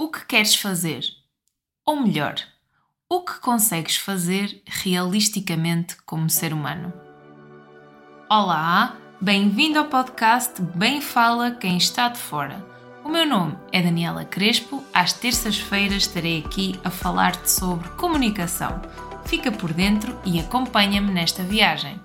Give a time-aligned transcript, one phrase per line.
[0.00, 1.02] O que queres fazer?
[1.84, 2.36] Ou melhor,
[3.10, 6.92] o que consegues fazer realisticamente como ser humano?
[8.30, 12.64] Olá, bem-vindo ao podcast Bem Fala Quem Está de Fora.
[13.04, 14.84] O meu nome é Daniela Crespo.
[14.94, 18.80] Às terças-feiras estarei aqui a falar-te sobre comunicação.
[19.26, 22.00] Fica por dentro e acompanha-me nesta viagem.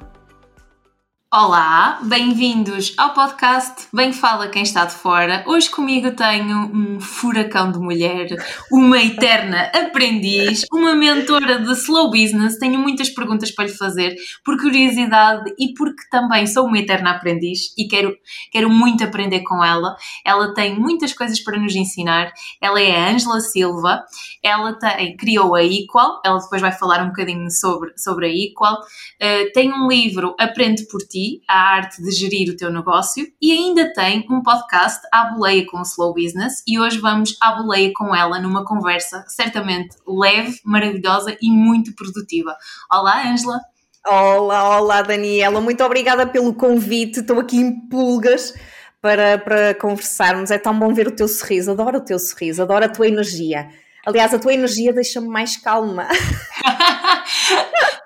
[1.36, 5.44] Olá, bem-vindos ao podcast Bem Fala Quem Está de Fora.
[5.48, 8.28] Hoje comigo tenho um furacão de mulher,
[8.72, 12.60] uma eterna aprendiz, uma mentora de slow business.
[12.60, 17.74] Tenho muitas perguntas para lhe fazer, por curiosidade e porque também sou uma eterna aprendiz
[17.76, 18.16] e quero,
[18.52, 19.96] quero muito aprender com ela.
[20.24, 22.32] Ela tem muitas coisas para nos ensinar.
[22.62, 24.04] Ela é a Ângela Silva,
[24.44, 28.76] ela tem, criou a Equal, ela depois vai falar um bocadinho sobre, sobre a Equal.
[28.76, 33.52] Uh, tem um livro, Aprende por Ti a arte de gerir o teu negócio e
[33.52, 37.92] ainda tem um podcast à boleia com o Slow Business e hoje vamos à boleia
[37.96, 42.56] com ela numa conversa certamente leve, maravilhosa e muito produtiva.
[42.92, 43.60] Olá, Ângela!
[44.06, 48.54] Olá, olá, Daniela, muito obrigada pelo convite, estou aqui em pulgas
[49.02, 52.86] para, para conversarmos, é tão bom ver o teu sorriso, adoro o teu sorriso, adoro
[52.86, 53.70] a tua energia.
[54.06, 56.08] Aliás, a tua energia deixa-me mais calma.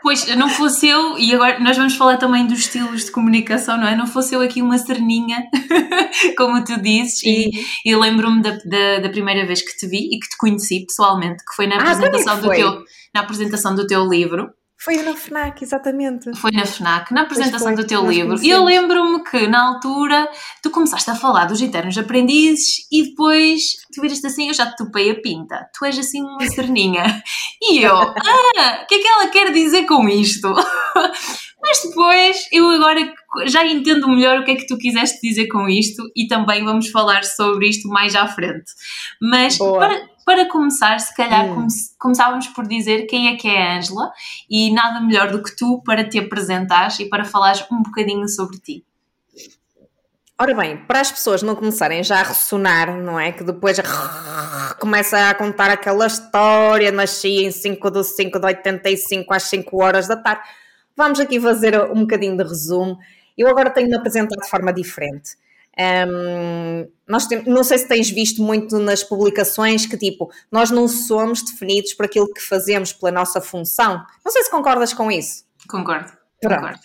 [0.08, 3.86] Pois, não fosse eu, e agora nós vamos falar também dos estilos de comunicação, não
[3.86, 3.94] é?
[3.94, 5.44] Não fosse eu aqui uma cerninha,
[6.38, 7.50] como tu dizes, e,
[7.84, 11.44] e lembro-me da, da, da, primeira vez que te vi e que te conheci pessoalmente,
[11.44, 14.50] que foi na ah, apresentação, ah, do, teu, na apresentação do teu livro.
[14.80, 16.36] Foi na FNAC, exatamente.
[16.38, 18.40] Foi na FNAC, na apresentação foi, do teu livro.
[18.44, 20.30] E eu lembro-me que na altura
[20.62, 24.78] tu começaste a falar dos eternos aprendizes e depois tu viraste assim, eu já te
[24.78, 25.68] topei a pinta.
[25.78, 27.24] Tu és assim uma cerninha.
[27.60, 30.48] E eu, ah, o que é que ela quer dizer com isto?
[31.60, 33.14] Mas depois eu agora
[33.48, 36.90] já entendo melhor o que é que tu quiseste dizer com isto e também vamos
[36.90, 38.72] falar sobre isto mais à frente.
[39.20, 39.80] Mas Boa.
[39.80, 41.56] para para começar, se calhar hum.
[41.56, 44.12] come começávamos por dizer quem é que é a Ângela
[44.50, 48.58] e nada melhor do que tu para te apresentares e para falares um bocadinho sobre
[48.60, 48.86] ti.
[50.38, 53.32] Ora bem, para as pessoas não começarem já a ressonar, não é?
[53.32, 53.78] Que depois
[54.82, 60.10] começa a contar aquela história, nasci em 5 de 5 de 85 às 5 horas
[60.10, 60.42] da tarde.
[60.94, 63.00] Vamos aqui fazer um bocadinho de resumo.
[63.38, 65.38] Eu agora tenho-me apresentado de forma diferente.
[65.80, 70.88] Um, nós tem, não sei se tens visto muito nas publicações que tipo, nós não
[70.88, 74.04] somos definidos por aquilo que fazemos, pela nossa função.
[74.26, 75.44] Não sei se concordas com isso.
[75.68, 76.12] Concordo.
[76.42, 76.80] Concordo.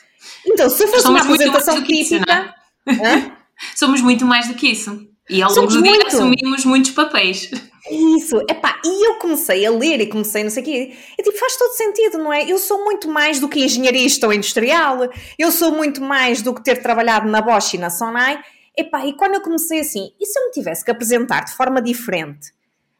[0.46, 2.54] Então, se fosse somos uma apresentação típica.
[2.86, 3.32] Isso,
[3.76, 5.08] somos muito mais do que isso.
[5.30, 7.50] E ao longo do dia assumimos muitos papéis.
[7.90, 11.36] Isso, epá, e eu comecei a ler e comecei não sei o quê, e tipo,
[11.36, 12.44] faz todo sentido, não é?
[12.44, 16.62] Eu sou muito mais do que engenharista ou industrial, eu sou muito mais do que
[16.62, 18.38] ter trabalhado na Bosch e na Sonai,
[18.76, 21.82] Epá, e quando eu comecei assim, e se eu me tivesse que apresentar de forma
[21.82, 22.52] diferente,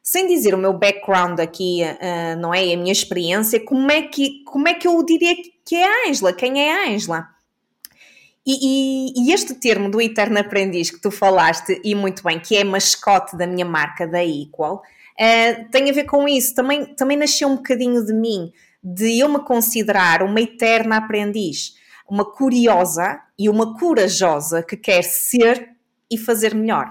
[0.03, 2.72] sem dizer o meu background aqui, uh, não é?
[2.72, 5.34] A minha experiência, como é que, como é que eu diria
[5.65, 6.33] que é a Ângela?
[6.33, 7.28] Quem é a Ângela?
[8.44, 12.56] E, e, e, este termo do eterno aprendiz que tu falaste, e muito bem, que
[12.56, 16.53] é mascote da minha marca, da Equal, uh, tem a ver com isso.
[16.54, 18.53] Também, também nasceu um bocadinho de mim,
[18.83, 25.71] de eu me considerar uma eterna aprendiz uma curiosa e uma corajosa que quer ser
[26.11, 26.87] e fazer melhor.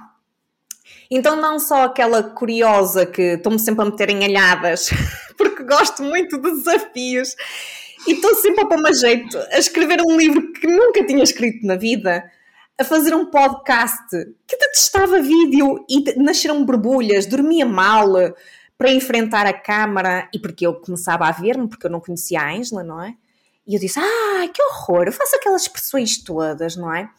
[1.10, 4.90] Então, não só aquela curiosa que estou-me sempre a meter em alhadas,
[5.38, 7.36] porque gosto muito de desafios
[8.08, 11.76] e estou sempre a pôr-me jeito a escrever um livro que nunca tinha escrito na
[11.76, 12.24] vida,
[12.78, 14.08] a fazer um podcast
[14.48, 18.14] que detestava vídeo e nasceram borbulhas, dormia mal
[18.78, 22.52] para enfrentar a câmara e porque eu começava a ver-me, porque eu não conhecia a
[22.52, 23.16] Angela, não é?
[23.68, 25.06] E eu disse: Ah, que horror!
[25.08, 27.10] Eu faço aquelas expressões todas, não é?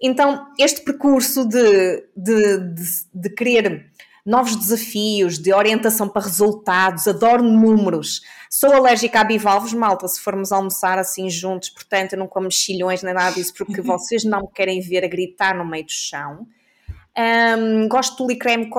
[0.00, 2.82] Então, este percurso de, de, de,
[3.14, 3.92] de querer
[4.24, 8.22] novos desafios, de orientação para resultados, adoro números.
[8.48, 13.02] Sou alérgica a bivalves, malta, se formos almoçar assim juntos, portanto, eu não como mexilhões
[13.02, 16.46] nem nada disso, porque vocês não me querem ver a gritar no meio do chão.
[17.58, 18.70] Um, gosto de creme,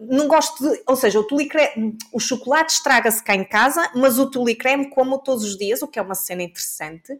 [0.00, 4.30] não gosto de, ou seja, o tulicreme, o chocolate estraga-se cá em casa, mas o
[4.30, 7.12] tulicreme como todos os dias, o que é uma cena interessante.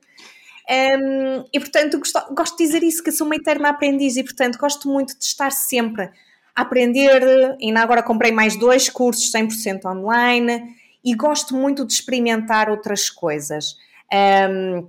[0.68, 4.58] Um, e portanto, gosto, gosto de dizer isso, que sou uma eterna aprendiz e portanto
[4.58, 6.10] gosto muito de estar sempre
[6.54, 7.22] a aprender.
[7.60, 13.76] Ainda agora comprei mais dois cursos 100% online e gosto muito de experimentar outras coisas.
[14.12, 14.88] Um,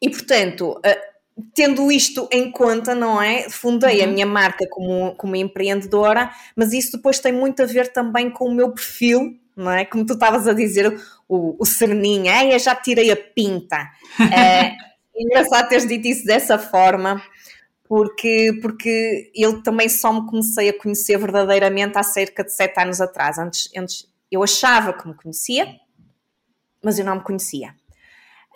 [0.00, 0.80] e portanto,
[1.54, 3.48] tendo isto em conta, não é?
[3.50, 4.04] Fundei uhum.
[4.04, 8.46] a minha marca como, como empreendedora, mas isso depois tem muito a ver também com
[8.46, 9.84] o meu perfil, não é?
[9.84, 10.98] Como tu estavas a dizer,
[11.28, 13.90] o, o cerninha, eu já tirei a pinta.
[14.32, 14.72] é,
[15.16, 17.22] engraçado teres dito isso dessa forma,
[17.84, 23.00] porque, porque eu também só me comecei a conhecer verdadeiramente há cerca de sete anos
[23.00, 23.38] atrás.
[23.38, 25.66] Antes, antes eu achava que me conhecia,
[26.82, 27.74] mas eu não me conhecia.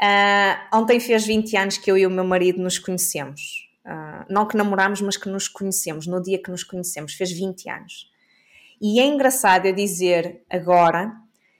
[0.00, 3.68] Uh, ontem fez 20 anos que eu e o meu marido nos conhecemos.
[3.84, 7.68] Uh, não que namorámos, mas que nos conhecemos, no dia que nos conhecemos, fez 20
[7.68, 8.10] anos.
[8.80, 11.12] E é engraçado eu dizer agora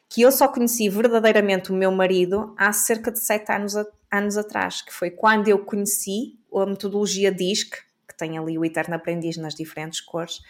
[0.08, 3.74] que eu só conheci verdadeiramente o meu marido há cerca de 7 anos,
[4.10, 7.76] anos atrás, que foi quando eu conheci a metodologia DISC,
[8.08, 10.40] que tem ali o Eterno Aprendiz nas diferentes cores,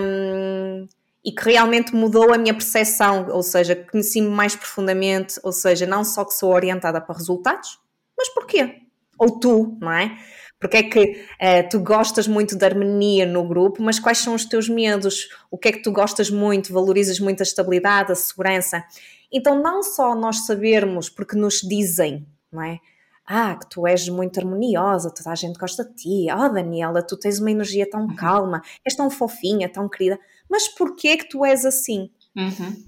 [0.00, 0.88] um,
[1.24, 6.04] e que realmente mudou a minha percepção, ou seja, conheci-me mais profundamente, ou seja, não
[6.04, 7.78] só que sou orientada para resultados,
[8.16, 8.82] mas porquê?
[9.18, 10.18] Ou tu, não é?
[10.58, 14.44] Porque é que uh, tu gostas muito da harmonia no grupo, mas quais são os
[14.44, 15.28] teus medos?
[15.50, 16.72] O que é que tu gostas muito?
[16.72, 18.84] Valorizas muito a estabilidade, a segurança?
[19.32, 22.78] Então, não só nós sabermos, porque nos dizem, não é?
[23.26, 26.26] Ah, que tu és muito harmoniosa, toda a gente gosta de ti.
[26.30, 28.14] Oh, Daniela, tu tens uma energia tão uhum.
[28.14, 30.18] calma, és tão fofinha, tão querida.
[30.52, 32.10] Mas porquê que tu és assim?
[32.36, 32.84] Uhum.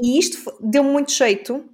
[0.00, 1.68] E isto deu muito jeito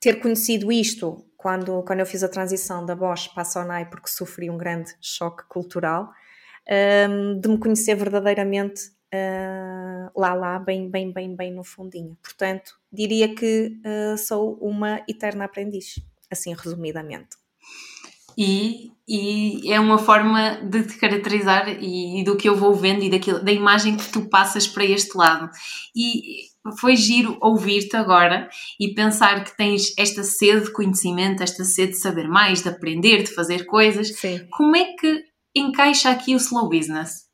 [0.00, 4.08] ter conhecido isto quando, quando eu fiz a transição da Bosch para a Sonai, porque
[4.08, 6.10] sofri um grande choque cultural,
[7.08, 12.18] um, de me conhecer verdadeiramente uh, lá, lá, bem, bem, bem, bem no fundinho.
[12.20, 17.36] Portanto, diria que uh, sou uma eterna aprendiz assim resumidamente.
[18.38, 23.02] E, e, é uma forma de te caracterizar e, e, do que eu vou vendo
[23.02, 25.50] e daquilo, da imagem que tu passas para este lado.
[25.96, 26.46] E
[26.78, 28.48] foi giro ouvir-te agora
[28.78, 33.24] e pensar que tens esta sede de conhecimento, esta sede de saber mais, de aprender,
[33.24, 34.14] de fazer coisas.
[34.14, 34.46] Sim.
[34.52, 37.26] Como é que encaixa aqui o slow business?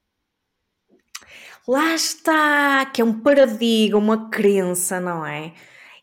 [1.69, 5.53] Lá está, que é um paradigma, uma crença, não é?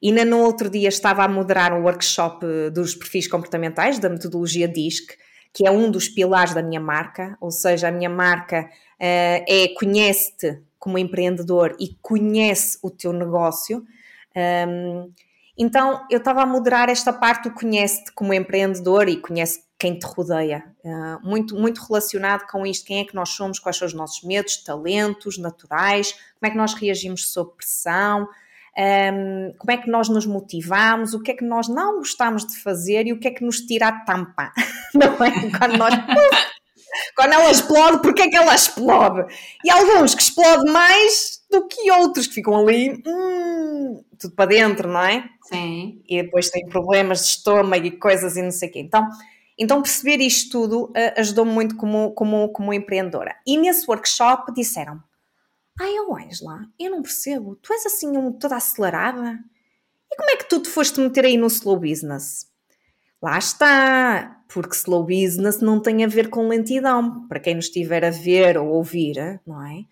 [0.01, 4.68] E ainda no outro dia estava a moderar um workshop dos perfis comportamentais da metodologia
[4.68, 5.15] DISC,
[5.53, 9.68] que é um dos pilares da minha marca, ou seja, a minha marca uh, é
[9.77, 13.86] conhece-te como empreendedor e conhece o teu negócio.
[14.68, 15.12] Um,
[15.57, 20.06] então eu estava a moderar esta parte do conhece-te como empreendedor e conhece quem te
[20.06, 23.94] rodeia, uh, muito, muito relacionado com isto, quem é que nós somos, quais são os
[23.94, 28.27] nossos medos, talentos naturais, como é que nós reagimos sob pressão,
[28.77, 32.57] um, como é que nós nos motivamos, o que é que nós não gostamos de
[32.57, 34.51] fazer e o que é que nos tira a tampa,
[34.95, 35.57] não é?
[35.57, 35.94] Quando, nós,
[37.15, 39.33] quando ela explode, porque é que ela explode?
[39.63, 44.88] E alguns que explodem mais do que outros que ficam ali, hum, tudo para dentro,
[44.88, 45.25] não é?
[45.44, 46.01] Sim.
[46.07, 48.79] E depois têm problemas de estômago e coisas e não sei o quê.
[48.79, 49.06] Então,
[49.57, 53.35] então perceber isto tudo uh, ajudou-me muito como, como, como empreendedora.
[53.45, 55.03] E nesse workshop disseram
[55.81, 57.56] Ai, oh Angela, eu não percebo.
[57.56, 59.39] Tu és assim um, toda acelerada?
[60.12, 62.48] E como é que tu te foste meter aí no slow business?
[63.19, 67.28] Lá está, porque slow business não tem a ver com lentidão.
[67.28, 69.86] Para quem nos estiver a ver ou ouvir, não é?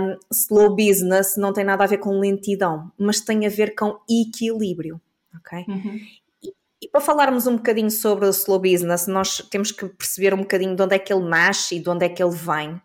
[0.00, 4.00] Um, slow business não tem nada a ver com lentidão, mas tem a ver com
[4.10, 5.00] equilíbrio,
[5.36, 5.64] ok?
[5.68, 6.00] Uhum.
[6.42, 6.52] E,
[6.82, 10.74] e, para falarmos um bocadinho sobre o slow business, nós temos que perceber um bocadinho
[10.74, 12.80] de onde é que ele nasce e de onde é que ele vem.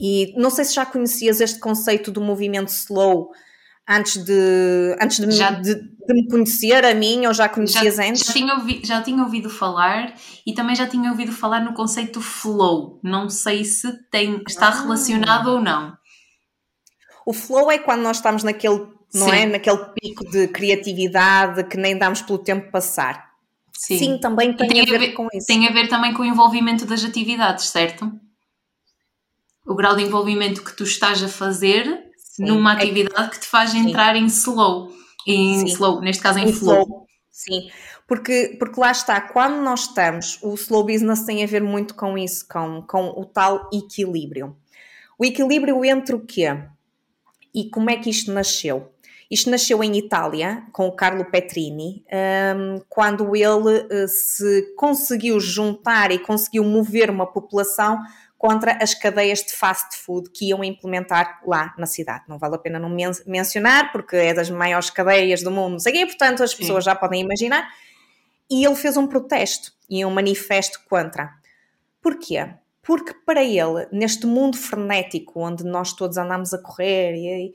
[0.00, 3.30] E não sei se já conhecias este conceito do movimento slow
[3.88, 7.96] antes de, antes de, já, me, de, de me conhecer a mim ou já conhecias
[7.96, 8.26] já, antes?
[8.26, 10.14] Já tinha, ouvi, já tinha ouvido falar
[10.46, 12.98] e também já tinha ouvido falar no conceito flow.
[13.02, 14.82] Não sei se tem, está ah.
[14.82, 15.96] relacionado ou não.
[17.26, 19.46] O flow é quando nós estamos naquele, não é?
[19.46, 23.32] Naquele pico de criatividade que nem damos pelo tempo passar.
[23.72, 25.46] Sim, Sim também tem, tem, a ver, ver com isso.
[25.46, 28.12] Tem a ver também com o envolvimento das atividades, certo?
[29.66, 32.46] O grau de envolvimento que tu estás a fazer Sim.
[32.46, 34.22] numa é atividade que te faz entrar Sim.
[34.22, 34.92] em slow,
[35.26, 35.66] em Sim.
[35.66, 36.86] slow, neste caso em, em flow.
[36.86, 37.06] flow.
[37.30, 37.68] Sim,
[38.06, 42.16] porque, porque lá está, quando nós estamos, o slow business tem a ver muito com
[42.16, 44.56] isso, com, com o tal equilíbrio.
[45.18, 46.56] O equilíbrio entre o quê?
[47.54, 48.92] E como é que isto nasceu?
[49.30, 52.04] Isto nasceu em Itália, com o Carlo Petrini,
[52.56, 57.98] um, quando ele uh, se conseguiu juntar e conseguiu mover uma população
[58.46, 62.24] contra as cadeias de fast food que iam implementar lá na cidade.
[62.28, 65.78] Não vale a pena não men mencionar, porque é das maiores cadeias do mundo, não
[65.78, 66.90] sei quê, portanto as pessoas Sim.
[66.90, 67.66] já podem imaginar.
[68.50, 71.32] E ele fez um protesto e um manifesto contra.
[72.02, 72.50] Porquê?
[72.82, 77.54] Porque para ele, neste mundo frenético onde nós todos andamos a correr e,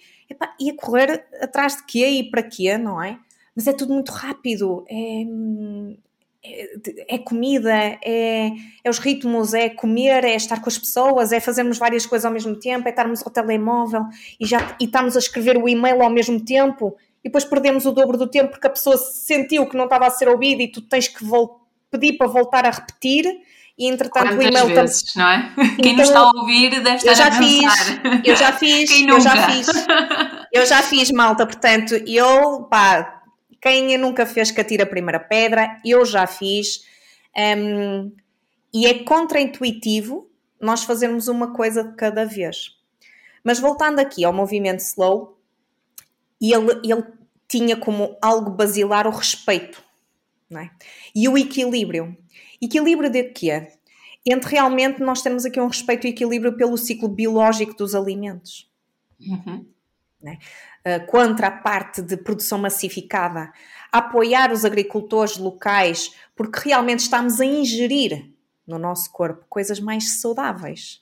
[0.59, 3.19] e a correr atrás de quê e para quê, não é?
[3.55, 5.23] Mas é tudo muito rápido, é,
[6.43, 8.51] é, comida, é,
[8.83, 12.31] é, os ritmos, é comer, é estar com as pessoas, é fazermos várias coisas ao
[12.31, 14.05] mesmo tempo, é estarmos ao telemóvel
[14.39, 17.91] e já e estamos a escrever o e-mail ao mesmo tempo e depois perdemos o
[17.91, 20.81] dobro do tempo porque a pessoa sentiu que não estava a ser ouvida e tu
[20.81, 21.25] tens que
[21.91, 23.25] pedir para voltar a repetir
[23.77, 25.53] e entretanto Quantas o e-mail vezes, não é?
[25.81, 27.85] Quem nos está a ouvir deve estar eu já a pensar.
[27.85, 29.67] fiz, eu já fiz, eu já fiz,
[30.53, 33.18] eu já fiz malta, portanto, eu, pá,
[33.61, 36.85] quem nunca fez que atira a primeira pedra, eu já fiz,
[37.57, 38.11] hum,
[38.73, 42.77] e é contraintuitivo nós fazermos uma coisa de cada vez.
[43.43, 45.39] Mas voltando aqui ao movimento slow,
[46.41, 47.03] ele, ele
[47.47, 49.83] tinha como algo basilar o respeito,
[50.51, 50.69] é?
[51.15, 52.17] E o equilíbrio.
[52.61, 53.67] Equilíbrio de quê?
[54.25, 58.69] Entre realmente nós temos aqui um respeito e equilíbrio pelo ciclo biológico dos alimentos.
[59.19, 59.65] Uhum.
[60.79, 63.51] Uh, contra a parte de produção massificada,
[63.91, 68.31] apoiar os agricultores locais, porque realmente estamos a ingerir
[68.65, 71.01] no nosso corpo coisas mais saudáveis.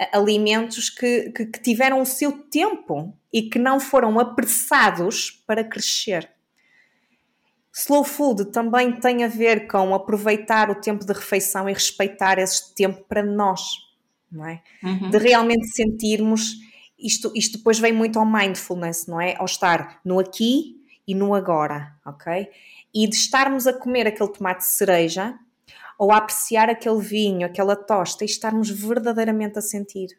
[0.00, 5.64] Uh, alimentos que, que, que tiveram o seu tempo e que não foram apressados para
[5.64, 6.30] crescer.
[7.72, 12.74] Slow food também tem a ver com aproveitar o tempo de refeição e respeitar esse
[12.74, 13.60] tempo para nós,
[14.30, 14.62] não é?
[14.82, 15.10] Uhum.
[15.10, 16.56] De realmente sentirmos
[16.98, 19.36] isto, isto depois vem muito ao mindfulness, não é?
[19.38, 22.48] Ao estar no aqui e no agora, ok?
[22.92, 25.38] E de estarmos a comer aquele tomate cereja
[25.98, 30.18] ou a apreciar aquele vinho, aquela tosta e estarmos verdadeiramente a sentir.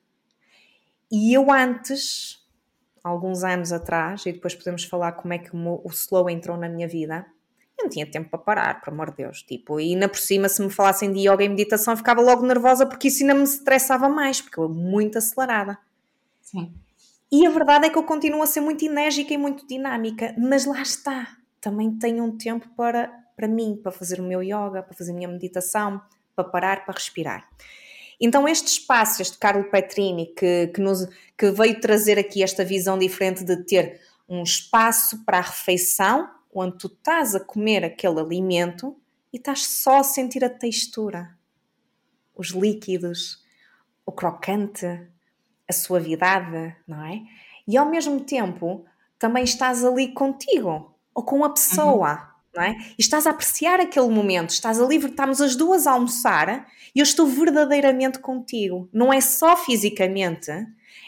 [1.12, 2.40] E eu antes,
[3.04, 6.88] alguns anos atrás, e depois podemos falar como é que o slow entrou na minha
[6.88, 7.26] vida,
[7.78, 9.42] eu não tinha tempo para parar, por amor de Deus.
[9.42, 12.46] Tipo, e ainda por cima, se me falassem de yoga e meditação, eu ficava logo
[12.46, 15.78] nervosa porque isso ainda me estressava mais, porque eu muito acelerada.
[16.50, 16.74] Sim.
[17.32, 20.66] E a verdade é que eu continuo a ser muito enérgica e muito dinâmica, mas
[20.66, 21.38] lá está.
[21.62, 25.16] Também tenho um tempo para, para mim, para fazer o meu yoga, para fazer a
[25.16, 26.02] minha meditação,
[26.36, 27.48] para parar, para respirar.
[28.20, 32.98] Então, este espaço, este Carlo Petrini, que, que, nos, que veio trazer aqui esta visão
[32.98, 38.96] diferente de ter um espaço para a refeição, onde tu estás a comer aquele alimento
[39.32, 41.38] e estás só a sentir a textura,
[42.36, 43.44] os líquidos,
[44.06, 44.86] o crocante,
[45.70, 47.22] a suavidade, não é?
[47.68, 48.84] E ao mesmo tempo
[49.20, 52.18] também estás ali contigo ou com a pessoa, uhum.
[52.56, 52.78] não é?
[52.98, 57.04] E estás a apreciar aquele momento, estás ali, estamos as duas a almoçar e eu
[57.04, 58.90] estou verdadeiramente contigo.
[58.92, 60.52] Não é só fisicamente,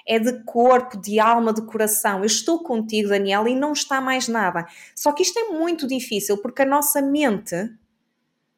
[0.06, 2.20] é de corpo, de alma, de coração.
[2.20, 4.68] Eu estou contigo, Daniela, e não está mais nada.
[4.96, 7.72] Só que isto é muito difícil porque a nossa mente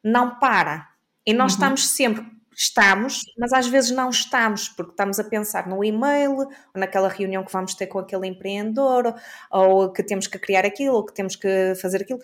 [0.02, 0.88] não para.
[1.24, 1.56] E nós uhum.
[1.56, 6.48] estamos sempre estamos, mas às vezes não estamos, porque estamos a pensar no e-mail, ou
[6.74, 9.14] naquela reunião que vamos ter com aquele empreendedor,
[9.50, 12.20] ou que temos que criar aquilo, ou que temos que fazer aquilo.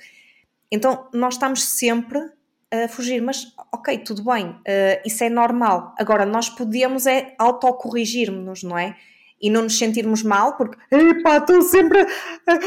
[0.71, 2.31] Então, nós estamos sempre
[2.73, 5.95] a fugir, mas ok, tudo bem, uh, isso é normal.
[5.99, 8.97] Agora, nós podemos é autocorrigirmos, não é?
[9.41, 12.03] E não nos sentirmos mal, porque epá, estou sempre,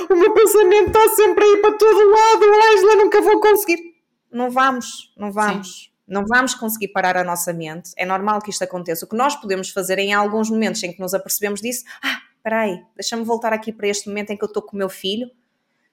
[0.10, 3.94] o meu pensamento está sempre aí para todo lado, Angela, nunca vou conseguir.
[4.32, 5.84] Não vamos, não vamos.
[5.84, 5.93] Sim.
[6.08, 7.92] Não vamos conseguir parar a nossa mente.
[7.96, 9.06] É normal que isto aconteça.
[9.06, 12.62] O que nós podemos fazer em alguns momentos em que nos apercebemos disso, ah, espera
[12.62, 15.32] aí, deixa-me voltar aqui para este momento em que eu estou com o meu filho,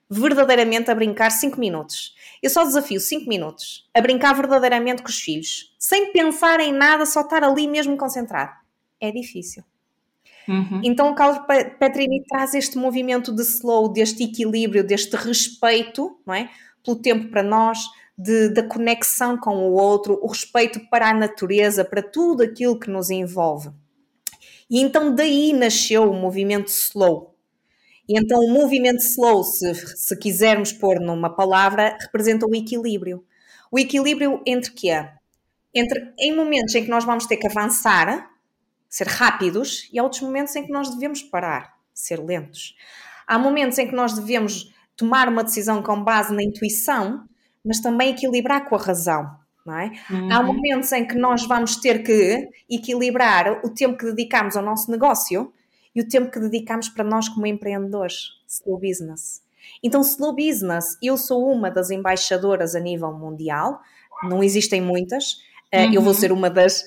[0.08, 2.16] verdadeiramente a brincar 5 minutos.
[2.42, 7.06] Eu só desafio 5 minutos a brincar verdadeiramente com os filhos, sem pensar em nada,
[7.06, 8.52] só estar ali mesmo concentrado.
[9.00, 9.62] É difícil.
[10.48, 10.80] Uhum.
[10.82, 11.44] Então o Carlos
[11.78, 16.50] Petrini traz este movimento de slow, deste equilíbrio, deste respeito, não é?
[16.84, 17.78] Pelo tempo para nós,
[18.22, 22.90] de, da conexão com o outro, o respeito para a natureza, para tudo aquilo que
[22.90, 23.70] nos envolve.
[24.68, 27.34] E então daí nasceu o movimento slow.
[28.06, 33.24] E então o movimento slow, se, se quisermos pôr numa palavra, representa o equilíbrio.
[33.70, 35.08] O equilíbrio entre quê?
[35.74, 38.30] Entre em momentos em que nós vamos ter que avançar,
[38.88, 42.76] ser rápidos, e há outros momentos em que nós devemos parar, ser lentos.
[43.26, 47.29] Há momentos em que nós devemos tomar uma decisão com base na intuição
[47.64, 49.38] mas também equilibrar com a razão.
[49.64, 49.92] Não é?
[50.10, 50.32] Uhum.
[50.32, 54.90] Há momentos em que nós vamos ter que equilibrar o tempo que dedicamos ao nosso
[54.90, 55.52] negócio
[55.94, 59.42] e o tempo que dedicamos para nós como empreendedores, slow business.
[59.82, 63.80] Então, slow business, eu sou uma das embaixadoras a nível mundial,
[64.24, 65.34] não existem muitas,
[65.72, 65.92] uhum.
[65.92, 66.18] eu vou uhum.
[66.18, 66.84] ser uma das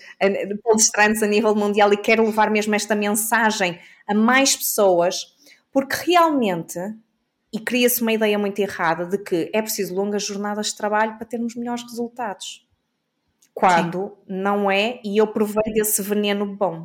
[0.63, 5.36] palestrantes a nível mundial e quero levar mesmo esta mensagem a mais pessoas,
[5.72, 6.80] porque realmente
[7.53, 11.27] e cria-se uma ideia muito errada de que é preciso longas jornadas de trabalho para
[11.27, 12.67] termos melhores resultados.
[13.53, 14.33] Quando Sim.
[14.33, 16.81] não é, e eu provei desse veneno bom.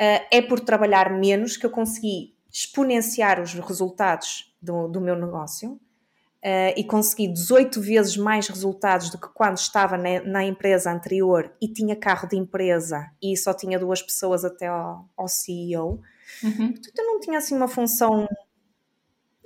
[0.00, 5.72] Uh, é por trabalhar menos que eu consegui exponenciar os resultados do, do meu negócio
[5.72, 11.52] uh, e consegui 18 vezes mais resultados do que quando estava na, na, empresa anterior
[11.60, 16.00] e tinha carro de empresa e só tinha duas pessoas até ao, ao CEO.
[16.42, 16.72] Uhum.
[16.72, 18.26] Portanto, eu não tinha assim uma função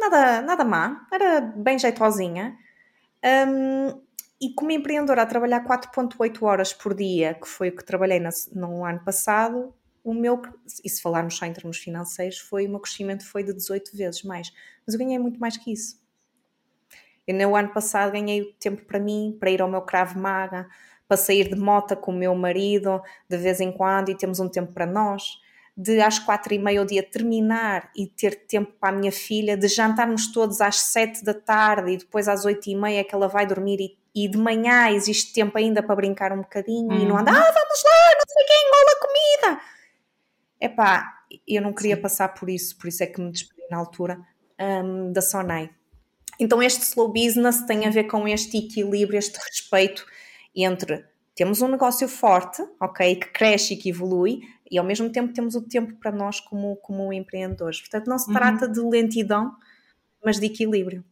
[0.08, 2.56] nada, nada má, era bem jeitosinha.
[3.24, 4.02] Um,
[4.40, 8.28] e como empreendedora a trabalhar 4.8 horas por dia, que foi o que trabalhei no,
[8.52, 10.42] no ano passado, o meu,
[10.84, 14.22] e se falarmos só em termos financeiros, foi o meu crescimento foi de 18 vezes
[14.22, 14.52] mais.
[14.86, 16.02] Mas eu ganhei muito mais que isso.
[17.26, 20.68] Eu no ano passado ganhei tempo para mim, para ir ao meu Krav Maga,
[21.08, 24.48] para sair de moto com o meu marido de vez em quando e temos um
[24.48, 25.42] tempo para nós
[25.76, 29.56] de às quatro e meia o dia terminar e ter tempo para a minha filha,
[29.56, 33.26] de jantarmos todos às sete da tarde e depois às oito e meia que ela
[33.26, 37.00] vai dormir e, e de manhã existe tempo ainda para brincar um bocadinho uhum.
[37.00, 39.62] e não andar, ah, vamos lá, não sei quem, engola comida.
[40.60, 42.02] Epá, eu não queria Sim.
[42.02, 44.20] passar por isso, por isso é que me despedi na altura
[44.60, 45.70] um, da Sonai.
[46.38, 50.06] Então este slow business tem a ver com este equilíbrio, este respeito
[50.54, 51.04] entre
[51.34, 54.40] temos um negócio forte, ok, que cresce e que evolui,
[54.70, 57.80] e ao mesmo tempo temos o tempo para nós como, como empreendedores.
[57.80, 58.34] Portanto, não se uhum.
[58.34, 59.52] trata de lentidão,
[60.24, 61.04] mas de equilíbrio.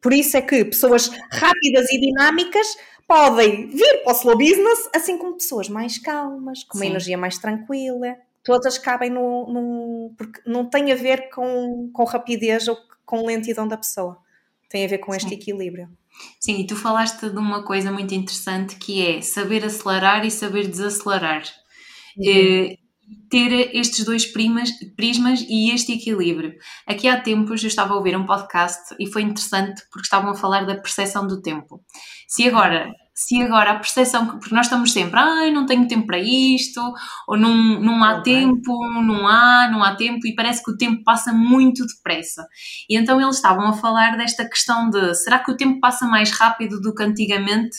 [0.00, 5.18] Por isso é que pessoas rápidas e dinâmicas podem vir para o slow business, assim
[5.18, 6.90] como pessoas mais calmas, com uma Sim.
[6.90, 8.16] energia mais tranquila.
[8.42, 13.68] Todas cabem no, no, porque não tem a ver com, com rapidez ou com lentidão
[13.68, 14.18] da pessoa.
[14.68, 15.18] Tem a ver com Sim.
[15.18, 15.88] este equilíbrio.
[16.40, 20.66] Sim, e tu falaste de uma coisa muito interessante que é saber acelerar e saber
[20.66, 21.42] desacelerar.
[22.16, 22.76] Uhum.
[23.30, 26.54] Ter estes dois primas, prismas e este equilíbrio.
[26.86, 30.34] Aqui há tempos eu estava a ouvir um podcast e foi interessante porque estavam a
[30.34, 31.80] falar da percepção do tempo.
[32.28, 36.06] Se agora, se agora a percepção, porque nós estamos sempre, ai, ah, não tenho tempo
[36.06, 36.80] para isto,
[37.28, 38.34] ou não, não há okay.
[38.34, 42.46] tempo, não há, não há tempo, e parece que o tempo passa muito depressa.
[42.88, 46.30] E então eles estavam a falar desta questão de será que o tempo passa mais
[46.30, 47.76] rápido do que antigamente?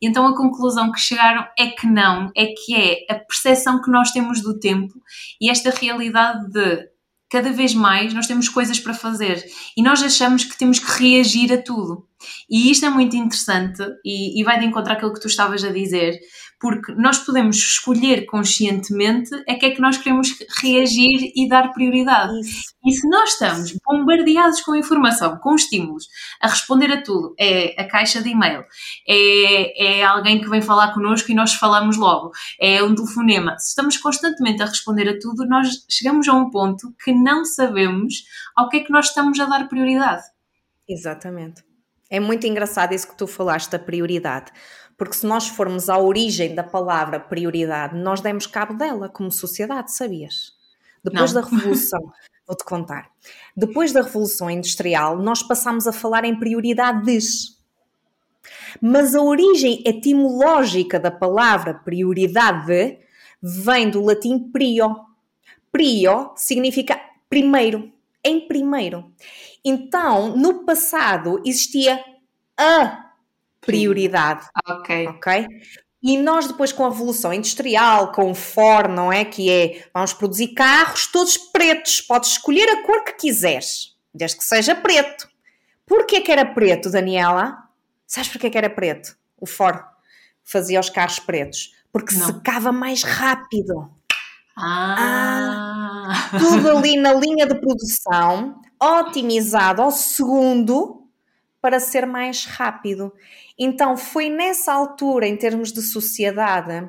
[0.00, 3.90] E então a conclusão que chegaram é que não, é que é a percepção que
[3.90, 4.94] nós temos do tempo
[5.40, 6.88] e esta realidade de
[7.30, 9.44] cada vez mais nós temos coisas para fazer
[9.76, 12.08] e nós achamos que temos que reagir a tudo.
[12.48, 15.72] E isto é muito interessante e, e vai de encontrar aquilo que tu estavas a
[15.72, 16.18] dizer,
[16.60, 20.28] porque nós podemos escolher conscientemente a que é que nós queremos
[20.60, 22.38] reagir e dar prioridade.
[22.38, 22.74] Isso.
[22.84, 26.06] E se nós estamos bombardeados com informação, com estímulos,
[26.40, 28.64] a responder a tudo, é a caixa de e-mail,
[29.08, 32.30] é, é alguém que vem falar connosco e nós falamos logo,
[32.60, 33.58] é um telefonema.
[33.58, 38.24] Se estamos constantemente a responder a tudo, nós chegamos a um ponto que não sabemos
[38.54, 40.22] ao que é que nós estamos a dar prioridade.
[40.86, 41.69] Exatamente.
[42.10, 44.52] É muito engraçado isso que tu falaste da prioridade
[45.00, 49.94] porque se nós formos à origem da palavra prioridade, nós demos cabo dela como sociedade,
[49.94, 50.52] sabias?
[51.02, 51.40] Depois Não.
[51.40, 52.12] da Revolução,
[52.46, 53.10] vou-te contar.
[53.56, 57.58] Depois da Revolução Industrial, nós passamos a falar em prioridades.
[58.78, 62.98] Mas a origem etimológica da palavra prioridade
[63.40, 64.96] vem do latim prio.
[65.72, 67.90] Prio significa primeiro,
[68.22, 69.10] em primeiro.
[69.64, 72.02] Então, no passado existia
[72.56, 73.10] a
[73.60, 74.46] prioridade.
[74.68, 75.08] Ok.
[75.08, 75.46] Ok?
[76.02, 79.24] E nós depois com a evolução industrial, com o Ford, não é?
[79.24, 84.44] Que é, vamos produzir carros todos pretos, podes escolher a cor que quiseres, desde que
[84.44, 85.28] seja preto.
[85.86, 87.58] Porquê que era preto, Daniela?
[88.06, 89.16] Sabes porquê que era preto?
[89.38, 89.84] O Ford
[90.42, 91.74] fazia os carros pretos.
[91.92, 92.26] Porque não.
[92.26, 93.90] secava mais rápido.
[94.56, 96.06] Ah.
[96.08, 96.38] ah.
[96.38, 101.00] Tudo ali na linha de produção, otimizado ao segundo,
[101.60, 103.12] para ser mais rápido.
[103.58, 106.88] Então, foi nessa altura, em termos de sociedade,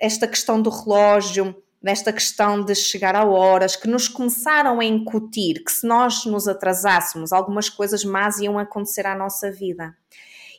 [0.00, 5.62] esta questão do relógio, nesta questão de chegar a horas, que nos começaram a incutir
[5.62, 9.94] que se nós nos atrasássemos, algumas coisas más iam acontecer à nossa vida.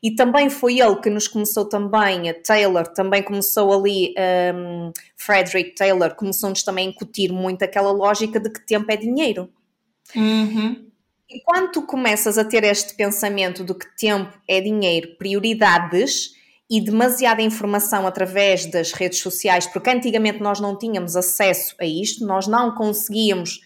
[0.01, 4.13] E também foi ele que nos começou também, a Taylor também começou ali,
[4.53, 9.49] um, Frederick Taylor começou-nos também a incutir muito aquela lógica de que tempo é dinheiro.
[10.15, 10.87] Uhum.
[11.29, 16.31] E quando tu começas a ter este pensamento de que tempo é dinheiro, prioridades
[16.69, 22.25] e demasiada informação através das redes sociais, porque antigamente nós não tínhamos acesso a isto,
[22.25, 23.61] nós não conseguíamos,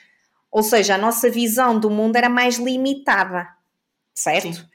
[0.51, 3.47] ou seja, a nossa visão do mundo era mais limitada,
[4.13, 4.55] certo?
[4.55, 4.70] Sim.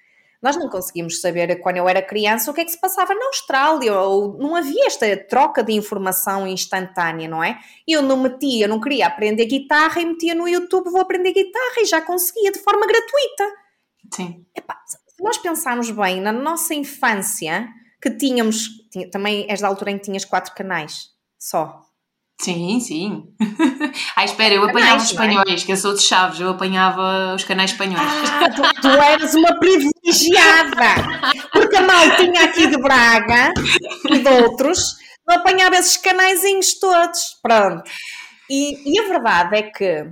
[0.46, 3.26] Nós não conseguimos saber quando eu era criança o que é que se passava na
[3.26, 7.59] Austrália, ou não havia esta troca de informação instantânea, não é?
[7.85, 11.80] Eu não metia, eu não queria aprender guitarra e metia no YouTube, vou aprender guitarra
[11.80, 13.44] e já conseguia de forma gratuita.
[14.14, 14.46] Sim.
[14.56, 17.66] Epá, se nós pensarmos bem na nossa infância,
[18.00, 21.09] que tínhamos, tinha, também és da altura em que tinhas quatro canais
[21.40, 21.82] só.
[22.40, 23.35] Sim, sim.
[24.14, 25.12] ah, espera, eu apanhava os é?
[25.12, 28.07] espanhóis, que eu sou de Chaves, eu apanhava os canais espanhóis.
[28.31, 31.09] Ah, tu, tu eras uma privilegiada!
[31.51, 33.53] Porque a mal tinha aqui de Braga
[34.11, 34.96] e de outros,
[35.27, 37.38] não apanhava esses canaizinhos todos.
[37.42, 37.90] Pronto.
[38.51, 40.07] E, e a verdade é que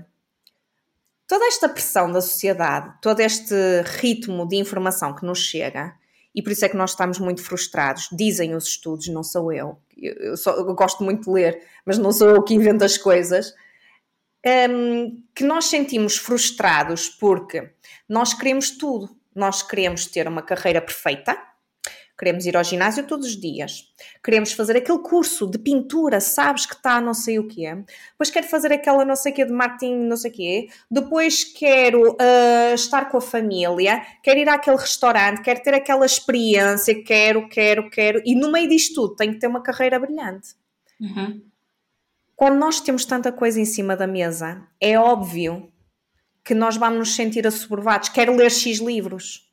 [1.29, 3.55] toda esta pressão da sociedade, todo este
[4.01, 5.95] ritmo de informação que nos chega,
[6.35, 8.09] e por isso é que nós estamos muito frustrados.
[8.11, 9.79] Dizem os estudos, não sou eu.
[9.97, 13.55] Eu, só, eu gosto muito de ler, mas não sou eu que invento as coisas.
[14.45, 17.71] Um, que nós sentimos frustrados porque
[18.09, 19.17] nós queremos tudo.
[19.35, 21.37] Nós queremos ter uma carreira perfeita,
[22.17, 23.93] Queremos ir ao ginásio todos os dias.
[24.23, 27.75] Queremos fazer aquele curso de pintura, sabes que está não sei o quê.
[28.13, 30.69] Depois quero fazer aquela não sei o quê de marketing, não sei o quê.
[30.89, 34.01] Depois quero uh, estar com a família.
[34.23, 35.43] Quero ir àquele restaurante.
[35.43, 37.03] Quero ter aquela experiência.
[37.03, 38.23] Quero, quero, quero.
[38.25, 40.55] E no meio disto tudo tenho que ter uma carreira brilhante.
[41.01, 41.43] Uhum.
[42.37, 45.69] Quando nós temos tanta coisa em cima da mesa, é óbvio
[46.45, 48.09] que nós vamos nos sentir assoberbados.
[48.09, 49.51] Quero ler X livros.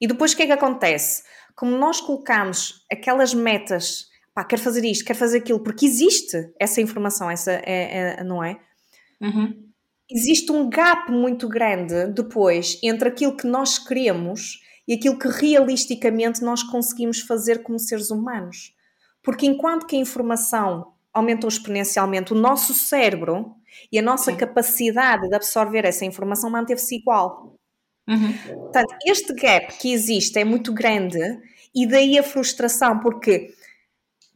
[0.00, 1.22] E depois o que é que acontece?
[1.60, 6.80] Como nós colocamos aquelas metas, pá, quero fazer isto, quero fazer aquilo, porque existe essa
[6.80, 8.58] informação, essa é, é não é?
[9.20, 9.68] Uhum.
[10.10, 16.42] Existe um gap muito grande depois entre aquilo que nós queremos e aquilo que realisticamente
[16.42, 18.74] nós conseguimos fazer como seres humanos.
[19.22, 23.54] Porque enquanto que a informação aumentou exponencialmente, o nosso cérebro
[23.92, 24.38] e a nossa Sim.
[24.38, 27.54] capacidade de absorver essa informação manteve-se igual.
[28.08, 28.32] Uhum.
[28.62, 31.20] Portanto, este gap que existe é muito grande
[31.74, 33.54] e daí a frustração, porque,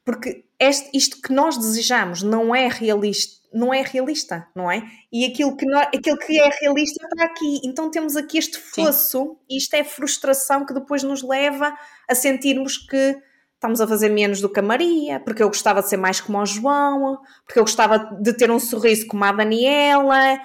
[0.04, 4.82] porque este, isto que nós desejamos não é realista, não é realista, não é?
[5.12, 7.60] E aquilo que, nós, aquilo que é realista está aqui.
[7.64, 11.76] Então temos aqui este fosso, e isto é frustração que depois nos leva
[12.08, 13.16] a sentirmos que
[13.54, 16.38] estamos a fazer menos do que a Maria, porque eu gostava de ser mais como
[16.38, 20.38] o João, porque eu gostava de ter um sorriso como a Daniela,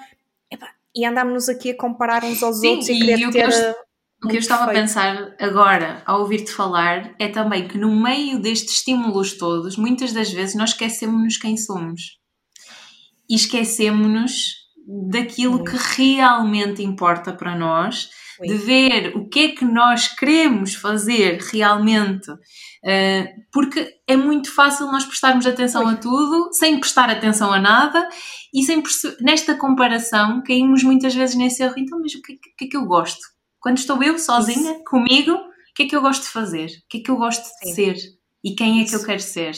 [0.94, 3.50] e andámos aqui a comparar uns aos Sim, outros e, e querer ter.
[3.50, 3.74] Eu,
[4.22, 8.38] o que eu estava a pensar agora, ao ouvir-te falar, é também que no meio
[8.38, 12.18] destes estímulos todos, muitas das vezes nós esquecemos-nos quem somos.
[13.28, 14.60] E esquecemos-nos
[15.08, 18.10] daquilo que realmente importa para nós,
[18.42, 24.86] de ver o que é que nós queremos fazer realmente, uh, porque é muito fácil
[24.86, 28.08] nós prestarmos atenção a tudo sem prestar atenção a nada
[28.52, 28.82] e sem
[29.20, 31.74] nesta comparação caímos muitas vezes nesse erro.
[31.76, 33.20] Então, mas o que, que é que eu gosto?
[33.60, 34.84] Quando estou eu sozinha, Isso.
[34.84, 36.66] comigo, o que é que eu gosto de fazer?
[36.66, 37.74] O que é que eu gosto de Sim.
[37.74, 37.96] ser?
[38.42, 39.52] E quem é que eu quero ser?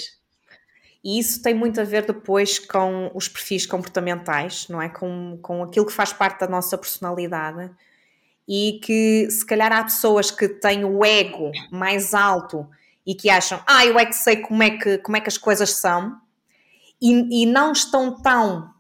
[1.05, 4.89] E isso tem muito a ver depois com os perfis comportamentais, não é?
[4.89, 7.71] Com, com aquilo que faz parte da nossa personalidade.
[8.47, 12.69] E que se calhar há pessoas que têm o ego mais alto
[13.07, 15.39] e que acham, ah, eu é que sei como é que, como é que as
[15.39, 16.21] coisas são,
[17.01, 18.72] e, e não estão tão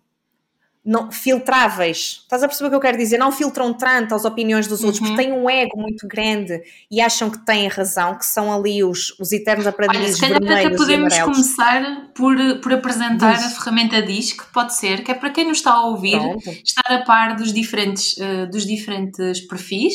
[0.84, 2.22] não, filtráveis.
[2.22, 3.16] Estás a perceber o que eu quero dizer?
[3.16, 5.16] Não filtram tanto as opiniões dos outros, porque uhum.
[5.16, 9.30] têm um ego muito grande e acham que têm razão, que são ali os, os
[9.30, 13.46] eternos aprendizes Olha, se calhar até podemos começar por, por apresentar Diz.
[13.46, 16.50] a ferramenta DIS, que pode ser, que é para quem nos está a ouvir, Pronto.
[16.50, 19.94] estar a par dos diferentes, uh, dos diferentes perfis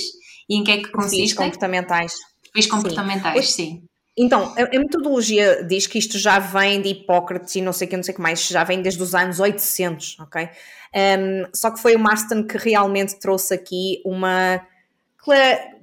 [0.49, 1.19] e em que é que consistem.
[1.19, 2.13] Perfis comportamentais.
[2.53, 3.65] Perfis comportamentais, sim.
[3.65, 3.86] sim.
[4.17, 7.97] Então, a, metodologia diz que isto já vem de Hipócrates e não sei o que,
[7.97, 10.49] não sei que mais, já vem desde os anos 800, ok?
[10.95, 14.65] Um, só que foi o Marston que realmente trouxe aqui uma,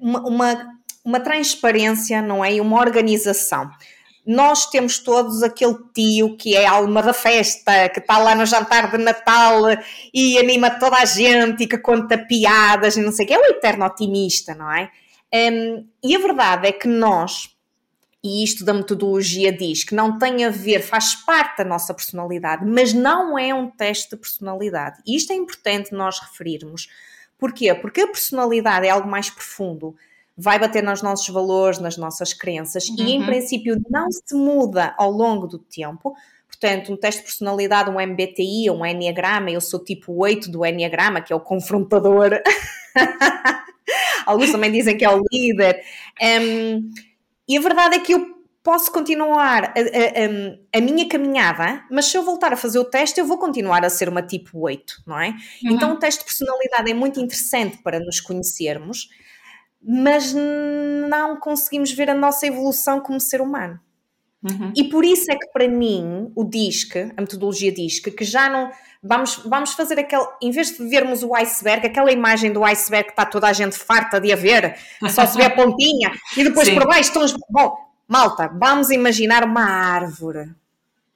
[0.00, 2.54] uma, uma, uma transparência, não é?
[2.54, 3.70] E uma organização
[4.26, 8.46] nós temos todos aquele tio que é a alma da festa, que está lá no
[8.46, 9.60] jantar de Natal
[10.12, 13.38] e anima toda a gente e que conta piadas e não sei o que, é
[13.38, 14.90] o eterno otimista, não é?
[15.32, 17.53] Um, e a verdade é que nós,
[18.24, 22.64] e isto da metodologia diz que não tem a ver, faz parte da nossa personalidade,
[22.64, 25.02] mas não é um teste de personalidade.
[25.06, 26.88] E isto é importante nós referirmos.
[27.38, 27.74] Porquê?
[27.74, 29.94] Porque a personalidade é algo mais profundo,
[30.34, 32.96] vai bater nos nossos valores, nas nossas crenças uhum.
[32.98, 33.26] e, em uhum.
[33.26, 36.14] princípio, não se muda ao longo do tempo.
[36.48, 41.20] Portanto, um teste de personalidade, um MBTI, um Enneagrama, eu sou tipo 8 do Enneagrama,
[41.20, 42.40] que é o confrontador.
[44.24, 45.82] Alguns também dizem que é o líder.
[46.22, 46.90] Um,
[47.48, 52.16] e a verdade é que eu posso continuar a, a, a, minha caminhada, mas se
[52.16, 55.20] eu voltar a fazer o teste, eu vou continuar a ser uma tipo 8, não
[55.20, 55.28] é?
[55.28, 55.72] Uhum.
[55.72, 59.10] Então o teste de personalidade é muito interessante para nos conhecermos,
[59.82, 63.78] mas não conseguimos ver a nossa evolução como ser humano.
[64.42, 64.72] Uhum.
[64.74, 68.70] E por isso é que para mim o DISC, a metodologia DISC, que já não.
[69.06, 70.26] Vamos, vamos fazer aquele.
[70.40, 73.76] Em vez de vermos o iceberg, aquela imagem do iceberg que está toda a gente
[73.76, 74.78] farta de haver,
[75.10, 76.74] só se vê a pontinha e depois Sim.
[76.74, 77.34] por baixo estão os.
[77.50, 77.76] Bom,
[78.08, 80.54] malta, vamos imaginar uma árvore.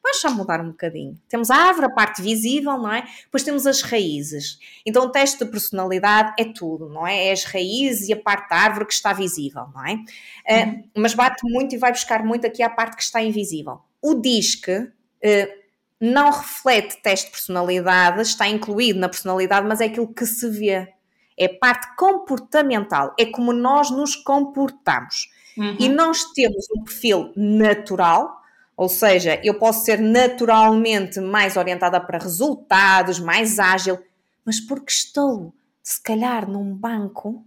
[0.03, 1.19] Vamos só mudar um bocadinho.
[1.29, 3.05] Temos a árvore, a parte visível, não é?
[3.25, 4.59] Depois temos as raízes.
[4.85, 7.29] Então o teste de personalidade é tudo, não é?
[7.29, 9.95] É as raízes e a parte da árvore que está visível, não é?
[9.95, 13.81] Uh, mas bate muito e vai buscar muito aqui a parte que está invisível.
[14.01, 15.58] O DISC uh,
[16.01, 20.93] não reflete teste de personalidade, está incluído na personalidade, mas é aquilo que se vê.
[21.37, 25.31] É parte comportamental, é como nós nos comportamos.
[25.57, 25.77] Uhum.
[25.79, 28.41] E nós temos um perfil natural,
[28.77, 33.99] ou seja, eu posso ser naturalmente mais orientada para resultados, mais ágil,
[34.45, 37.45] mas porque estou, se calhar, num banco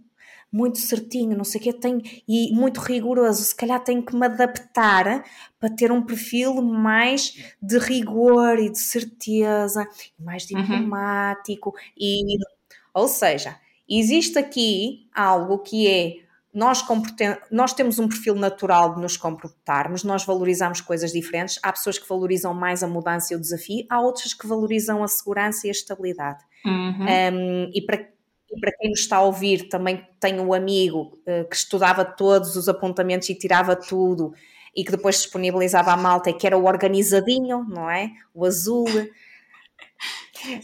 [0.52, 4.26] muito certinho, não sei o quê, tem, e muito rigoroso, se calhar tenho que me
[4.26, 5.24] adaptar
[5.58, 9.88] para ter um perfil mais de rigor e de certeza,
[10.18, 10.60] mais uhum.
[10.60, 11.76] diplomático, uhum.
[11.98, 12.36] e,
[12.92, 13.56] ou seja,
[13.88, 16.22] existe aqui algo que é
[16.54, 16.84] nós,
[17.50, 21.58] nós temos um perfil natural de nos comportarmos, nós valorizamos coisas diferentes.
[21.62, 25.08] Há pessoas que valorizam mais a mudança e o desafio, há outras que valorizam a
[25.08, 26.44] segurança e a estabilidade.
[26.66, 27.06] Uhum.
[27.06, 28.06] Um, e para
[28.60, 32.68] para quem nos está a ouvir, também tenho um amigo uh, que estudava todos os
[32.68, 34.32] apontamentos e tirava tudo
[34.74, 38.10] e que depois disponibilizava a malta e que era o organizadinho, não é?
[38.34, 38.86] O azul.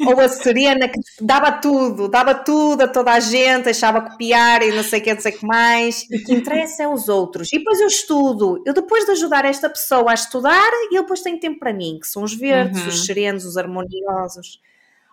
[0.06, 4.72] Ou a Serena que dava tudo, dava tudo a toda a gente, deixava copiar e
[4.72, 6.06] não sei o que, não sei o que mais.
[6.10, 7.52] E o que interessa é os outros.
[7.52, 8.62] E depois eu estudo.
[8.66, 12.08] Eu depois de ajudar esta pessoa a estudar, eu depois tenho tempo para mim, que
[12.08, 12.88] são os verdes, uhum.
[12.88, 14.60] os serenos, os harmoniosos.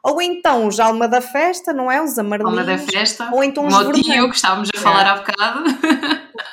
[0.05, 1.99] Ou então os alma da festa, não é?
[1.99, 2.59] Os amarelinhos.
[2.59, 3.27] Alma da festa.
[3.33, 5.09] Ou então os o tio que estávamos a falar é.
[5.09, 5.63] há bocado.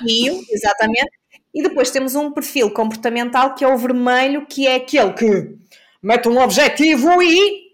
[0.06, 1.10] Tio, exatamente.
[1.54, 5.54] E depois temos um perfil comportamental que é o vermelho, que é aquele que
[6.02, 7.72] mete um objetivo e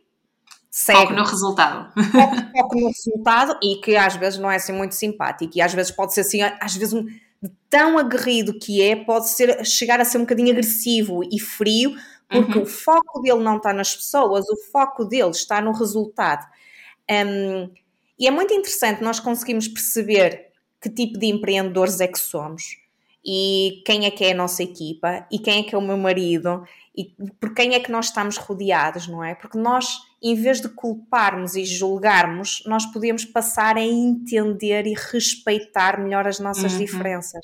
[0.68, 0.98] segue.
[0.98, 1.92] Foco no resultado.
[2.10, 5.72] Foco, foco, no resultado e que às vezes não é assim muito simpático e às
[5.72, 7.06] vezes pode ser assim, às vezes um,
[7.70, 11.94] tão aguerrido que é, pode ser, chegar a ser um bocadinho agressivo e frio,
[12.28, 12.64] porque uhum.
[12.64, 16.46] o foco dele não está nas pessoas, o foco dele está no resultado.
[17.10, 17.70] Um,
[18.18, 20.48] e é muito interessante nós conseguimos perceber
[20.80, 22.76] que tipo de empreendedores é que somos
[23.24, 25.96] e quem é que é a nossa equipa e quem é que é o meu
[25.96, 26.64] marido
[26.96, 29.34] e por quem é que nós estamos rodeados, não é?
[29.34, 36.00] Porque nós, em vez de culparmos e julgarmos, nós podemos passar a entender e respeitar
[36.00, 36.78] melhor as nossas uhum.
[36.78, 37.40] diferenças.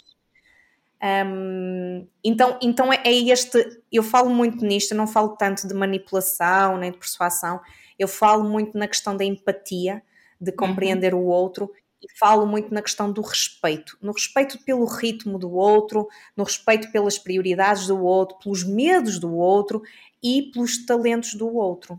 [1.03, 3.83] Um, então, então é, é este.
[3.93, 7.61] Eu falo muito nisto, eu não falo tanto de manipulação nem de persuasão,
[7.99, 10.03] eu falo muito na questão da empatia,
[10.41, 10.57] de uhum.
[10.57, 11.21] compreender uhum.
[11.21, 11.71] o outro
[12.03, 16.93] e falo muito na questão do respeito, no respeito pelo ritmo do outro, no respeito
[16.93, 19.83] pelas prioridades do outro, pelos medos do outro
[20.23, 21.99] e pelos talentos do outro.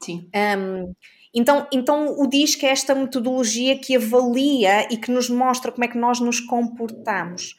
[0.00, 0.28] Sim.
[0.58, 0.92] Um,
[1.32, 5.88] então, então o DISC é esta metodologia que avalia e que nos mostra como é
[5.88, 7.56] que nós nos comportamos.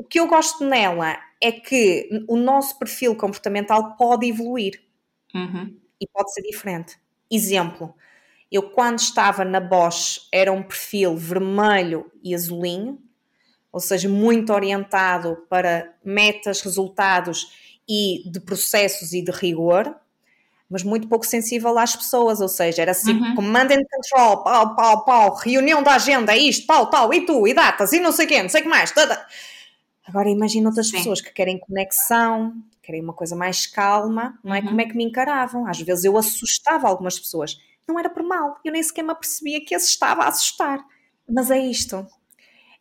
[0.00, 4.82] O que eu gosto nela é que o nosso perfil comportamental pode evoluir
[5.34, 5.76] uhum.
[6.00, 6.96] e pode ser diferente.
[7.30, 7.94] Exemplo,
[8.50, 12.98] eu quando estava na Bosch era um perfil vermelho e azulinho,
[13.70, 19.94] ou seja, muito orientado para metas, resultados e de processos e de rigor,
[20.66, 23.34] mas muito pouco sensível às pessoas, ou seja, era assim, uhum.
[23.34, 27.46] command and control, pau, pau, pau, reunião da agenda, é isto, tal, tal, e tu,
[27.46, 29.26] e datas, e não sei o quê, não sei o que mais, tada.
[30.10, 30.96] Agora imagina outras Sim.
[30.96, 34.58] pessoas que querem conexão, querem uma coisa mais calma, não é?
[34.58, 34.66] Uhum.
[34.66, 35.68] Como é que me encaravam?
[35.68, 37.56] Às vezes eu assustava algumas pessoas.
[37.86, 40.84] Não era por mal, eu nem sequer me apercebia que estava a assustar.
[41.28, 42.04] Mas é isto.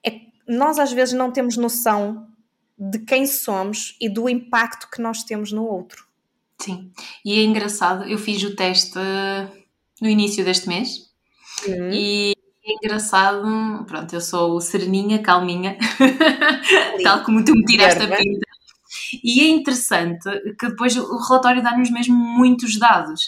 [0.03, 2.27] É, nós às vezes não temos noção
[2.75, 6.07] de quem somos e do impacto que nós temos no outro.
[6.57, 6.91] Sim,
[7.23, 8.97] e é engraçado, eu fiz o teste
[10.01, 11.11] no início deste mês
[11.67, 11.91] uhum.
[11.93, 12.33] e
[12.69, 15.77] é engraçado, pronto, eu sou sereninha, calminha,
[17.03, 18.47] tal como tu me tiraste a pinta.
[19.23, 20.29] E é interessante
[20.59, 23.21] que depois o relatório dá-nos mesmo muitos dados.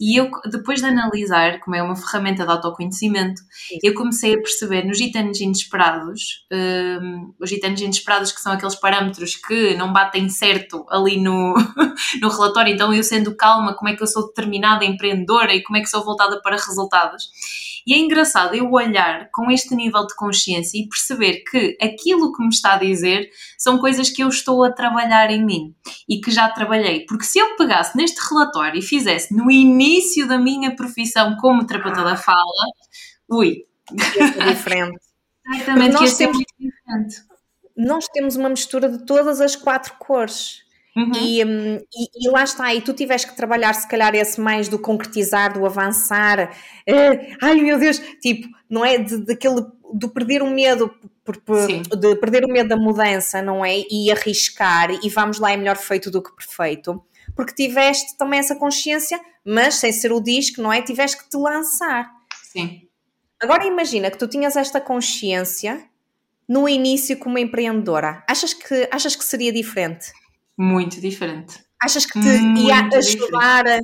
[0.00, 3.78] E eu, depois de analisar, como é uma ferramenta de autoconhecimento, Sim.
[3.82, 9.36] eu comecei a perceber nos gitanos inesperados, um, os gitanos inesperados que são aqueles parâmetros
[9.36, 11.54] que não batem certo ali no,
[12.20, 15.76] no relatório, então eu sendo calma, como é que eu sou determinada, empreendedora e como
[15.76, 17.30] é que sou voltada para resultados.
[17.86, 22.42] E é engraçado eu olhar com este nível de consciência e perceber que aquilo que
[22.42, 23.28] me está a dizer
[23.58, 25.74] são coisas que eu estou a trabalhar em mim
[26.08, 27.04] e que já trabalhei.
[27.06, 29.81] Porque se eu pegasse neste relatório e fizesse no início
[30.26, 32.36] da minha profissão como terapeuta da fala,
[33.30, 33.64] ui.
[33.90, 35.00] Ia diferente.
[35.64, 37.22] Certamente ser muito diferente.
[37.76, 40.62] Nós temos uma mistura de todas as quatro cores.
[40.94, 41.12] Uhum.
[41.14, 44.68] E, hum, e, e, lá está, e tu tiveste que trabalhar se calhar esse mais
[44.68, 48.98] do concretizar, do avançar, uh, ai meu Deus, tipo, não é?
[48.98, 49.64] De, daquele,
[49.94, 53.82] do perder o medo, por, por, de perder o medo da mudança, não é?
[53.90, 57.02] E arriscar, e vamos lá, é melhor feito do que perfeito,
[57.34, 60.82] porque tiveste também essa consciência, mas sem ser o disco, não é?
[60.82, 62.10] Tiveste que te lançar.
[62.44, 62.88] Sim.
[63.40, 65.84] Agora imagina que tu tinhas esta consciência
[66.48, 68.22] no início como empreendedora.
[68.28, 70.12] Achas que, achas que seria diferente?
[70.56, 71.58] Muito diferente.
[71.82, 73.78] Achas que te Muito ia ajudar a,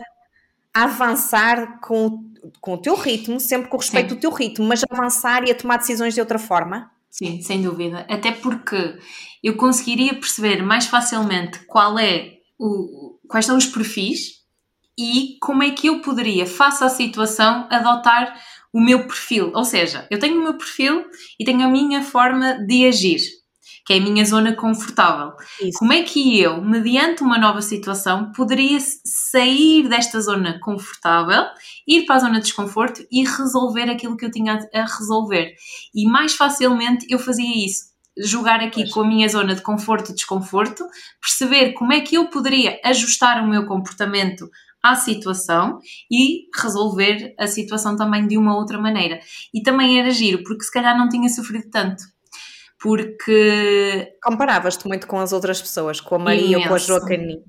[0.74, 2.30] a, avançar com,
[2.60, 4.14] com o teu ritmo, sempre com respeito Sim.
[4.14, 6.90] ao teu ritmo, mas avançar e a tomar decisões de outra forma?
[7.10, 8.06] Sim, sem dúvida.
[8.08, 8.98] Até porque
[9.42, 14.38] eu conseguiria perceber mais facilmente qual é o, quais são os perfis
[14.98, 18.34] e como é que eu poderia, face à situação, adotar
[18.72, 19.52] o meu perfil.
[19.54, 21.04] Ou seja, eu tenho o meu perfil
[21.38, 23.20] e tenho a minha forma de agir,
[23.86, 25.32] que é a minha zona confortável.
[25.62, 25.78] Isso.
[25.78, 31.44] Como é que eu, mediante uma nova situação, poderia sair desta zona confortável,
[31.86, 35.54] ir para a zona de desconforto e resolver aquilo que eu tinha a resolver?
[35.94, 37.87] E mais facilmente eu fazia isso
[38.22, 38.92] jogar aqui pois.
[38.92, 40.84] com a minha zona de conforto e desconforto,
[41.20, 44.50] perceber como é que eu poderia ajustar o meu comportamento
[44.82, 49.20] à situação e resolver a situação também de uma outra maneira.
[49.52, 52.04] E também era giro, porque se calhar não tinha sofrido tanto.
[52.80, 54.14] Porque.
[54.22, 56.60] Comparavas-te muito com as outras pessoas, com a Maria Imenso.
[56.60, 57.42] ou com a Joaquim.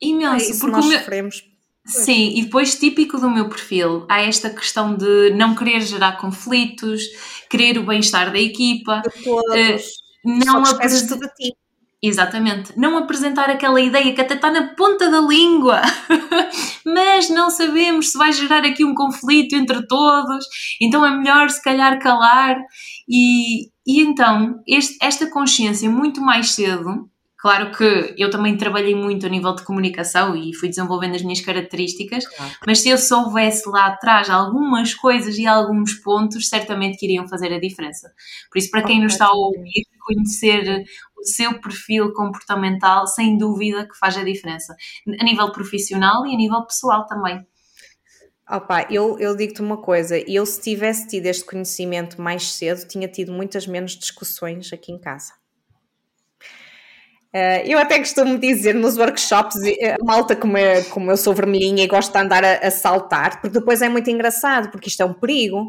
[0.00, 0.98] Imenso, é porque nós meu...
[0.98, 1.44] sofremos.
[1.84, 7.02] Sim, e depois típico do meu perfil, há esta questão de não querer gerar conflitos,
[7.48, 9.00] querer o bem-estar da equipa.
[9.00, 9.82] De todos.
[9.82, 11.54] Uh, não apresentar tudo a ti.
[12.00, 12.78] Exatamente.
[12.78, 15.80] Não apresentar aquela ideia que até está na ponta da língua,
[16.86, 20.44] mas não sabemos se vai gerar aqui um conflito entre todos,
[20.80, 22.56] então é melhor se calhar calar.
[23.08, 29.24] E, e então, este, esta consciência muito mais cedo Claro que eu também trabalhei muito
[29.24, 32.52] a nível de comunicação e fui desenvolvendo as minhas características, claro.
[32.66, 37.52] mas se eu soubesse lá atrás algumas coisas e alguns pontos, certamente que iriam fazer
[37.52, 38.12] a diferença.
[38.50, 40.84] Por isso, para quem nos está a ouvir, conhecer
[41.16, 44.74] o seu perfil comportamental, sem dúvida que faz a diferença,
[45.20, 47.44] a nível profissional e a nível pessoal também.
[48.50, 53.06] Opa, eu, eu digo-te uma coisa, eu se tivesse tido este conhecimento mais cedo, tinha
[53.06, 55.34] tido muitas menos discussões aqui em casa.
[57.28, 61.84] Uh, eu até costumo dizer nos workshops, a malta como, é, como eu sou vermelhinha
[61.84, 65.04] e gosto de andar a, a, saltar, porque depois é muito engraçado, porque isto é
[65.04, 65.66] um perigo.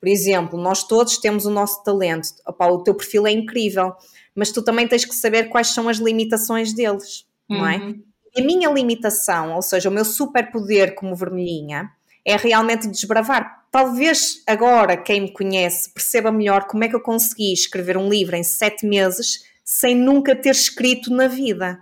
[0.00, 3.92] Por exemplo, nós todos temos o nosso talento, Opa, o teu perfil é incrível,
[4.34, 7.58] mas tu também tens que saber quais são as limitações deles, uhum.
[7.58, 7.76] não é?
[7.78, 8.02] Uhum.
[8.36, 11.90] E a minha limitação, ou seja, o meu superpoder como vermelhinha,
[12.24, 13.64] é realmente desbravar.
[13.70, 18.36] Talvez agora quem me conhece perceba melhor como é que eu consegui escrever um livro
[18.36, 21.78] em sete meses sem nunca ter escrito na vida.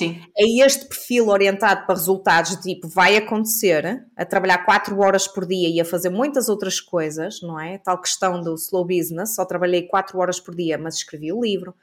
[0.00, 0.18] Sim.
[0.34, 5.68] É este perfil orientado para resultados, tipo, vai acontecer, a trabalhar 4 horas por dia
[5.68, 7.76] e a fazer muitas outras coisas, não é?
[7.76, 11.74] Tal questão do slow business, só trabalhei 4 horas por dia, mas escrevi o livro,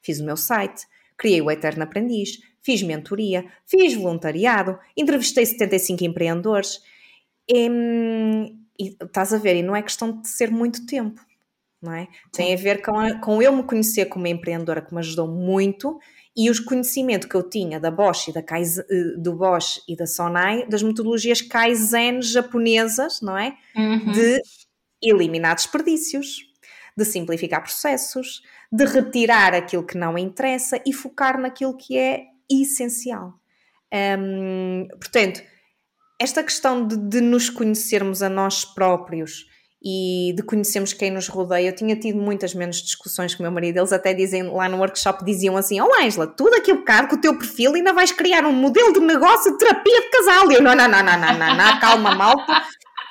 [0.00, 6.80] fiz o meu site, criei o Eterno Aprendiz, fiz mentoria, fiz voluntariado, entrevistei 75 empreendedores.
[7.46, 11.20] E, hum, e estás a ver, e não é questão de ser muito tempo
[11.80, 12.08] não é?
[12.32, 15.98] Tem a ver com, a, com eu me conhecer como empreendedora, que me ajudou muito,
[16.38, 19.96] e o conhecimento que eu tinha da Bosch e da Kaizen, eh, do Bosch e
[19.96, 23.56] da Sonai, das metodologias Kaizen japonesas, não é?
[23.74, 24.12] Uhum.
[24.12, 24.40] De
[25.02, 26.44] eliminar desperdícios,
[26.96, 33.34] de simplificar processos, de retirar aquilo que não interessa e focar naquilo que é essencial.
[33.92, 35.42] Hum, portanto,
[36.20, 39.46] esta questão de, de nos conhecermos a nós próprios
[39.82, 41.68] e de conhecermos quem nos rodeia.
[41.68, 43.78] Eu tinha tido muitas menos discussões com o meu marido.
[43.78, 47.20] Eles até dizem lá no workshop, diziam assim: Olá, Angela, tudo aquilo caro com o
[47.20, 50.50] teu perfil ainda vais criar um modelo de negócio de terapia de casal.
[50.50, 52.62] E eu, não, não, não, não, não, não, não calma, malta.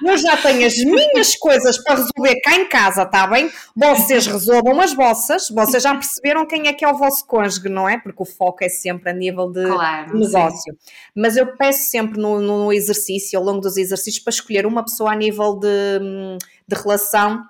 [0.05, 3.51] Eu já tenho as minhas coisas para resolver cá em casa, está bem?
[3.75, 7.87] Vocês resolvam as vossas, vocês já perceberam quem é que é o vosso cônjuge, não
[7.87, 7.97] é?
[7.97, 10.73] Porque o foco é sempre a nível de claro, negócio.
[10.73, 10.91] Sim.
[11.15, 15.11] Mas eu peço sempre no, no exercício, ao longo dos exercícios, para escolher uma pessoa
[15.11, 17.43] a nível de de relação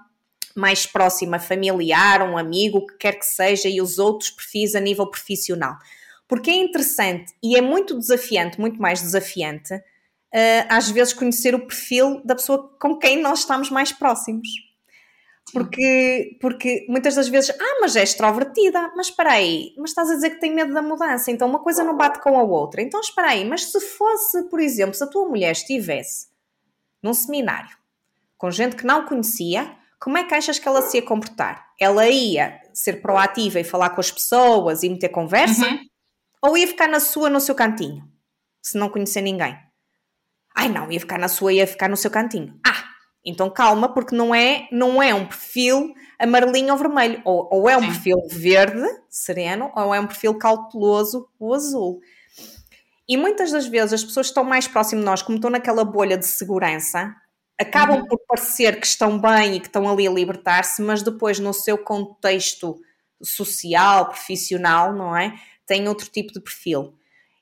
[0.56, 4.80] mais próxima, familiar, um amigo, o que quer que seja, e os outros perfis a
[4.80, 5.76] nível profissional.
[6.28, 9.82] Porque é interessante e é muito desafiante, muito mais desafiante,
[10.70, 14.48] às vezes conhecer o perfil da pessoa com quem nós estamos mais próximos.
[15.54, 20.16] Porque, porque muitas das vezes, ah, mas é extrovertida, mas espera aí, mas estás a
[20.16, 22.82] dizer que tem medo da mudança, então uma coisa não bate com a outra.
[22.82, 26.28] Então espera aí, mas se fosse, por exemplo, se a tua mulher estivesse
[27.02, 27.78] num seminário
[28.38, 31.68] com gente que não conhecia, como é que achas que ela se ia comportar?
[31.80, 35.66] Ela ia ser proativa e falar com as pessoas e meter conversa?
[35.66, 35.80] Uhum.
[36.44, 38.04] Ou ia ficar na sua, no seu cantinho?
[38.62, 39.58] Se não conhecer ninguém?
[40.58, 42.60] Ai não, ia ficar na sua, ia ficar no seu cantinho.
[42.66, 42.84] Ah,
[43.24, 47.22] então calma, porque não é, não é um perfil amarelinho ou vermelho.
[47.24, 47.88] Ou, ou é um Sim.
[47.88, 52.02] perfil verde, sereno, ou é um perfil cauteloso, o azul.
[53.08, 55.86] E muitas das vezes as pessoas que estão mais próximas de nós, como estão naquela
[55.86, 57.16] bolha de segurança,
[57.60, 58.08] acabam uhum.
[58.08, 61.78] por parecer que estão bem e que estão ali a libertar-se, mas depois no seu
[61.78, 62.82] contexto
[63.22, 65.34] social, profissional, não é?
[65.66, 66.96] Tem outro tipo de perfil.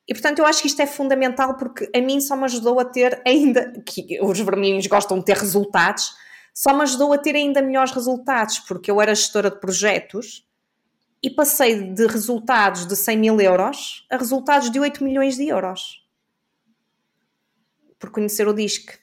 [0.07, 2.85] E portanto eu acho que isto é fundamental porque a mim só me ajudou a
[2.85, 6.15] ter ainda, que os vermelhinhos gostam de ter resultados,
[6.53, 10.47] só me ajudou a ter ainda melhores resultados, porque eu era gestora de projetos
[11.21, 16.05] e passei de resultados de 100 mil euros a resultados de 8 milhões de euros.
[17.97, 18.99] Por conhecer o DISC.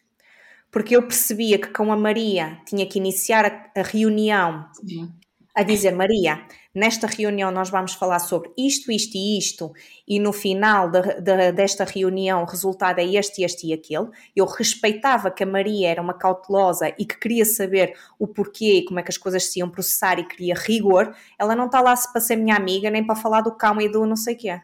[0.71, 5.13] Porque eu percebia que com a Maria tinha que iniciar a, a reunião Sim.
[5.55, 9.73] A dizer: Maria, nesta reunião nós vamos falar sobre isto, isto e isto,
[10.07, 14.09] e no final de, de, desta reunião o resultado é este, este e aquele.
[14.35, 18.85] Eu respeitava que a Maria era uma cautelosa e que queria saber o porquê e
[18.85, 21.15] como é que as coisas se iam processar e queria rigor.
[21.39, 24.07] Ela não está lá para ser minha amiga nem para falar do cão e do
[24.07, 24.61] não sei o quê.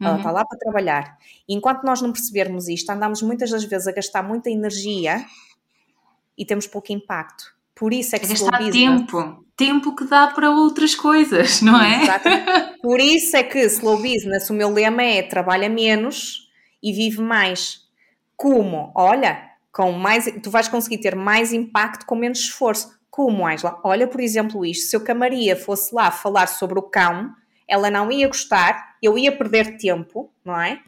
[0.00, 0.16] Ela uhum.
[0.18, 1.18] está lá para trabalhar.
[1.48, 5.24] E enquanto nós não percebermos isto, andamos muitas das vezes a gastar muita energia
[6.36, 7.53] e temos pouco impacto.
[7.74, 11.80] Por isso é que é gastar business, tempo, tempo que dá para outras coisas, não
[11.80, 12.02] é?
[12.02, 12.78] Exatamente.
[12.82, 16.48] Por isso é que slow business, o meu lema é trabalha menos
[16.82, 17.80] e vive mais.
[18.36, 18.92] Como?
[18.94, 22.94] Olha, com mais, tu vais conseguir ter mais impacto com menos esforço.
[23.10, 23.80] Como, Angela?
[23.84, 27.32] Olha, por exemplo, isto: se eu a Maria fosse lá falar sobre o cão,
[27.66, 30.80] ela não ia gostar, eu ia perder tempo, não é?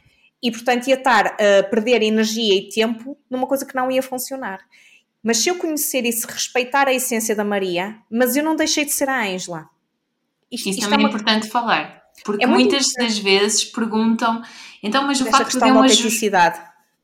[0.42, 4.60] E portanto ia estar a perder energia e tempo numa coisa que não ia funcionar.
[5.26, 8.84] Mas se eu conhecer e se respeitar a essência da Maria, mas eu não deixei
[8.84, 9.68] de ser a Ângela.
[10.52, 11.08] Isto, Isso isto também é, uma...
[11.08, 12.00] importante falar.
[12.24, 14.40] Porque é muitas das vezes perguntam,
[14.80, 16.60] então, mas o facto de eu uma autenticidade.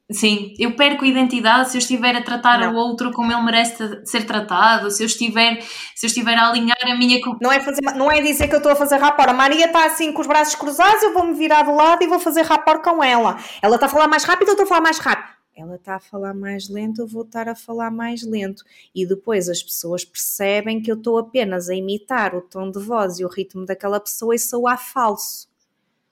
[0.09, 2.75] Sim, eu perco a identidade se eu estiver a tratar não.
[2.75, 5.61] o outro como ele merece ser tratado, se eu estiver,
[5.93, 7.19] se eu estiver a alinhar a minha.
[7.41, 9.29] Não é, fazer, não é dizer que eu estou a fazer rapor.
[9.31, 12.07] A Maria está assim com os braços cruzados, eu vou me virar do lado e
[12.07, 13.37] vou fazer rapor com ela.
[13.61, 16.01] Ela está a falar mais rápido, eu estou a falar mais rápido ela está a
[16.01, 18.65] falar mais lento, eu vou estar a falar mais lento.
[18.95, 23.19] E depois as pessoas percebem que eu estou apenas a imitar o tom de voz
[23.19, 25.49] e o ritmo daquela pessoa e sou a falso.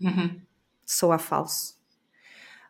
[0.00, 0.40] Uhum.
[0.84, 1.78] Sou a falso.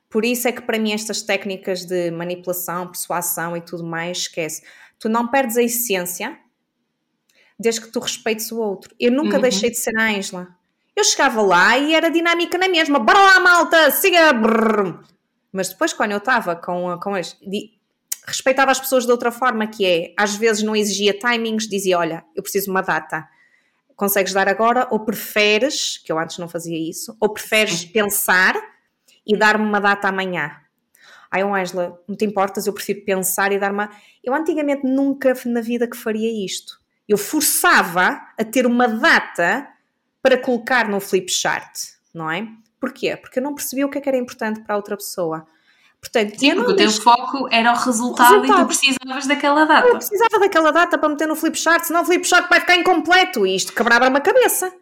[0.09, 4.62] Por isso é que para mim estas técnicas de manipulação, persuasão e tudo mais, esquece.
[4.99, 6.39] Tu não perdes a essência
[7.59, 8.95] desde que tu respeites o outro.
[8.99, 9.43] Eu nunca uhum.
[9.43, 10.49] deixei de ser a Ângela.
[10.97, 12.99] Eu chegava lá e era dinâmica na mesma.
[12.99, 14.33] Bora lá, malta, siga!
[14.33, 15.01] Brrr.
[15.53, 17.36] Mas depois, quando eu estava com, com as.
[18.26, 22.24] respeitava as pessoas de outra forma, que é, às vezes não exigia timings, dizia: Olha,
[22.34, 23.28] eu preciso de uma data.
[23.96, 24.88] Consegues dar agora?
[24.90, 28.55] Ou preferes, que eu antes não fazia isso, ou preferes pensar
[29.26, 30.57] e dar-me uma data amanhã?
[31.30, 32.66] Ai, oh, Angela, não te importas?
[32.66, 33.90] Eu prefiro pensar e dar uma.
[34.22, 36.80] Eu antigamente nunca na vida que faria isto.
[37.09, 39.68] Eu forçava a ter uma data
[40.22, 41.72] para colocar no flip chart,
[42.14, 42.48] não é?
[42.81, 43.16] Porquê?
[43.16, 45.47] Porque eu não percebia o que, é que era importante para a outra pessoa.
[46.01, 49.66] Portanto, Sim, porque o teu foco era o resultado, o resultado, e tu precisavas daquela
[49.66, 49.87] data.
[49.87, 52.76] Eu precisava daquela data para meter no flip chart, senão o flip chart vai ficar
[52.76, 54.72] incompleto e isto quebrava-me a cabeça.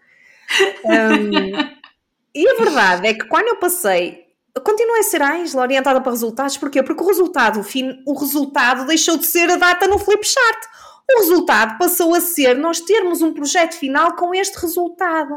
[0.84, 1.30] um,
[2.32, 4.28] e a verdade é que quando eu passei,
[4.64, 6.84] continuei a ser a Angela orientada para resultados, porquê?
[6.84, 7.60] Porque o resultado,
[8.06, 10.66] o resultado deixou de ser a data no flip chart.
[11.10, 15.34] O resultado passou a ser nós termos um projeto final com este resultado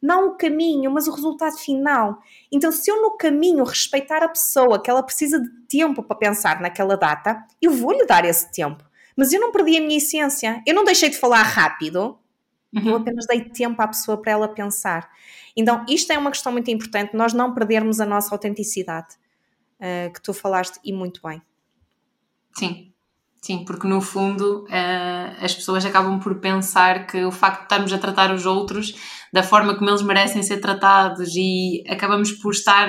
[0.00, 2.22] não o caminho, mas o resultado final.
[2.50, 6.60] Então, se eu no caminho respeitar a pessoa, que ela precisa de tempo para pensar
[6.60, 8.84] naquela data, eu vou-lhe dar esse tempo.
[9.16, 12.18] Mas eu não perdi a minha essência, eu não deixei de falar rápido,
[12.74, 12.90] uhum.
[12.90, 15.10] eu apenas dei tempo à pessoa para ela pensar.
[15.56, 19.16] Então, isto é uma questão muito importante, nós não perdermos a nossa autenticidade,
[19.80, 21.42] uh, que tu falaste e muito bem.
[22.56, 22.92] Sim,
[23.40, 27.92] Sim, porque no fundo uh, as pessoas acabam por pensar que o facto de estarmos
[27.92, 28.94] a tratar os outros
[29.32, 32.88] da forma como eles merecem ser tratados e acabamos por estar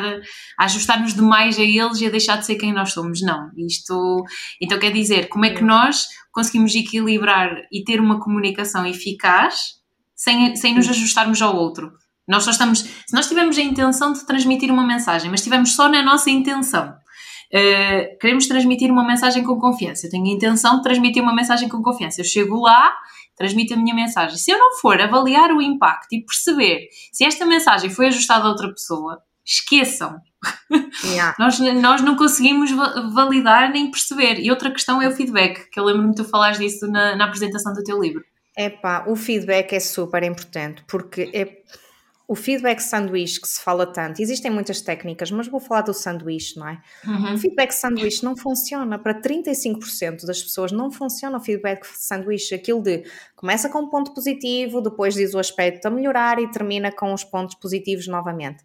[0.57, 3.21] a ajustar-nos demais a eles e a deixar de ser quem nós somos.
[3.21, 4.23] Não, isto.
[4.61, 9.79] Então quer dizer, como é que nós conseguimos equilibrar e ter uma comunicação eficaz
[10.15, 11.91] sem, sem nos ajustarmos ao outro?
[12.27, 12.79] Nós só estamos.
[12.79, 16.93] Se nós tivermos a intenção de transmitir uma mensagem, mas estivermos só na nossa intenção
[17.51, 20.05] Uh, queremos transmitir uma mensagem com confiança.
[20.05, 22.21] Eu tenho a intenção de transmitir uma mensagem com confiança.
[22.21, 22.95] Eu chego lá,
[23.35, 24.37] transmito a minha mensagem.
[24.37, 28.49] Se eu não for avaliar o impacto e perceber se esta mensagem foi ajustada a
[28.49, 30.21] outra pessoa, esqueçam.
[31.03, 31.35] Yeah.
[31.39, 32.71] nós, nós não conseguimos
[33.13, 34.39] validar nem perceber.
[34.39, 37.25] E outra questão é o feedback, que eu lembro-me de tu falares disso na, na
[37.25, 38.23] apresentação do teu livro.
[38.55, 41.45] Epá, o feedback é super importante porque é
[42.29, 46.59] o feedback sanduíche que se fala tanto, existem muitas técnicas, mas vou falar do sanduíche,
[46.59, 46.79] não é?
[47.03, 47.33] Uhum.
[47.33, 48.99] O feedback sanduíche não funciona.
[48.99, 52.53] Para 35% das pessoas não funciona o feedback sanduíche.
[52.53, 53.03] Aquilo de
[53.35, 57.23] começa com um ponto positivo, depois diz o aspecto a melhorar e termina com os
[57.23, 58.63] pontos positivos novamente.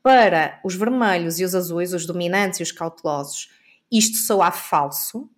[0.00, 3.50] Para os vermelhos e os azuis, os dominantes e os cautelosos,
[3.90, 5.28] isto soa falso,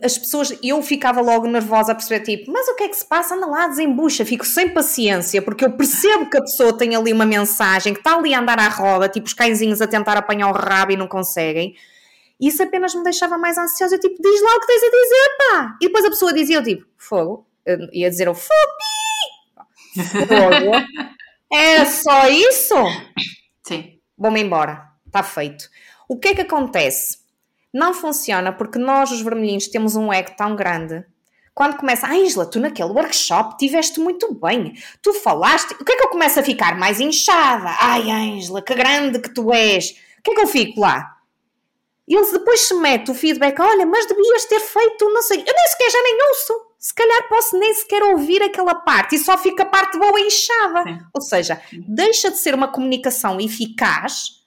[0.00, 3.04] as pessoas, eu ficava logo nervosa a perceber, tipo, mas o que é que se
[3.04, 3.34] passa?
[3.34, 7.26] Anda lá, desembucha, fico sem paciência, porque eu percebo que a pessoa tem ali uma
[7.26, 10.52] mensagem, que está ali a andar à roda, tipo os cãezinhos a tentar apanhar o
[10.52, 11.74] rabo e não conseguem.
[12.40, 13.96] isso apenas me deixava mais ansiosa.
[13.96, 15.76] Eu tipo, diz lá o que tens a dizer, pá!
[15.80, 17.46] E depois a pessoa dizia, eu tipo, fogo.
[17.66, 18.52] Eu ia dizer o fogo.
[20.26, 20.72] Fogo.
[21.52, 22.74] É só isso?
[23.62, 23.98] Sim.
[24.16, 24.88] Vou-me embora.
[25.06, 25.68] Está feito.
[26.08, 27.18] O que é que acontece?
[27.72, 31.04] Não funciona porque nós, os vermelhinhos, temos um ego tão grande.
[31.54, 36.04] Quando começa, Ângela, tu naquele workshop tiveste muito bem, tu falaste, o que é que
[36.04, 37.76] eu começo a ficar mais inchada?
[37.80, 39.90] Ai, Ângela, que grande que tu és.
[40.18, 41.16] O que é que eu fico lá?
[42.08, 45.44] E eles depois se mete o feedback, olha, mas devias ter feito, não sei, eu
[45.44, 46.72] nem sequer já nem ouço.
[46.78, 50.82] Se calhar posso nem sequer ouvir aquela parte e só fica a parte boa inchada.
[50.82, 50.98] Sim.
[51.14, 54.42] Ou seja, deixa de ser uma comunicação eficaz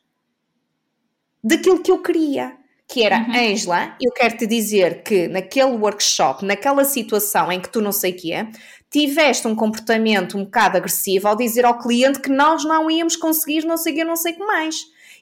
[1.42, 2.58] daquilo que eu queria.
[2.88, 3.52] Que era, uhum.
[3.52, 8.12] Angela, eu quero te dizer que naquele workshop, naquela situação em que tu não sei
[8.12, 8.48] o que é,
[8.92, 13.66] tiveste um comportamento um bocado agressivo ao dizer ao cliente que nós não íamos conseguir
[13.66, 14.76] não sei o que, não sei o que mais.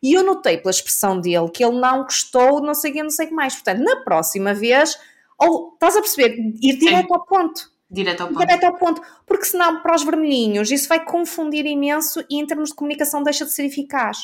[0.03, 3.09] E eu notei pela expressão dele que ele não gostou, não sei o que, não
[3.09, 3.53] sei o que mais.
[3.53, 4.99] Portanto, na próxima vez,
[5.39, 7.13] ou estás a perceber, ir direto Sim.
[7.13, 7.71] ao ponto.
[7.89, 8.39] Direto ao ponto.
[8.39, 9.01] Direto ao ponto.
[9.25, 13.45] Porque senão, para os vermelhinhos, isso vai confundir imenso e em termos de comunicação deixa
[13.45, 14.17] de ser eficaz.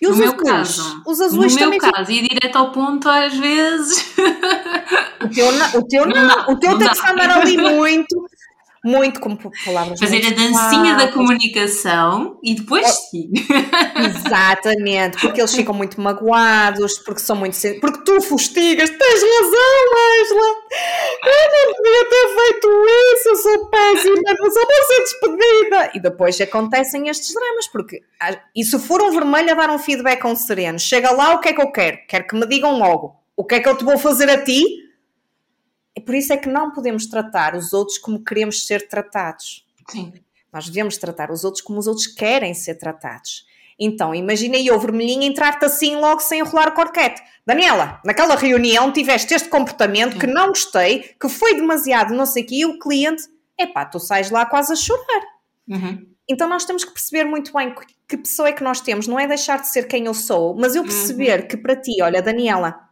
[0.00, 3.08] E os no azuis, meu caso, os azuis no meu caso, e direto ao ponto
[3.08, 4.14] às vezes.
[5.22, 8.28] O teu não, o teu, não, não, o teu tem que andar ali muito
[8.84, 9.98] muito como palavras.
[9.98, 13.32] Fazer a dancinha da comunicação e depois sim.
[13.96, 17.56] Exatamente, porque eles ficam muito magoados, porque são muito.
[17.80, 19.84] Porque tu fustigas, tens razão,
[20.20, 20.54] Angela!
[21.24, 22.68] Eu não devia ter feito
[23.14, 25.90] isso, eu sou péssima, não sou para ser despedida!
[25.94, 28.02] E depois acontecem estes dramas, porque.
[28.54, 31.40] E se for um vermelho a dar um feedback a um sereno, chega lá, o
[31.40, 31.98] que é que eu quero?
[32.06, 33.16] Quero que me digam logo.
[33.36, 34.83] O que é que eu te vou fazer a ti?
[35.96, 39.64] É por isso é que não podemos tratar os outros como queremos ser tratados.
[39.88, 40.12] Sim.
[40.52, 43.46] Nós devemos tratar os outros como os outros querem ser tratados.
[43.78, 47.20] Então, imaginei eu, vermelhinho, entrar-te assim logo sem enrolar o corquete.
[47.44, 50.18] Daniela, naquela reunião tiveste este comportamento Sim.
[50.20, 53.24] que não gostei, que foi demasiado não sei o que, e o cliente,
[53.58, 55.22] epá, tu sais lá quase a chorar.
[55.68, 56.06] Uhum.
[56.28, 57.74] Então nós temos que perceber muito bem
[58.08, 60.74] que pessoa é que nós temos, não é deixar de ser quem eu sou, mas
[60.74, 61.48] eu perceber uhum.
[61.48, 62.83] que para ti, olha, Daniela,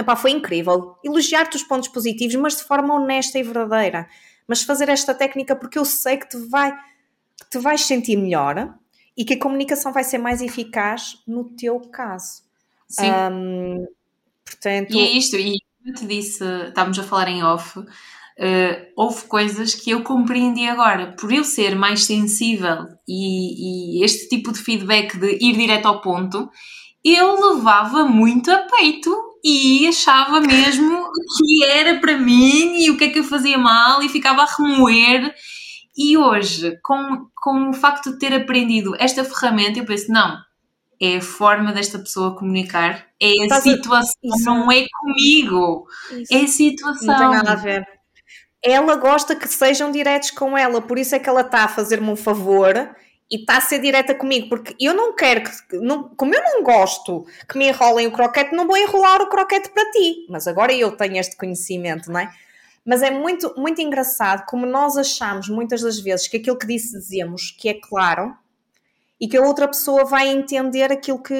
[0.00, 0.96] Epá, foi incrível.
[1.04, 4.08] Elogiar-te os pontos positivos, mas de forma honesta e verdadeira.
[4.48, 8.74] Mas fazer esta técnica porque eu sei que te, vai, que te vais sentir melhor
[9.14, 12.42] e que a comunicação vai ser mais eficaz no teu caso.
[12.88, 13.10] Sim.
[13.10, 13.86] Um,
[14.42, 14.94] portanto...
[14.94, 17.86] E é isto, e como eu te disse, estávamos a falar em off, uh,
[18.96, 21.14] houve coisas que eu compreendi agora.
[21.14, 26.00] Por eu ser mais sensível e, e este tipo de feedback de ir direto ao
[26.00, 26.48] ponto,
[27.04, 33.04] eu levava muito a peito e achava mesmo que era para mim e o que
[33.04, 35.34] é que eu fazia mal e ficava a remoer.
[35.96, 40.38] E hoje, com, com o facto de ter aprendido esta ferramenta, eu penso: não,
[41.00, 44.54] é a forma desta pessoa comunicar, é a Estás situação, a...
[44.54, 46.34] não é comigo, isso.
[46.34, 47.06] é a situação.
[47.06, 47.86] Não tem nada a ver.
[48.62, 52.10] Ela gosta que sejam diretos com ela, por isso é que ela está a fazer-me
[52.10, 52.94] um favor
[53.30, 56.62] e está a ser direta comigo, porque eu não quero que, não, como eu não
[56.64, 60.26] gosto que me enrolem o croquete, não vou enrolar o croquete para ti.
[60.28, 62.30] Mas agora eu tenho este conhecimento, não é?
[62.84, 67.52] Mas é muito, muito engraçado como nós achamos muitas das vezes que aquilo que dizemos
[67.56, 68.34] que é claro
[69.20, 71.34] e que a outra pessoa vai entender aquilo que,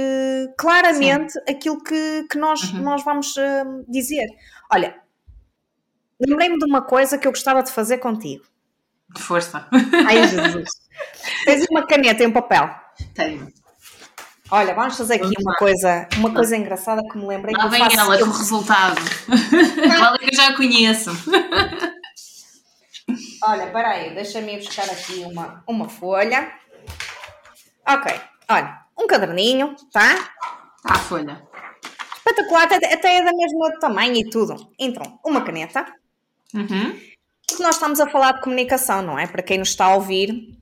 [0.56, 1.40] claramente, Sim.
[1.48, 2.82] aquilo que, que nós, uhum.
[2.82, 4.28] nós vamos uh, dizer.
[4.70, 5.00] Olha,
[6.20, 8.44] lembrei-me de uma coisa que eu gostava de fazer contigo.
[9.14, 9.66] De força.
[10.06, 10.68] Ai, Jesus.
[11.44, 12.70] Tens uma caneta e um papel?
[13.14, 13.48] Tenho.
[14.52, 17.54] Olha, vamos fazer aqui uma coisa, uma coisa engraçada que me lembrei.
[17.54, 19.00] Lá que vem ela com o resultado.
[19.98, 21.10] Vale que eu já conheço.
[23.44, 26.52] Olha, peraí, deixa-me buscar aqui uma, uma folha.
[27.86, 30.30] Ok, olha, um caderninho, tá?
[30.84, 31.42] Ah, folha.
[32.16, 34.72] Espetacular, até, até é da mesma tamanho e tudo.
[34.78, 35.86] Então, uma caneta.
[36.54, 37.00] Uhum.
[37.50, 39.26] Porque nós estamos a falar de comunicação, não é?
[39.26, 40.56] Para quem nos está a ouvir,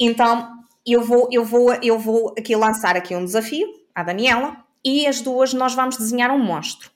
[0.00, 5.06] então, eu vou, eu vou, eu vou aqui lançar aqui um desafio à Daniela e
[5.06, 6.90] as duas nós vamos desenhar um monstro.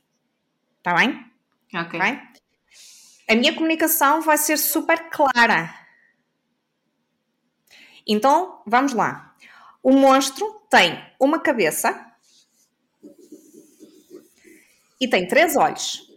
[0.79, 1.25] Está bem?
[1.75, 2.01] Ok.
[3.29, 5.75] A minha comunicação vai ser super clara.
[8.07, 9.35] Então, vamos lá.
[9.83, 12.13] O monstro tem uma cabeça
[15.01, 16.12] e tem três olhos.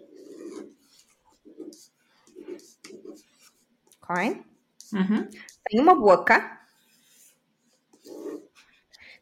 [4.08, 4.44] Ok?
[4.94, 5.28] Uhum.
[5.64, 6.56] Tem uma boca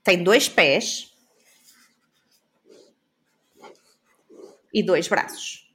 [0.03, 1.13] tem dois pés
[4.73, 5.71] e dois braços.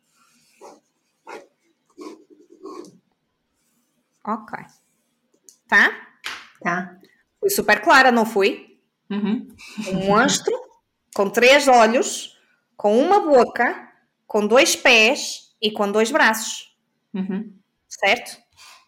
[4.25, 4.59] Ok.
[5.67, 5.91] Tá?
[6.61, 6.99] Tá.
[7.41, 8.79] Fui super clara, não fui?
[9.09, 9.49] Uhum.
[9.89, 10.55] Um monstro
[11.15, 12.39] com três olhos,
[12.77, 13.91] com uma boca,
[14.27, 16.77] com dois pés e com dois braços.
[17.15, 17.57] Uhum.
[17.89, 18.37] Certo?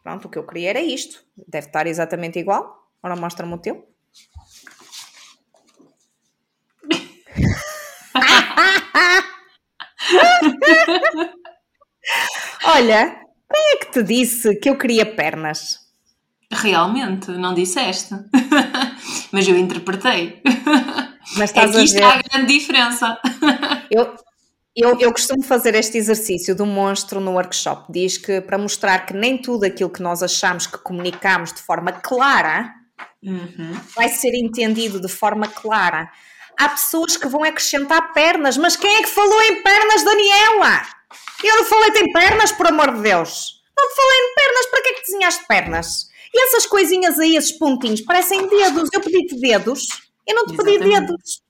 [0.02, 1.22] Pronto, o que eu queria era isto.
[1.48, 2.88] Deve estar exatamente igual.
[3.02, 3.86] Ora, mostra-me o teu.
[12.64, 13.20] Olha,
[13.52, 15.78] quem é que te disse que eu queria pernas?
[16.52, 18.14] Realmente, não disseste.
[19.32, 20.42] Mas eu interpretei.
[21.36, 22.18] Mas estás Aqui a está ver.
[22.18, 23.18] a grande diferença.
[23.90, 24.14] Eu,
[24.76, 27.92] eu, eu costumo fazer este exercício do monstro no workshop.
[27.92, 31.92] Diz que para mostrar que nem tudo aquilo que nós achamos que comunicamos de forma
[31.92, 32.74] clara
[33.22, 33.78] Uhum.
[33.94, 36.10] vai ser entendido de forma clara.
[36.58, 40.82] Há pessoas que vão acrescentar pernas, mas quem é que falou em pernas, Daniela?
[41.42, 43.62] Eu não falei em pernas, por amor de Deus.
[43.76, 46.10] Não te falei em pernas, para que é que desenhaste pernas?
[46.32, 48.88] E essas coisinhas aí, esses pontinhos, parecem dedos.
[48.92, 49.86] Eu pedi-te dedos,
[50.26, 51.06] eu não te pedi Exatamente.
[51.06, 51.42] dedos.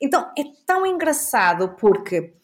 [0.00, 2.34] Então é tão engraçado porque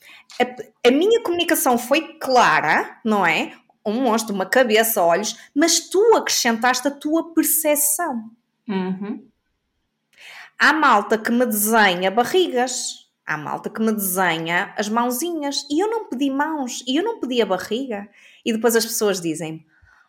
[0.41, 3.53] a, a minha comunicação foi clara, não é?
[3.87, 8.31] Um monstro, uma cabeça, olhos, mas tu acrescentaste a tua percepção.
[8.69, 9.27] Uhum.
[10.59, 15.91] Há malta que me desenha barrigas, há malta que me desenha as mãozinhas e eu
[15.91, 18.09] não pedi mãos e eu não pedi a barriga.
[18.45, 19.67] E depois as pessoas dizem: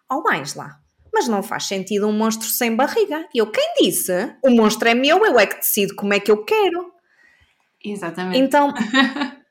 [0.10, 0.24] Oh,
[0.56, 0.80] lá,
[1.14, 3.28] mas não faz sentido um monstro sem barriga.
[3.34, 4.36] E eu, quem disse?
[4.44, 6.95] O monstro é meu, eu é que decido como é que eu quero.
[7.86, 8.40] Exatamente.
[8.40, 8.74] Então,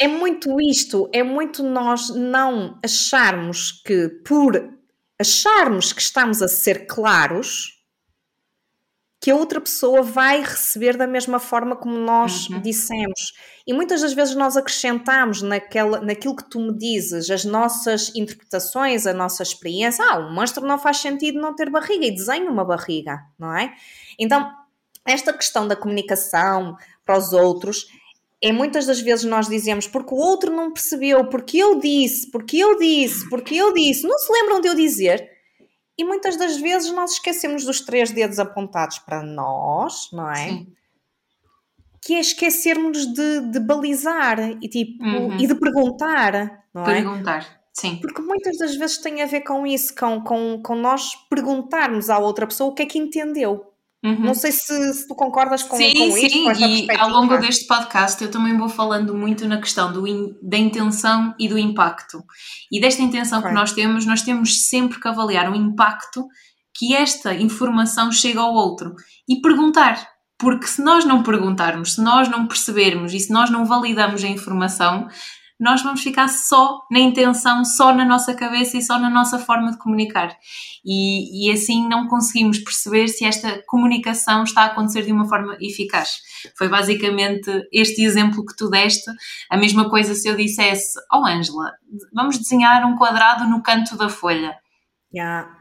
[0.00, 4.72] é muito isto, é muito nós não acharmos que por
[5.20, 7.74] acharmos que estamos a ser claros,
[9.18, 12.60] que a outra pessoa vai receber da mesma forma como nós Uhum.
[12.60, 13.32] dissemos.
[13.66, 19.06] E muitas das vezes nós acrescentamos naquela, naquilo que tu me dizes, as nossas interpretações,
[19.06, 20.04] a nossa experiência.
[20.04, 23.74] Ah, um monstro não faz sentido não ter barriga e desenha uma barriga, não é?
[24.18, 24.52] Então,
[25.04, 27.86] esta questão da comunicação para os outros
[28.42, 32.58] é muitas das vezes nós dizemos porque o outro não percebeu, porque eu disse, porque
[32.58, 35.30] eu disse, porque eu disse, não se lembram de eu dizer.
[35.98, 40.48] E muitas das vezes nós esquecemos dos três dedos apontados para nós, não é?
[40.48, 40.66] Sim.
[42.02, 45.38] Que é esquecermos de, de balizar e, tipo, Uhum.
[45.38, 46.96] e de perguntar, não é?
[46.96, 47.60] Perguntar.
[47.72, 47.96] Sim.
[47.96, 52.18] Porque muitas das vezes tem a ver com isso, com, com, com nós perguntarmos à
[52.18, 53.72] outra pessoa o que é que entendeu.
[54.04, 54.20] Uhum.
[54.20, 57.36] Não sei se, se tu concordas com, sim, com isto, sim, esta e ao longo
[57.38, 61.58] deste podcast eu também vou falando muito na questão do in- da intenção e do
[61.58, 62.22] impacto.
[62.70, 63.48] E desta intenção Ok.
[63.50, 66.26] que nós temos, nós temos sempre que avaliar o impacto
[66.76, 68.94] que esta informação chega ao outro
[69.28, 70.06] e perguntar.
[70.38, 74.28] Porque se nós não perguntarmos, se nós não percebermos e se nós não validamos a
[74.28, 75.08] informação,
[75.58, 79.70] nós vamos ficar só na intenção, só na nossa cabeça e só na nossa forma
[79.70, 80.36] de comunicar.
[80.84, 85.56] E, e assim não conseguimos perceber se esta comunicação está a acontecer de uma forma
[85.60, 86.18] eficaz.
[86.56, 89.10] Foi basicamente este exemplo que tu deste.
[89.50, 91.72] A mesma coisa se eu dissesse: Oh, Ângela,
[92.12, 94.54] vamos desenhar um quadrado no canto da folha.
[95.14, 95.55] Yeah.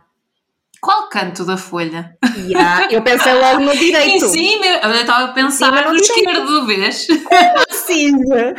[0.86, 2.16] Qual canto da folha?
[2.38, 2.90] Yeah.
[2.92, 4.24] Eu pensei logo no direito.
[4.24, 7.08] Em cima, eu estava a pensar Cima no esquerdo, vês?
[7.68, 8.54] Precisa.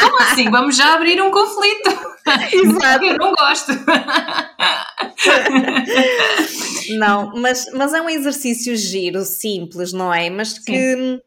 [0.00, 0.48] Como assim?
[0.48, 1.90] Vamos já abrir um conflito.
[2.52, 3.04] Exato.
[3.04, 3.72] Eu não gosto.
[6.96, 10.30] Não, mas, mas é um exercício giro, simples, não é?
[10.30, 11.20] Mas que,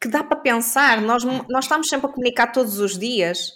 [0.00, 1.02] que dá para pensar.
[1.02, 3.52] Nós, nós estamos sempre a comunicar todos os dias.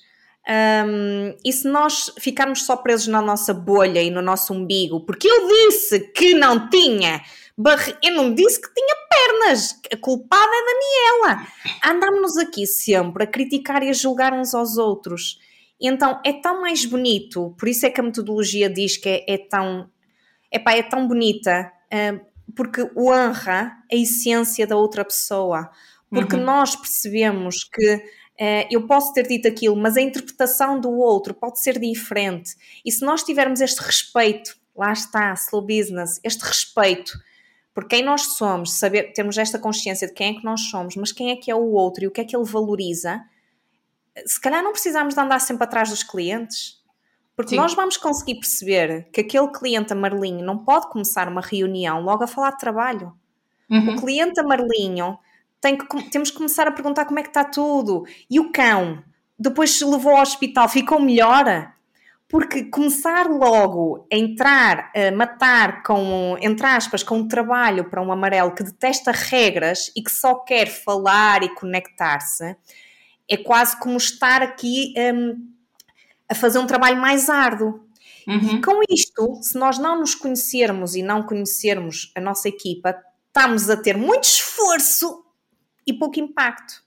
[0.51, 5.28] Hum, e se nós ficarmos só presos na nossa bolha e no nosso umbigo, porque
[5.28, 7.22] eu disse que não tinha,
[7.57, 10.64] barri- eu não disse que tinha pernas, a culpada é
[11.24, 11.46] Daniela.
[11.86, 15.38] Andámos aqui sempre a criticar e a julgar uns aos outros.
[15.80, 19.24] E então é tão mais bonito, por isso é que a metodologia diz que é,
[19.34, 19.88] é tão
[20.53, 22.20] epá, é tão bonita, hum,
[22.57, 25.70] porque honra a essência da outra pessoa.
[26.11, 26.42] Porque Uhum.
[26.44, 28.03] nós percebemos que
[28.70, 32.55] eu posso ter dito aquilo, mas a interpretação do outro pode ser diferente.
[32.84, 37.18] E se nós tivermos este respeito, lá está, slow business, este respeito
[37.74, 41.12] por quem nós somos, saber, termos esta consciência de quem é que nós somos, mas
[41.12, 43.22] quem é que é o outro e o que é que ele valoriza,
[44.26, 46.80] se calhar não precisamos de andar sempre atrás dos clientes.
[47.36, 47.57] Porque Sim.
[47.57, 52.26] nós vamos conseguir perceber que aquele cliente amarelinho não pode começar uma reunião logo a
[52.26, 53.14] falar de trabalho.
[53.70, 53.95] Uhum.
[53.95, 55.18] O cliente amarelinho
[55.76, 58.04] que, temos que começar a perguntar como é que está tudo.
[58.28, 59.02] E o cão,
[59.38, 61.72] depois se levou ao hospital, ficou melhor?
[62.28, 68.12] Porque começar logo a entrar, a matar com, entre aspas, com um trabalho para um
[68.12, 72.56] amarelo que detesta regras e que só quer falar e conectar-se,
[73.28, 75.50] é quase como estar aqui hum,
[76.28, 77.80] a fazer um trabalho mais árduo.
[78.26, 78.61] Uhum.
[78.61, 82.94] Com isto, se nós não nos conhecermos e não conhecermos a nossa equipa,
[83.26, 85.24] estamos a ter muito esforço
[85.91, 86.82] e pouco impacto.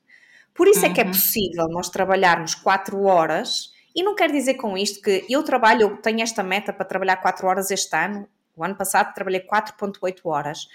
[0.53, 0.91] Por isso uhum.
[0.91, 1.11] é que é uhum.
[1.11, 5.97] possível nós trabalharmos 4 horas, e não quer dizer com isto que eu trabalho, eu
[5.97, 10.67] tenho esta meta para trabalhar 4 horas este ano, o ano passado trabalhei 4.8 horas.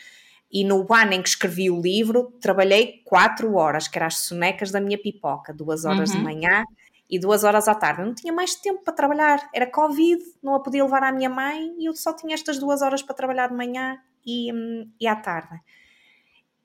[0.50, 4.70] E no ano em que escrevi o livro, trabalhei 4 horas, que eram as sonecas
[4.70, 6.18] da minha pipoca, duas horas uhum.
[6.18, 6.64] de manhã
[7.08, 8.00] e duas horas à tarde.
[8.00, 11.28] Eu não tinha mais tempo para trabalhar, era Covid, não a podia levar à minha
[11.28, 15.06] mãe e eu só tinha estas duas horas para trabalhar de manhã e, hum, e
[15.06, 15.60] à tarde.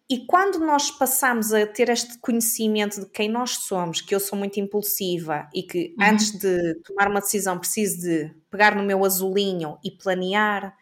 [0.10, 4.38] E quando nós passamos a ter este conhecimento de quem nós somos, que eu sou
[4.38, 6.06] muito impulsiva e que uhum.
[6.06, 10.76] antes de tomar uma decisão preciso de pegar no meu azulinho e planear,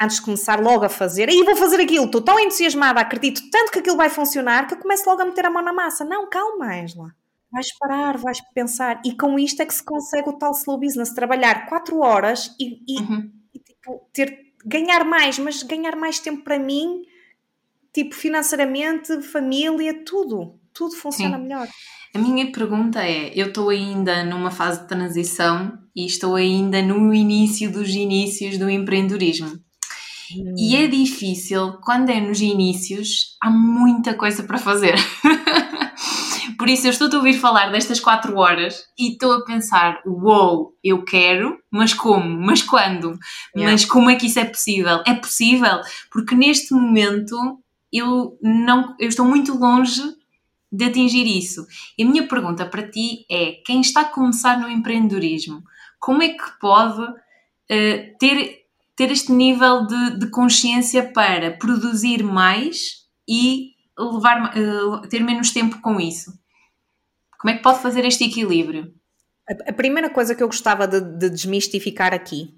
[0.00, 3.70] antes de começar logo a fazer, aí vou fazer aquilo, estou tão entusiasmada, acredito tanto
[3.70, 6.04] que aquilo vai funcionar que eu começo logo a meter a mão na massa.
[6.04, 7.14] Não, calma, Angela.
[7.52, 9.00] Vais parar, vais pensar.
[9.04, 12.82] E com isto é que se consegue o tal slow business, trabalhar 4 horas e,
[12.86, 13.30] e, uhum.
[13.54, 17.04] e tipo, ter, ganhar mais, mas ganhar mais tempo para mim,
[17.94, 20.58] tipo financeiramente, família, tudo.
[20.74, 21.44] Tudo funciona Sim.
[21.44, 21.68] melhor.
[22.12, 27.14] A minha pergunta é: eu estou ainda numa fase de transição e estou ainda no
[27.14, 29.48] início dos inícios do empreendedorismo.
[30.36, 30.54] Hum.
[30.58, 34.96] E é difícil, quando é nos inícios, há muita coisa para fazer.
[36.58, 40.22] Por isso eu estou a ouvir falar destas 4 horas e estou a pensar: uou,
[40.22, 42.40] wow, eu quero, mas como?
[42.40, 43.18] Mas quando?
[43.56, 43.72] Yeah.
[43.72, 45.02] Mas como é que isso é possível?
[45.06, 45.80] É possível
[46.10, 47.36] porque neste momento
[47.98, 50.02] eu, não, eu estou muito longe
[50.70, 51.66] de atingir isso.
[51.96, 55.62] E a minha pergunta para ti é: quem está a começar no empreendedorismo,
[56.00, 58.64] como é que pode uh, ter
[58.96, 65.80] ter este nível de, de consciência para produzir mais e levar, uh, ter menos tempo
[65.80, 66.32] com isso?
[67.38, 68.94] Como é que pode fazer este equilíbrio?
[69.66, 72.54] A, primeira coisa que eu gostava de, de, desmistificar aqui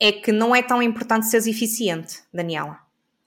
[0.00, 2.78] é que não é tão importante seres eficiente, Daniela.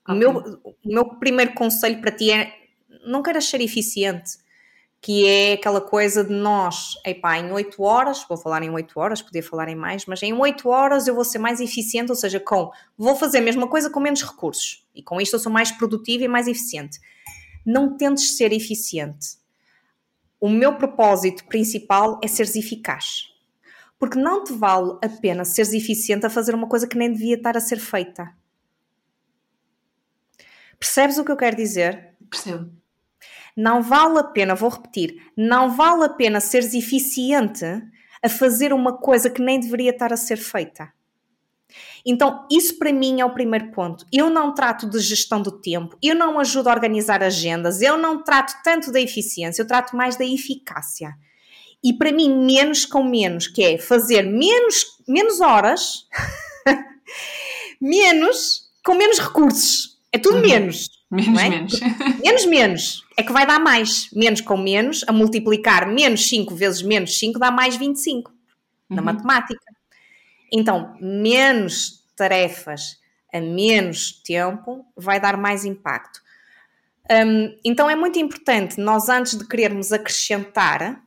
[0.04, 0.16] Okay.
[0.16, 2.54] O, meu, o meu primeiro conselho para ti é
[3.06, 4.44] não queiras ser eficiente
[5.04, 9.22] que é aquela coisa de nós, epá, em 8 horas, vou falar em 8 horas,
[9.22, 12.40] podia falar em mais, mas em 8 horas eu vou ser mais eficiente, ou seja,
[12.40, 15.74] com vou fazer a mesma coisa com menos recursos e com isto eu sou mais
[15.74, 17.02] produtiva e mais eficiente.
[17.66, 19.36] Não tentes ser eficiente.
[20.40, 23.28] O meu propósito principal é seres eficaz.
[24.00, 27.36] Porque não te vale a pena seres eficiente a fazer uma coisa que nem devia
[27.36, 28.34] estar a ser feita.
[30.84, 32.10] Percebes o que eu quero dizer?
[32.30, 32.84] Percebo
[33.56, 37.66] não vale a pena, vou repetir, não vale a pena seres eficiente
[38.22, 40.92] a fazer uma coisa que nem deveria estar a ser feita.
[42.06, 44.06] Então, isso para mim é o primeiro ponto.
[44.12, 48.24] Eu não trato de gestão do tempo, eu não ajudo a organizar agendas, eu não
[48.24, 51.14] trato tanto da eficiência, eu trato mais da eficácia.
[51.84, 56.08] E para mim, menos com menos, que é fazer menos, menos horas,
[57.80, 59.93] menos com menos recursos.
[60.14, 60.42] É tudo uhum.
[60.42, 60.90] menos.
[61.10, 61.50] Menos, é?
[61.50, 61.80] menos.
[62.24, 63.04] menos, menos.
[63.18, 64.10] É que vai dar mais.
[64.14, 68.96] Menos com menos, a multiplicar menos 5 vezes menos 5 dá mais 25 uhum.
[68.96, 69.60] na matemática.
[70.52, 73.02] Então, menos tarefas
[73.34, 76.22] a menos tempo vai dar mais impacto.
[77.10, 81.04] Um, então é muito importante nós, antes de querermos acrescentar,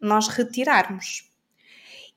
[0.00, 1.28] nós retirarmos.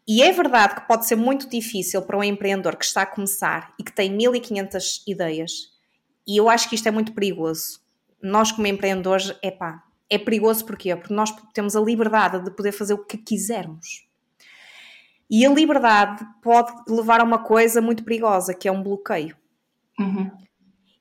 [0.07, 3.73] E é verdade que pode ser muito difícil para um empreendedor que está a começar
[3.79, 5.78] e que tem 1500 ideias
[6.29, 7.79] e eu acho que isto é muito perigoso.
[8.21, 10.95] Nós, como empreendedores, é pá, é perigoso porquê?
[10.95, 14.07] Porque nós temos a liberdade de poder fazer o que quisermos.
[15.27, 19.35] E a liberdade pode levar a uma coisa muito perigosa, que é um bloqueio.
[19.99, 20.29] Uhum.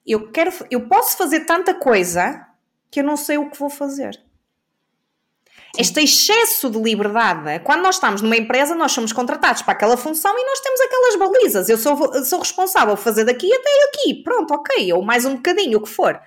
[0.07, 2.47] Eu, quero, eu posso fazer tanta coisa
[2.91, 4.19] que eu não sei o que vou fazer.
[5.77, 10.33] Este excesso de liberdade, quando nós estamos numa empresa, nós somos contratados para aquela função
[10.39, 11.69] e nós temos aquelas balizas.
[11.69, 15.79] Eu sou, sou responsável por fazer daqui até aqui, pronto, ok, ou mais um bocadinho,
[15.79, 16.19] o que for.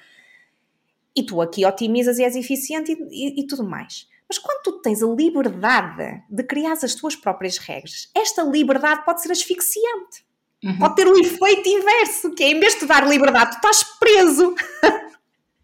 [1.15, 4.07] E tu aqui otimizas e és eficiente e, e, e tudo mais.
[4.29, 9.21] Mas quando tu tens a liberdade de criar as tuas próprias regras, esta liberdade pode
[9.21, 10.23] ser asfixiante.
[10.63, 10.77] Uhum.
[10.77, 13.83] Pode ter o um efeito inverso, que é em vez de dar liberdade, tu estás
[13.99, 14.55] preso.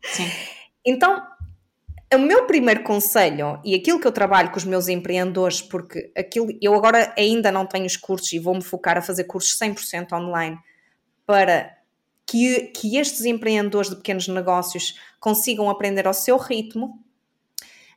[0.03, 0.30] Sim.
[0.86, 1.21] então,
[2.16, 6.47] o meu primeiro conselho e aquilo que eu trabalho com os meus empreendedores, porque aquilo,
[6.62, 10.58] eu agora ainda não tenho os cursos e vou-me focar a fazer cursos 100% online
[11.26, 11.76] para
[12.26, 17.03] que, que estes empreendedores de pequenos negócios consigam aprender ao seu ritmo,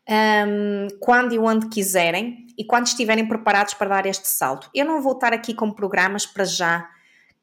[0.09, 4.69] um, quando e onde quiserem e quando estiverem preparados para dar este salto.
[4.75, 6.89] Eu não vou estar aqui com programas para já,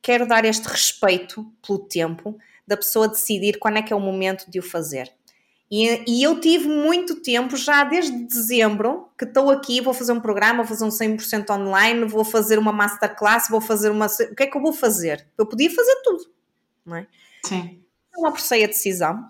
[0.02, 2.38] quero dar este respeito pelo tempo
[2.68, 5.17] da pessoa decidir quando é que é o momento de o fazer.
[5.70, 10.20] E, e, eu tive muito tempo, já desde dezembro, que estou aqui, vou fazer um
[10.20, 14.06] programa, vou fazer um 100% online, vou fazer uma masterclass, vou fazer uma.
[14.06, 15.28] O que é que eu vou fazer?
[15.38, 16.24] Eu podia fazer tudo,
[16.86, 17.08] não é?
[17.44, 17.84] Sim.
[18.16, 19.28] Não apressei a decisão.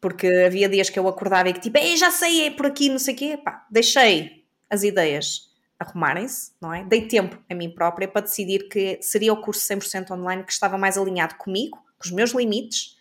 [0.00, 2.88] Porque havia dias que eu acordava e que tipo, Ei, já sei, é por aqui,
[2.88, 3.36] não sei o quê.
[3.36, 6.84] Pá, deixei as ideias arrumarem-se, não é?
[6.84, 10.76] Dei tempo a mim própria para decidir que seria o curso 100% online que estava
[10.76, 12.98] mais alinhado comigo, com os meus limites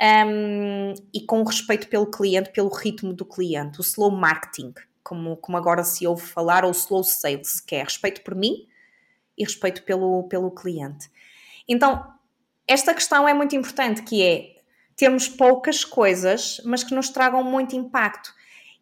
[0.00, 5.56] um, e com respeito pelo cliente, pelo ritmo do cliente, o slow marketing, como, como
[5.56, 8.66] agora se ouve falar, ou slow sales, que é respeito por mim
[9.36, 11.10] e respeito pelo, pelo cliente.
[11.68, 12.06] Então,
[12.66, 14.56] esta questão é muito importante, que é
[14.96, 18.34] termos poucas coisas, mas que nos tragam muito impacto.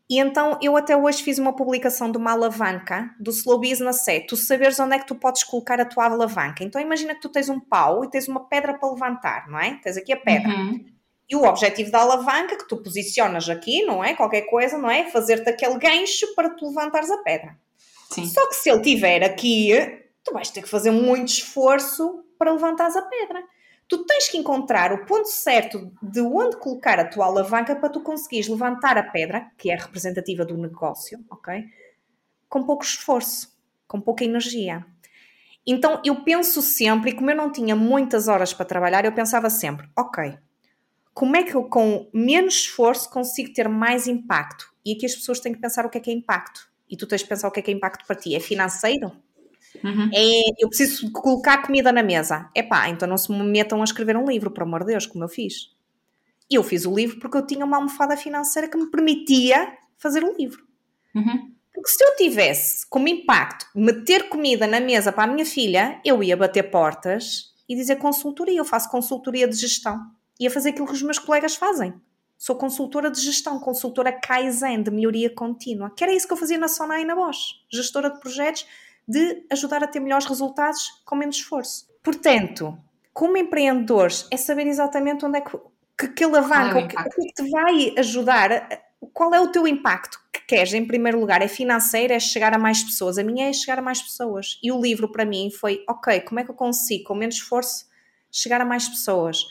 [0.09, 4.21] E então eu até hoje fiz uma publicação de uma alavanca do Slow Business é
[4.21, 6.63] tu saberes onde é que tu podes colocar a tua alavanca.
[6.63, 9.81] Então imagina que tu tens um pau e tens uma pedra para levantar, não é?
[9.83, 10.51] Tens aqui a pedra.
[10.51, 10.85] Uhum.
[11.29, 14.15] E o objetivo da alavanca que tu posicionas aqui, não é?
[14.15, 15.11] Qualquer coisa, não é?
[15.11, 17.57] Fazer-te aquele gancho para tu levantares a pedra.
[18.11, 18.27] Sim.
[18.27, 19.71] Só que se ele estiver aqui,
[20.23, 23.43] tu vais ter que fazer muito esforço para levantares a pedra
[23.89, 28.01] tu tens que encontrar o ponto certo de onde colocar a tua alavanca para tu
[28.01, 31.65] conseguires levantar a pedra, que é representativa do negócio, ok?
[32.49, 33.57] Com pouco esforço,
[33.87, 34.85] com pouca energia.
[35.67, 39.49] Então eu penso sempre, e como eu não tinha muitas horas para trabalhar, eu pensava
[39.51, 40.37] sempre, ok,
[41.15, 44.75] como é que eu com menos esforço consigo ter mais impacto?
[44.85, 46.69] E aqui as pessoas têm que pensar o que é que é impacto.
[46.91, 48.35] E tu tens que pensar o que é que é impacto para ti.
[48.35, 49.13] É financeiro?
[49.83, 50.11] Uhum.
[50.13, 52.51] É, eu preciso colocar comida na mesa.
[52.55, 55.07] É pá, então não se me metam a escrever um livro, por amor de Deus,
[55.07, 55.73] como eu fiz.
[56.51, 60.37] Eu fiz o livro porque eu tinha uma almofada financeira que me permitia fazer o
[60.37, 60.65] livro.
[61.15, 61.55] Uhum.
[61.73, 66.23] Porque se eu tivesse como impacto meter comida na mesa para a minha filha, eu
[66.23, 68.59] ia bater portas e dizer consultoria.
[68.59, 69.99] Eu faço consultoria de gestão.
[70.39, 71.95] Ia fazer aquilo que os meus colegas fazem.
[72.37, 75.91] Sou consultora de gestão, consultora Kaizen, de melhoria contínua.
[75.91, 77.55] Que era isso que eu fazia na Sonai e na Bosch.
[77.73, 78.67] Gestora de projetos
[79.07, 81.87] de ajudar a ter melhores resultados com menos esforço.
[82.03, 82.77] Portanto,
[83.13, 85.57] como empreendedores, é saber exatamente onde é que,
[85.97, 88.69] que, que alavanca, é o, que, o que te vai ajudar,
[89.13, 92.59] qual é o teu impacto que queres, em primeiro lugar, é financeiro, é chegar a
[92.59, 93.19] mais pessoas.
[93.19, 94.59] A minha é chegar a mais pessoas.
[94.63, 97.87] E o livro para mim foi, ok, como é que eu consigo, com menos esforço,
[98.31, 99.45] chegar a mais pessoas?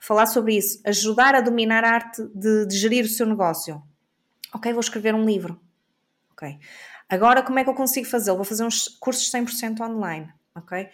[0.00, 3.82] Falar sobre isso, ajudar a dominar a arte de, de gerir o seu negócio.
[4.52, 5.60] Ok, vou escrever um livro.
[6.32, 6.58] Ok.
[7.08, 8.36] Agora, como é que eu consigo fazê-lo?
[8.38, 10.88] Vou fazer uns cursos 100% online, ok?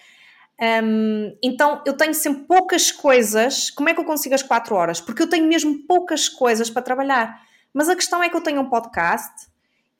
[0.60, 3.70] Um, então, eu tenho sempre poucas coisas.
[3.70, 5.00] Como é que eu consigo as 4 horas?
[5.00, 7.40] Porque eu tenho mesmo poucas coisas para trabalhar.
[7.72, 9.46] Mas a questão é que eu tenho um podcast,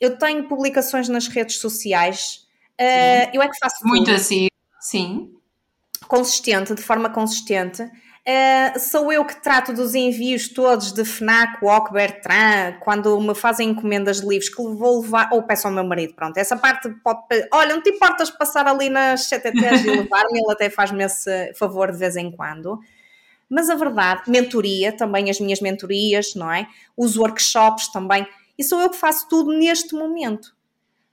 [0.01, 2.47] eu tenho publicações nas redes sociais,
[2.81, 4.17] uh, eu é que faço Muito tudo.
[4.17, 4.49] assim,
[4.81, 5.35] sim.
[6.09, 7.83] Consistente, de forma consistente.
[8.29, 13.71] Uh, sou eu que trato dos envios todos de FNAC, WOC, Bertrand, quando me fazem
[13.71, 17.21] encomendas de livros que vou levar, ou peço ao meu marido, pronto, essa parte pode,
[17.53, 21.93] olha, não te importas passar ali nas CTTs e levar-me, ele até faz-me esse favor
[21.93, 22.81] de vez em quando.
[23.49, 26.67] Mas a verdade, mentoria, também as minhas mentorias, não é?
[26.97, 28.27] Os workshops também,
[28.59, 30.53] e sou eu que faço tudo neste momento.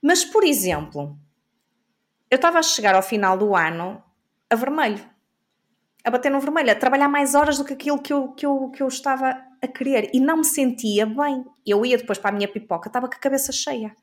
[0.02, 1.16] Mas, por exemplo,
[2.28, 4.02] eu estava a chegar ao final do ano
[4.50, 5.13] a vermelho
[6.04, 8.70] a bater no vermelho, a trabalhar mais horas do que aquilo que eu, que eu,
[8.70, 11.42] que eu estava a querer e não me sentia bem.
[11.66, 13.96] Eu ia depois para a minha pipoca, estava com a cabeça cheia.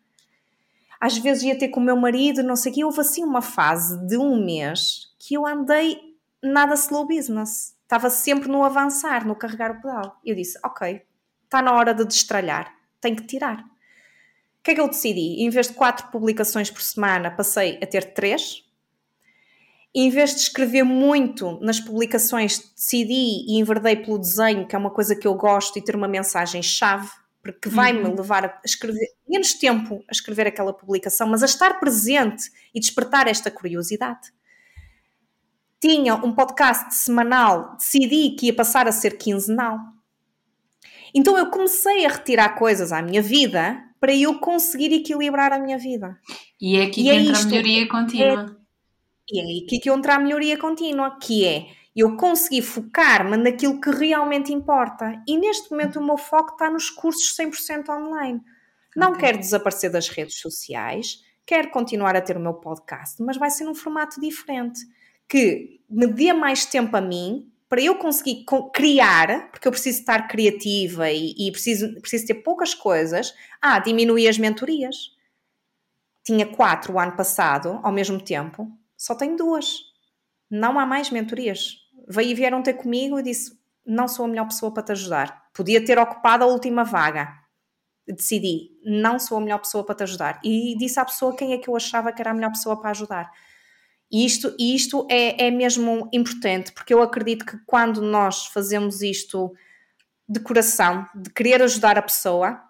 [1.00, 2.84] Às vezes ia ter com o meu marido, não sei o quê.
[2.84, 6.00] Houve assim uma fase de um mês que eu andei
[6.42, 7.76] nada slow business.
[7.84, 10.20] Estava sempre no avançar, no carregar o pedal.
[10.26, 11.02] Eu disse: Ok,
[11.44, 13.60] está na hora de destralhar, tenho que tirar.
[13.60, 15.44] O que é que eu decidi?
[15.44, 18.64] Em vez de quatro publicações por semana, passei a ter três
[19.94, 24.90] em vez de escrever muito nas publicações, decidi e enverdei pelo desenho, que é uma
[24.90, 27.10] coisa que eu gosto, e ter uma mensagem-chave,
[27.44, 28.16] porque vai-me uhum.
[28.16, 33.28] levar a escrever menos tempo a escrever aquela publicação, mas a estar presente e despertar
[33.28, 34.32] esta curiosidade.
[35.80, 39.78] Tinha um podcast semanal, decidi que ia passar a ser quinzenal.
[41.14, 45.78] Então eu comecei a retirar coisas à minha vida para eu conseguir equilibrar a minha
[45.78, 46.18] vida.
[46.60, 48.58] E é aqui e que é entra a melhoria contínua.
[48.58, 48.61] É,
[49.32, 53.90] e é aí que entra a melhoria contínua, que é eu conseguir focar-me naquilo que
[53.90, 55.22] realmente importa.
[55.28, 58.42] E neste momento o meu foco está nos cursos 100% online.
[58.96, 59.22] Não okay.
[59.22, 63.64] quero desaparecer das redes sociais, quero continuar a ter o meu podcast, mas vai ser
[63.64, 64.82] num formato diferente,
[65.28, 70.28] que me dê mais tempo a mim para eu conseguir criar, porque eu preciso estar
[70.28, 73.34] criativa e, e preciso, preciso ter poucas coisas.
[73.62, 75.16] Ah, diminuir as mentorias.
[76.22, 78.70] Tinha quatro o ano passado, ao mesmo tempo,
[79.02, 79.80] só tenho duas.
[80.48, 81.78] Não há mais mentorias.
[82.08, 83.52] Veio e vieram ter comigo e disse:
[83.84, 85.50] Não sou a melhor pessoa para te ajudar.
[85.56, 87.34] Podia ter ocupado a última vaga.
[88.08, 90.40] Decidi: Não sou a melhor pessoa para te ajudar.
[90.44, 92.92] E disse à pessoa quem é que eu achava que era a melhor pessoa para
[92.92, 93.32] ajudar.
[94.12, 99.52] E isto, isto é, é mesmo importante, porque eu acredito que quando nós fazemos isto
[100.30, 102.62] de coração, de querer ajudar a pessoa,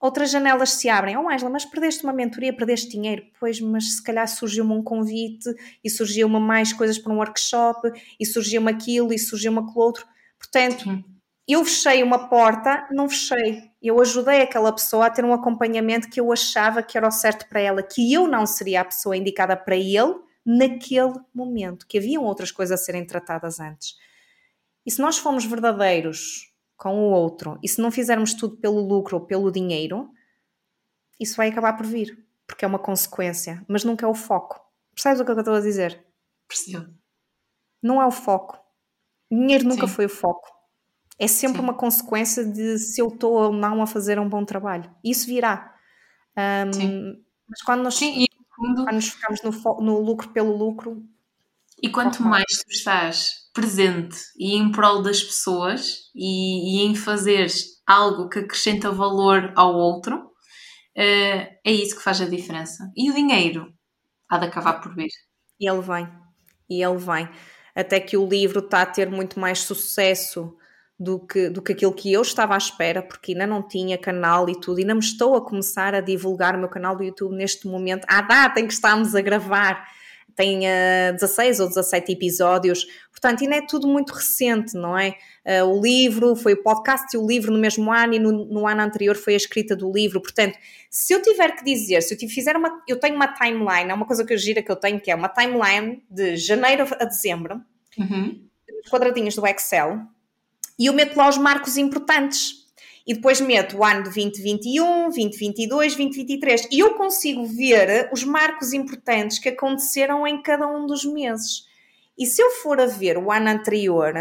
[0.00, 1.16] outras janelas se abrem.
[1.16, 3.24] Oh, Angela, mas perdeste uma mentoria, perdeste dinheiro.
[3.38, 5.48] Pois, mas se calhar surgiu-me um convite
[5.82, 10.06] e surgiu-me mais coisas para um workshop e surgiu-me aquilo e surgiu-me aquilo outro.
[10.38, 11.04] Portanto, Sim.
[11.46, 13.62] eu fechei uma porta, não fechei.
[13.82, 17.48] Eu ajudei aquela pessoa a ter um acompanhamento que eu achava que era o certo
[17.48, 22.24] para ela, que eu não seria a pessoa indicada para ele naquele momento, que haviam
[22.24, 23.96] outras coisas a serem tratadas antes.
[24.86, 26.47] E se nós formos verdadeiros
[26.78, 30.08] com o outro e se não fizermos tudo pelo lucro ou pelo dinheiro,
[31.20, 34.64] isso vai acabar por vir, porque é uma consequência, mas nunca é o foco.
[34.94, 36.06] Percebes o que eu estou a dizer?
[36.46, 36.94] Percebo.
[37.82, 38.58] Não é o foco.
[39.30, 39.92] Dinheiro nunca Sim.
[39.92, 40.48] foi o foco.
[41.18, 41.64] É sempre Sim.
[41.64, 44.88] uma consequência de se eu estou ou não a fazer um bom trabalho.
[45.02, 45.74] Isso virá.
[46.36, 48.24] Um, mas quando nós, Sim,
[48.54, 51.04] quando nos focamos no, no lucro pelo lucro.
[51.82, 57.48] E quanto mais tu estás presente e em prol das pessoas e, e em fazer
[57.84, 60.30] algo que acrescenta valor ao outro, uh,
[60.96, 62.88] é isso que faz a diferença.
[62.96, 63.72] E o dinheiro
[64.30, 65.10] há de acabar por vir.
[65.58, 66.08] E ele vem,
[66.70, 67.28] e ele vem.
[67.74, 70.56] Até que o livro está a ter muito mais sucesso
[70.98, 74.48] do que, do que aquilo que eu estava à espera, porque ainda não tinha canal
[74.48, 77.66] e tudo, ainda me estou a começar a divulgar o meu canal do YouTube neste
[77.66, 79.84] momento, à data em que estamos a gravar
[80.38, 85.16] tem uh, 16 ou 17 episódios, portanto, ainda é tudo muito recente, não é?
[85.44, 88.64] Uh, o livro, foi o podcast e o livro no mesmo ano e no, no,
[88.64, 90.56] ano anterior foi a escrita do livro, portanto,
[90.88, 94.06] se eu tiver que dizer, se eu fizer uma, eu tenho uma timeline, é uma
[94.06, 97.60] coisa que eu gira que eu tenho, que é uma timeline de janeiro a dezembro,
[97.98, 98.40] uhum.
[98.88, 100.02] quadradinhos do Excel,
[100.78, 102.57] e eu meto lá os marcos importantes
[103.08, 108.74] e depois meto o ano de 2021, 2022, 2023 e eu consigo ver os marcos
[108.74, 111.66] importantes que aconteceram em cada um dos meses.
[112.18, 114.12] E se eu for a ver o ano anterior,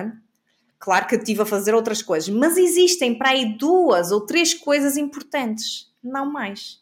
[0.80, 4.96] claro que estive a fazer outras coisas, mas existem para aí duas ou três coisas
[4.96, 6.82] importantes, não mais.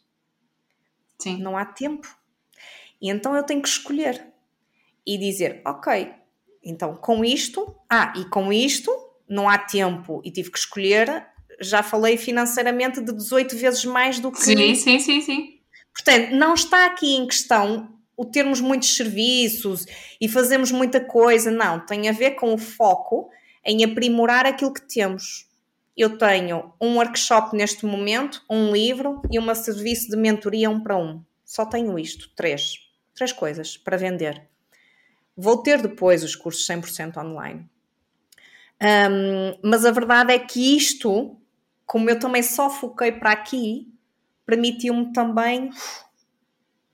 [1.18, 1.38] Sim.
[1.38, 2.06] Não há tempo.
[3.02, 4.28] E então eu tenho que escolher
[5.04, 6.12] e dizer, ok,
[6.62, 8.92] então com isto, ah, e com isto
[9.28, 14.30] não há tempo e tive que escolher, já falei financeiramente de 18 vezes mais do
[14.30, 14.42] que.
[14.42, 15.60] Sim, sim, sim, sim.
[15.92, 19.84] Portanto, não está aqui em questão o termos muitos serviços
[20.20, 21.80] e fazermos muita coisa, não.
[21.84, 23.30] Tem a ver com o foco
[23.64, 25.46] em aprimorar aquilo que temos.
[25.96, 30.96] Eu tenho um workshop neste momento, um livro e um serviço de mentoria um para
[30.96, 31.22] um.
[31.44, 32.74] Só tenho isto, três.
[33.14, 34.46] Três coisas para vender.
[35.36, 37.68] Vou ter depois os cursos 100% online.
[38.80, 41.40] Um, mas a verdade é que isto
[41.86, 43.88] como eu também só foquei para aqui,
[44.44, 45.70] permitiu-me também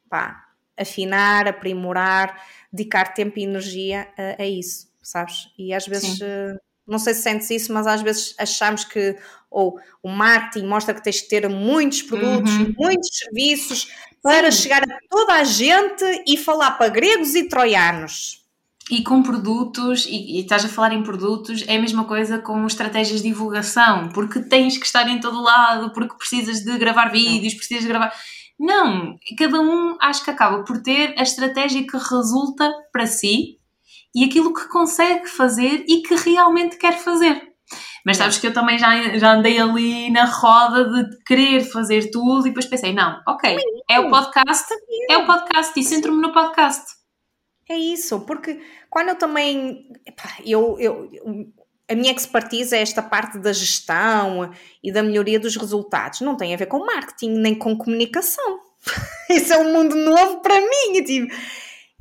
[0.09, 0.47] pá,
[0.78, 5.51] afinar, aprimorar, dedicar tempo e energia a, a isso, sabes?
[5.59, 9.16] E às vezes, uh, não sei se sentes isso, mas às vezes achamos que
[9.51, 12.74] ou o marketing mostra que tens que ter muitos produtos, uhum.
[12.76, 14.62] muitos serviços para Sim.
[14.62, 18.41] chegar a toda a gente e falar para gregos e troianos.
[18.91, 22.66] E com produtos, e, e, estás a falar em produtos, é a mesma coisa com
[22.66, 27.55] estratégias de divulgação, porque tens que estar em todo lado, porque precisas de gravar vídeos,
[27.55, 28.12] precisas de gravar.
[28.59, 33.59] Não, cada um acho que acaba por ter a estratégia que resulta para si
[34.14, 37.53] e aquilo que consegue fazer e que realmente quer fazer.
[38.05, 42.47] Mas sabes que eu também já, já andei ali na roda de querer fazer tudo
[42.47, 43.57] e depois pensei, não, ok,
[43.89, 44.74] é o podcast,
[45.09, 47.02] é o podcast e centro-me no podcast.
[47.69, 48.61] É isso, porque
[48.91, 49.91] quando eu também.
[50.05, 51.09] Epá, eu, eu,
[51.89, 54.51] a minha expertise é esta parte da gestão
[54.83, 56.21] e da melhoria dos resultados.
[56.21, 58.61] Não tem a ver com marketing nem com comunicação.
[59.31, 61.03] Isso é um mundo novo para mim.
[61.05, 61.35] Tipo.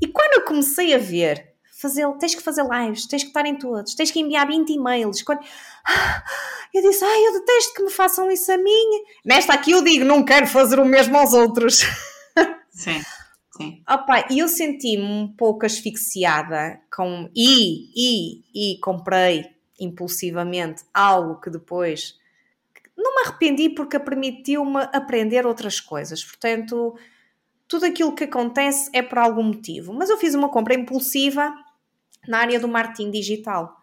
[0.02, 3.56] E quando eu comecei a ver, fazer, tens que fazer lives, tens que estar em
[3.56, 5.22] todos, tens que enviar 20 e-mails.
[5.22, 5.42] Quando...
[6.74, 9.04] Eu disse, ai, eu detesto que me façam isso a mim.
[9.26, 11.82] Nesta aqui eu digo, não quero fazer o mesmo aos outros.
[12.72, 13.02] Sim.
[13.56, 13.84] Sim.
[13.88, 19.46] Opa, e eu senti-me um pouco asfixiada com e, e, e comprei
[19.80, 22.18] impulsivamente algo que depois
[22.96, 26.24] não me arrependi porque permitiu-me aprender outras coisas.
[26.24, 26.96] Portanto,
[27.68, 29.94] tudo aquilo que acontece é por algum motivo.
[29.94, 31.54] Mas eu fiz uma compra impulsiva
[32.28, 33.76] na área do marketing digital.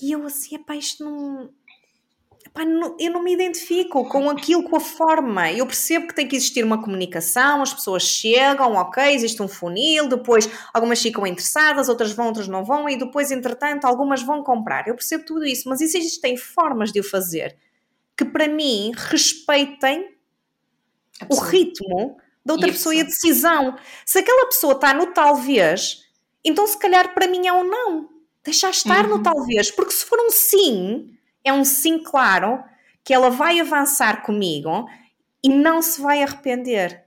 [0.00, 1.50] E eu assim, epá, isto não,
[2.56, 5.50] eu não me identifico com aquilo, com a forma.
[5.50, 10.08] Eu percebo que tem que existir uma comunicação, as pessoas chegam, ok, existe um funil,
[10.08, 14.86] depois algumas ficam interessadas, outras vão, outras não vão, e depois, entretanto, algumas vão comprar.
[14.86, 17.56] Eu percebo tudo isso, mas existem formas de o fazer
[18.16, 20.14] que, para mim, respeitem
[21.28, 23.76] o ritmo da outra pessoa e a decisão.
[24.06, 26.04] Se aquela pessoa está no talvez,
[26.44, 28.08] então se calhar para mim é um não.
[28.44, 29.16] Deixar estar uhum.
[29.16, 32.64] no talvez, porque se for um sim, é um sim claro
[33.04, 34.88] que ela vai avançar comigo
[35.42, 37.04] e não se vai arrepender.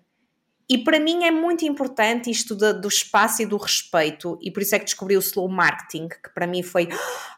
[0.69, 4.61] E para mim é muito importante isto do, do espaço e do respeito, e por
[4.61, 6.89] isso é que descobri o slow marketing, que para mim foi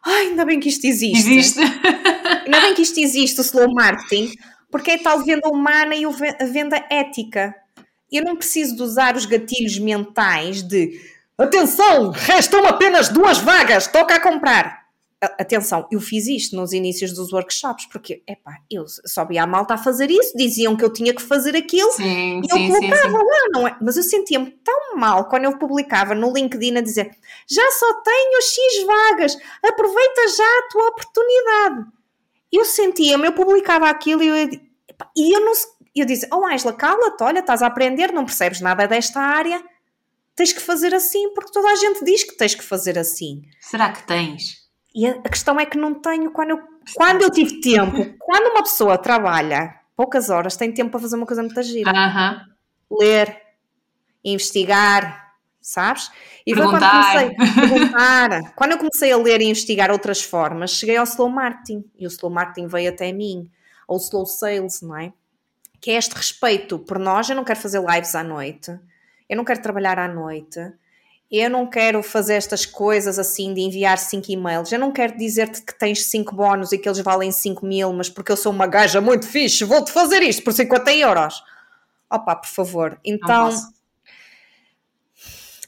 [0.04, 1.32] ai, ainda bem que isto existe.
[1.32, 1.60] Existe.
[2.46, 4.34] ainda bem que isto existe, o slow marketing,
[4.72, 7.56] porque é tal venda humana e a venda ética.
[8.12, 11.00] Eu não preciso de usar os gatilhos mentais de
[11.38, 14.89] atenção, restam apenas duas vagas, toca a comprar
[15.22, 19.74] atenção, eu fiz isto nos inícios dos workshops, porque, epá, eu só via a malta
[19.74, 23.20] a fazer isso, diziam que eu tinha que fazer aquilo, sim, e eu sim, colocava
[23.20, 23.78] sim, lá, não é?
[23.82, 27.12] Mas eu sentia-me tão mal quando eu publicava no LinkedIn a dizer
[27.48, 31.86] já só tenho X vagas, aproveita já a tua oportunidade.
[32.52, 35.54] Eu sentia-me, eu publicava aquilo e eu, epá, e eu não
[35.96, 39.62] eu dizia, oh Angela, cala-te, olha, estás a aprender, não percebes nada desta área,
[40.34, 43.42] tens que fazer assim, porque toda a gente diz que tens que fazer assim.
[43.60, 44.59] Será que tens?
[44.94, 46.60] E a, questão é que não tenho quando eu,
[46.96, 48.16] quando eu tive tempo.
[48.20, 51.92] Quando uma pessoa trabalha poucas horas, tem tempo para fazer uma coisa muito gira.
[51.92, 52.46] Uh -huh.
[53.00, 53.42] Ler,
[54.24, 56.12] investigar, sabes?
[56.46, 57.14] E perguntar.
[57.14, 58.54] Quando, comecei, perguntar.
[58.56, 61.84] quando eu comecei a ler e investigar outras formas, cheguei ao slow marketing.
[61.98, 63.50] E o slow marketing veio até mim.
[63.88, 65.14] Ou slow sales, não é?
[65.80, 67.30] Que é este respeito por nós.
[67.30, 68.72] Eu não quero fazer lives à noite.
[69.28, 70.60] Eu não quero trabalhar à noite
[71.32, 74.72] eu não quero fazer estas coisas assim de enviar 5 e-mails.
[74.72, 78.10] Eu não quero dizer-te que tens 5 bónus e que eles valem 5 mil, mas
[78.10, 81.44] porque eu sou uma gaja muito fixe, vou-te fazer isto por 50 euros.
[82.10, 83.00] Opa, por favor.
[83.06, 83.52] Então,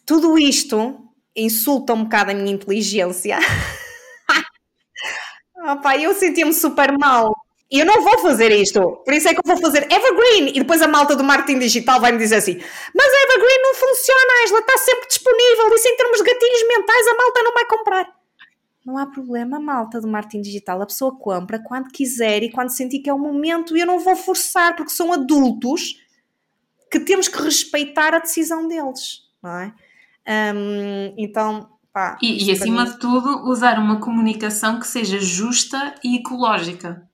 [0.05, 3.38] tudo isto insulta um bocado a minha inteligência.
[5.64, 7.36] Opa, eu sentia-me super mal
[7.72, 9.01] e eu não vou fazer isto.
[9.05, 10.49] Por isso é que eu vou fazer Evergreen.
[10.49, 12.59] E depois a malta do marketing digital vai me dizer assim:
[12.93, 15.74] Mas Evergreen não funciona, Angela, está sempre disponível.
[15.74, 18.07] Isso em termos de gatilhos mentais, a malta não vai comprar.
[18.86, 20.82] Não há problema, malta do marketing digital.
[20.82, 23.78] A pessoa compra quando quiser e quando sentir que é o momento.
[23.78, 25.95] E eu não vou forçar, porque são adultos
[26.91, 29.22] que temos que respeitar a decisão deles.
[29.41, 29.74] Não é?
[30.53, 32.17] Um, então, pá.
[32.22, 32.91] E, e acima mim...
[32.91, 37.09] de tudo, usar uma comunicação que seja justa e ecológica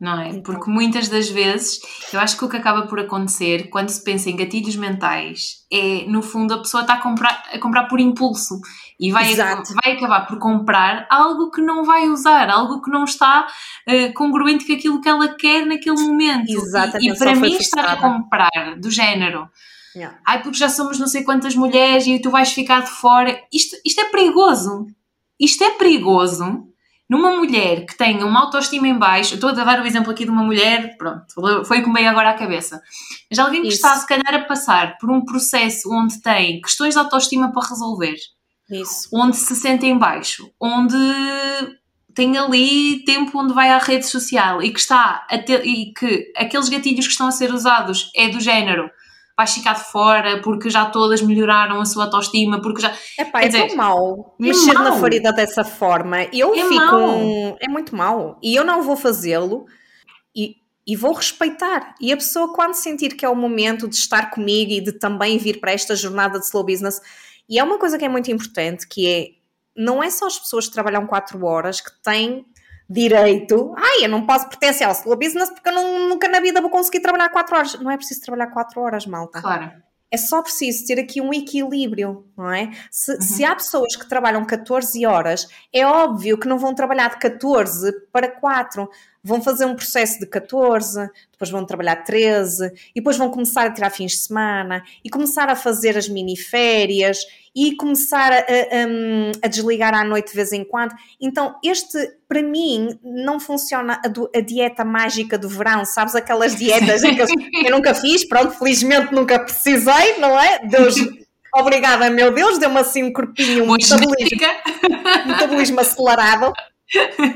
[0.00, 0.40] não é?
[0.40, 1.78] Porque muitas das vezes
[2.10, 6.06] eu acho que o que acaba por acontecer quando se pensa em gatilhos mentais é,
[6.08, 8.58] no fundo, a pessoa está a comprar, a comprar por impulso
[8.98, 13.46] e vai, vai acabar por comprar algo que não vai usar, algo que não está
[13.46, 16.50] uh, congruente com aquilo que ela quer naquele momento.
[16.50, 17.06] Exatamente.
[17.06, 19.48] E, e para mim, estar a comprar do género.
[19.94, 20.18] Yeah.
[20.26, 23.38] Ai, porque já somos não sei quantas mulheres e tu vais ficar de fora.
[23.52, 24.86] Isto, isto é perigoso.
[25.38, 26.69] Isto é perigoso
[27.10, 30.30] numa mulher que tenha uma autoestima em baixo, estou a dar o exemplo aqui de
[30.30, 31.24] uma mulher, pronto,
[31.64, 32.80] foi com meio agora à cabeça,
[33.28, 33.78] mas alguém que Isso.
[33.78, 38.14] está se calhar a passar por um processo onde tem questões de autoestima para resolver,
[38.70, 39.08] Isso.
[39.12, 40.96] onde se sente em baixo, onde
[42.14, 46.68] tem ali tempo onde vai à rede social e que está ter, e que aqueles
[46.68, 48.88] gatilhos que estão a ser usados é do género
[49.40, 52.94] vais ficar de fora porque já todas melhoraram a sua autoestima, porque já.
[53.18, 54.84] Epá, é dizer, tão mau é mexer mau.
[54.84, 56.24] na ferida dessa forma.
[56.24, 56.74] Eu é fico.
[56.74, 57.56] Mau.
[57.58, 58.38] É muito mau.
[58.42, 59.64] E eu não vou fazê-lo
[60.36, 61.94] e, e vou respeitar.
[61.98, 65.38] E a pessoa, quando sentir que é o momento de estar comigo e de também
[65.38, 67.00] vir para esta jornada de slow business,
[67.48, 69.28] e é uma coisa que é muito importante, que é
[69.74, 72.44] não é só as pessoas que trabalham 4 horas que têm
[72.90, 73.72] direito.
[73.76, 76.68] Ai, eu não posso pertencer ao slow business porque eu não, nunca na vida vou
[76.68, 77.74] conseguir trabalhar 4 horas.
[77.80, 79.40] Não é preciso trabalhar 4 horas, malta.
[79.40, 79.70] Claro.
[80.12, 82.72] É só preciso ter aqui um equilíbrio, não é?
[82.90, 83.20] Se, uhum.
[83.20, 87.92] se há pessoas que trabalham 14 horas, é óbvio que não vão trabalhar de 14
[88.12, 88.90] para 4
[89.22, 93.72] vão fazer um processo de 14, depois vão trabalhar 13, e depois vão começar a
[93.72, 97.18] tirar fins de semana, e começar a fazer as mini-férias,
[97.54, 98.42] e começar a, a,
[99.42, 100.94] a, desligar à noite de vez em quando.
[101.20, 101.98] Então, este,
[102.28, 106.14] para mim, não funciona a, do, a dieta mágica do verão, sabes?
[106.14, 107.08] Aquelas dietas que
[107.66, 110.60] eu nunca fiz, pronto, felizmente nunca precisei, não é?
[110.66, 110.94] Deus.
[111.52, 114.38] Obrigada, meu Deus, deu-me assim um corpinho, um metabolismo,
[115.26, 116.52] metabolismo acelerado.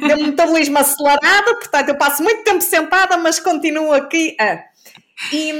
[0.07, 4.63] Deu-me um metabolismo acelerado, portanto, eu passo muito tempo sentada, mas continuo aqui a.
[5.33, 5.53] E,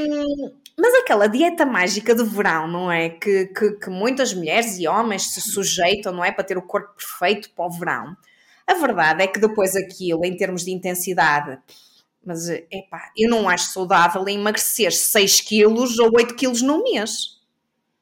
[0.77, 3.11] mas aquela dieta mágica do verão, não é?
[3.11, 6.33] Que, que, que, muitas mulheres e homens se sujeitam, não é?
[6.33, 8.17] Para ter o corpo perfeito para o verão.
[8.67, 11.59] A verdade é que depois aquilo, em termos de intensidade,
[12.25, 17.41] mas epá, eu não acho saudável emagrecer 6 quilos ou 8 quilos no mês,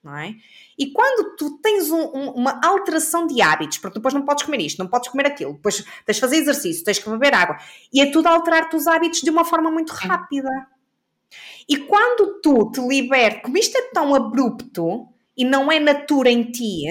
[0.02, 0.34] não é?
[0.78, 4.60] E quando tu tens um, um, uma alteração de hábitos, porque depois não podes comer
[4.60, 7.58] isto, não podes comer aquilo, depois tens de fazer exercício, tens que beber água,
[7.92, 10.48] e é tudo alterar-te os hábitos de uma forma muito rápida.
[11.68, 16.50] E quando tu te libertas, como isto é tão abrupto e não é natura em
[16.50, 16.84] ti,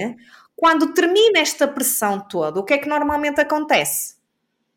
[0.56, 4.22] quando termina esta pressão toda, o que é que normalmente acontece?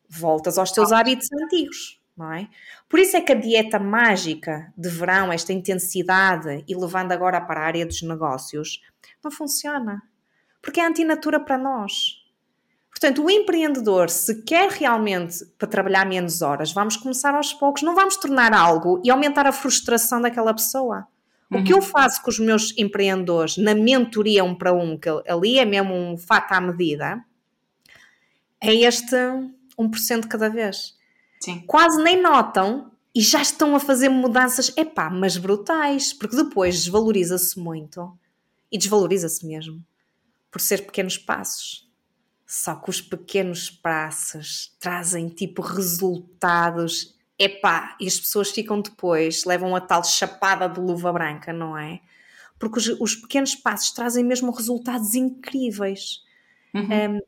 [0.08, 2.48] voltas aos teus hábitos antigos, não é?
[2.88, 7.60] Por isso é que a dieta mágica de verão, esta intensidade, e levando agora para
[7.60, 8.80] a área dos negócios,
[9.22, 10.02] não funciona.
[10.62, 12.15] Porque é antinatura para nós.
[13.06, 17.94] Portanto, o empreendedor, se quer realmente para trabalhar menos horas, vamos começar aos poucos, não
[17.94, 21.06] vamos tornar algo e aumentar a frustração daquela pessoa.
[21.48, 21.82] O que eu uhum.
[21.82, 26.18] faço com os meus empreendedores na mentoria um para um, que ali é mesmo um
[26.18, 27.24] fato à medida,
[28.60, 29.14] é este
[29.78, 30.96] 1% cada vez.
[31.40, 31.62] Sim.
[31.64, 37.56] Quase nem notam e já estão a fazer mudanças, epá, mas brutais, porque depois desvaloriza-se
[37.56, 38.18] muito
[38.72, 39.80] e desvaloriza-se mesmo
[40.50, 41.85] por ser pequenos passos.
[42.46, 49.74] Só que os pequenos passos trazem tipo resultados epá, e as pessoas ficam depois, levam
[49.76, 52.00] a tal chapada de luva branca, não é?
[52.58, 56.22] Porque os, os pequenos passos trazem mesmo resultados incríveis.
[56.74, 57.16] Uhum.
[57.16, 57.20] Um,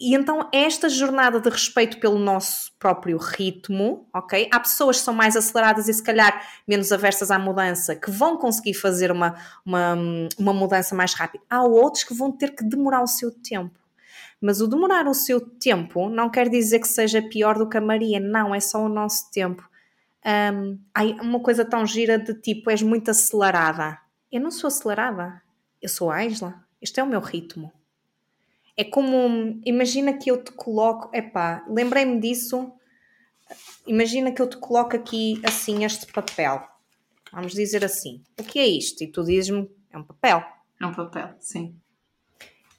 [0.00, 4.48] e então esta jornada de respeito pelo nosso próprio ritmo, ok?
[4.52, 8.36] Há pessoas que são mais aceleradas e se calhar menos aversas à mudança, que vão
[8.36, 9.96] conseguir fazer uma, uma,
[10.38, 11.42] uma mudança mais rápida.
[11.50, 13.87] Há outros que vão ter que demorar o seu tempo.
[14.40, 17.80] Mas o demorar o seu tempo não quer dizer que seja pior do que a
[17.80, 19.68] Maria, não, é só o nosso tempo.
[20.24, 23.98] Um, há uma coisa tão gira de tipo, és muito acelerada.
[24.30, 25.42] Eu não sou acelerada,
[25.82, 27.72] eu sou Angela, este é o meu ritmo.
[28.76, 32.72] É como, imagina que eu te coloco, epá, lembrei-me disso,
[33.86, 36.62] imagina que eu te coloco aqui assim este papel.
[37.32, 39.02] Vamos dizer assim, o que é isto?
[39.02, 40.44] E tu dizes-me, é um papel.
[40.80, 41.74] É um papel, sim.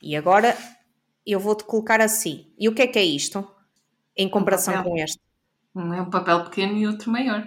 [0.02, 0.58] E agora
[1.26, 2.52] eu vou-te colocar assim.
[2.58, 3.48] E o que é que é isto?
[4.16, 5.20] Em comparação um com este?
[5.76, 7.46] Um é um papel pequeno e outro maior.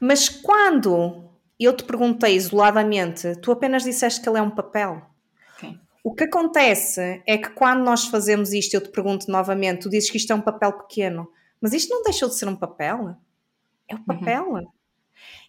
[0.00, 5.02] Mas quando eu te perguntei isoladamente, tu apenas disseste que ele é um papel.
[5.56, 5.78] Okay.
[6.02, 10.10] O que acontece é que quando nós fazemos isto, eu te pergunto novamente, tu dizes
[10.10, 11.28] que isto é um papel pequeno,
[11.60, 13.16] mas isto não deixou de ser um papel?
[13.88, 14.04] É o uhum.
[14.04, 14.44] papel.
[14.52, 14.66] Uhum.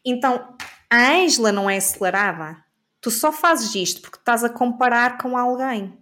[0.06, 0.56] Então,
[0.89, 2.64] a Ângela não é acelerada.
[3.02, 5.97] Tu só fazes isto porque estás a comparar com alguém.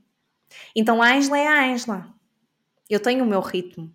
[0.76, 2.14] Então a Ângela é a Ângela.
[2.90, 3.94] Eu tenho o meu ritmo.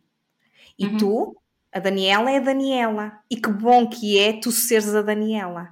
[0.78, 0.96] E uhum.
[0.96, 1.36] tu,
[1.72, 3.20] a Daniela, é a Daniela.
[3.30, 5.70] E que bom que é tu seres a Daniela.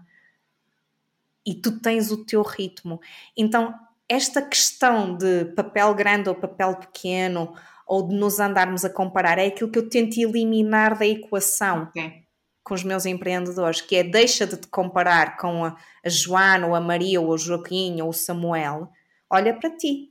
[1.45, 3.01] E tu tens o teu ritmo.
[3.37, 3.75] Então,
[4.09, 7.55] esta questão de papel grande ou papel pequeno,
[7.87, 11.85] ou de nos andarmos a comparar, é aquilo que eu tento eliminar da equação.
[11.85, 12.27] Okay
[12.67, 16.75] com os meus empreendedores, que é deixa de te comparar com a, a Joana, ou
[16.75, 18.91] a Maria, ou o Joaquim, ou o Samuel,
[19.31, 20.11] olha para ti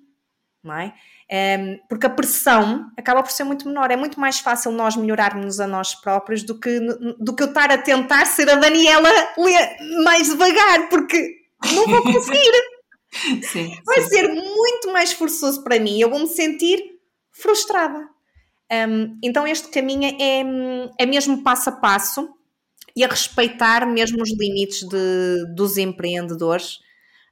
[0.65, 0.93] não é?
[1.31, 3.91] Um, porque a pressão acaba por ser muito menor.
[3.91, 6.79] É muito mais fácil nós melhorarmos a nós próprios do que,
[7.19, 9.09] do que eu estar a tentar ser a Daniela
[10.03, 11.37] mais devagar, porque
[11.73, 12.51] não vou conseguir.
[13.43, 14.09] sim, Vai sim.
[14.09, 15.99] ser muito mais forçoso para mim.
[15.99, 16.79] Eu vou me sentir
[17.31, 18.07] frustrada.
[18.89, 20.41] Um, então, este caminho é,
[20.99, 22.29] é mesmo passo a passo
[22.95, 26.79] e a respeitar mesmo os limites de, dos empreendedores,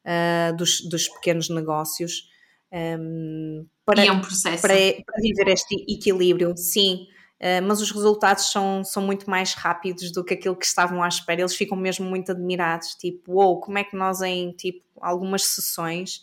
[0.05, 2.32] uh, dos, dos pequenos negócios
[2.73, 4.61] um, para, é um processo.
[4.61, 4.73] Para,
[5.05, 7.07] para viver este equilíbrio, sim.
[7.39, 11.07] Uh, mas os resultados são, são muito mais rápidos do que aquilo que estavam à
[11.07, 11.41] espera.
[11.41, 15.43] Eles ficam mesmo muito admirados, tipo, uou, wow, como é que nós em tipo, algumas
[15.43, 16.21] sessões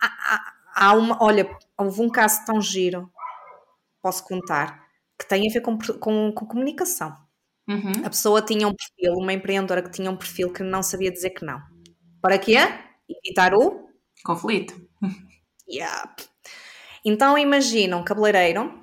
[0.00, 1.48] há, há, há uma, olha,
[1.78, 3.10] houve um caso tão giro,
[4.02, 4.86] posso contar,
[5.18, 7.16] que tem a ver com, com, com comunicação.
[7.68, 8.04] Uhum.
[8.04, 11.30] A pessoa tinha um perfil, uma empreendedora que tinha um perfil que não sabia dizer
[11.30, 11.62] que não.
[12.20, 12.56] Para quê?
[13.08, 13.88] Evitar o
[14.24, 14.74] conflito.
[15.68, 16.24] Yep.
[17.04, 18.82] Então imagina um cabeleireiro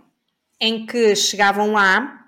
[0.60, 2.28] em que chegavam lá,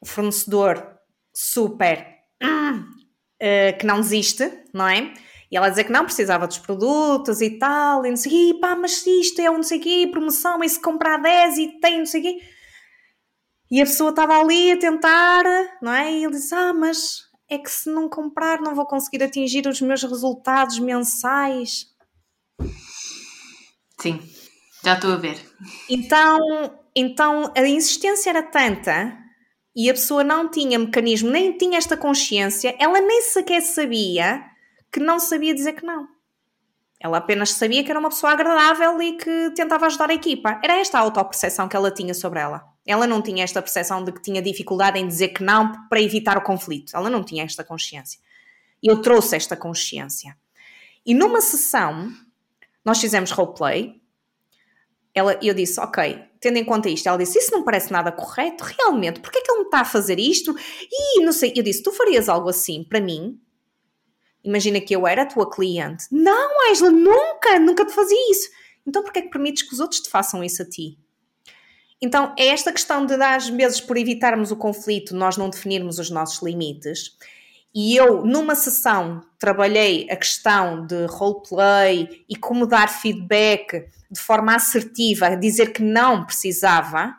[0.00, 0.98] o fornecedor
[1.32, 2.06] super
[2.42, 5.12] uh, que não desiste, não é?
[5.50, 8.76] E ela dizer que não precisava dos produtos e tal, e não sei o pá,
[8.76, 11.98] mas isto é um não sei o quê, promoção, e se comprar 10 e tem
[11.98, 12.40] não sei o quê.
[13.70, 15.44] E a pessoa estava ali a tentar,
[15.80, 16.12] não é?
[16.12, 19.80] E ele disse, ah, mas é que se não comprar não vou conseguir atingir os
[19.80, 21.86] meus resultados mensais.
[24.00, 24.20] Sim,
[24.82, 25.38] já estou a ver.
[25.88, 26.38] Então,
[26.96, 29.16] então a insistência era tanta
[29.76, 34.44] e a pessoa não tinha mecanismo, nem tinha esta consciência, ela nem sequer sabia
[34.90, 36.08] que não sabia dizer que não.
[36.98, 40.60] Ela apenas sabia que era uma pessoa agradável e que tentava ajudar a equipa.
[40.62, 42.62] Era esta a autoperceção que ela tinha sobre ela.
[42.84, 46.36] Ela não tinha esta percepção de que tinha dificuldade em dizer que não para evitar
[46.36, 46.94] o conflito.
[46.94, 48.20] Ela não tinha esta consciência.
[48.82, 50.36] Eu trouxe esta consciência.
[51.06, 52.12] E numa sessão,
[52.84, 54.00] nós fizemos roleplay.
[55.14, 58.64] Ela, eu disse, ok, tendo em conta isto, ela disse, isso não parece nada correto,
[58.64, 60.54] realmente, porquê é que ele me está a fazer isto?
[60.90, 63.40] E não sei, eu disse, tu farias algo assim para mim?
[64.42, 66.04] Imagina que eu era a tua cliente.
[66.10, 68.48] Não, Angela, nunca, nunca te fazia isso.
[68.86, 70.96] Então porquê é que permites que os outros te façam isso a ti?
[72.02, 76.08] Então, é esta questão de, às vezes, por evitarmos o conflito, nós não definirmos os
[76.08, 77.14] nossos limites.
[77.74, 84.54] E eu, numa sessão, trabalhei a questão de roleplay e como dar feedback de forma
[84.54, 87.16] assertiva, dizer que não precisava.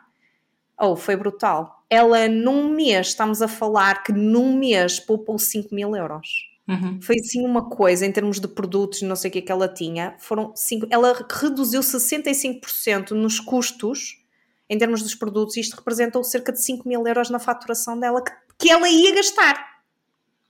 [0.78, 1.84] Oh, foi brutal.
[1.88, 6.50] Ela, num mês, estamos a falar que num mês poupou 5 mil euros.
[6.68, 7.00] Uhum.
[7.00, 9.68] Foi assim uma coisa em termos de produtos, não sei o que é que ela
[9.68, 10.14] tinha.
[10.18, 14.22] Foram cinco, ela reduziu 65% nos custos
[14.68, 15.56] em termos dos produtos.
[15.56, 19.71] Isto representou cerca de 5 mil euros na faturação dela que, que ela ia gastar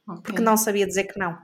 [0.06, 0.22] okay.
[0.22, 1.36] porque não sabia dizer que não.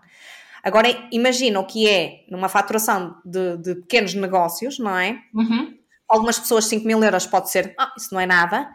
[0.63, 5.19] Agora imagina o que é numa faturação de, de pequenos negócios, não é?
[5.35, 5.77] Uhum.
[6.09, 8.69] Algumas pessoas 5 mil euros pode ser, ah, isso não é nada,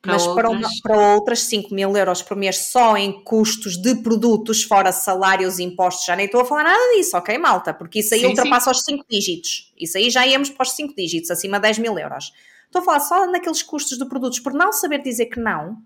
[0.00, 0.42] para mas outras.
[0.42, 4.92] Para, uma, para outras 5 mil euros por mês só em custos de produtos, fora
[4.92, 7.74] salários e impostos, já nem estou a falar nada disso, ok, malta?
[7.74, 8.78] Porque isso aí sim, ultrapassa sim.
[8.78, 9.72] os 5 dígitos.
[9.78, 12.32] Isso aí já íamos para os 5 dígitos, acima de 10 mil euros.
[12.66, 15.78] Estou a falar só naqueles custos de produtos, por não saber dizer que não,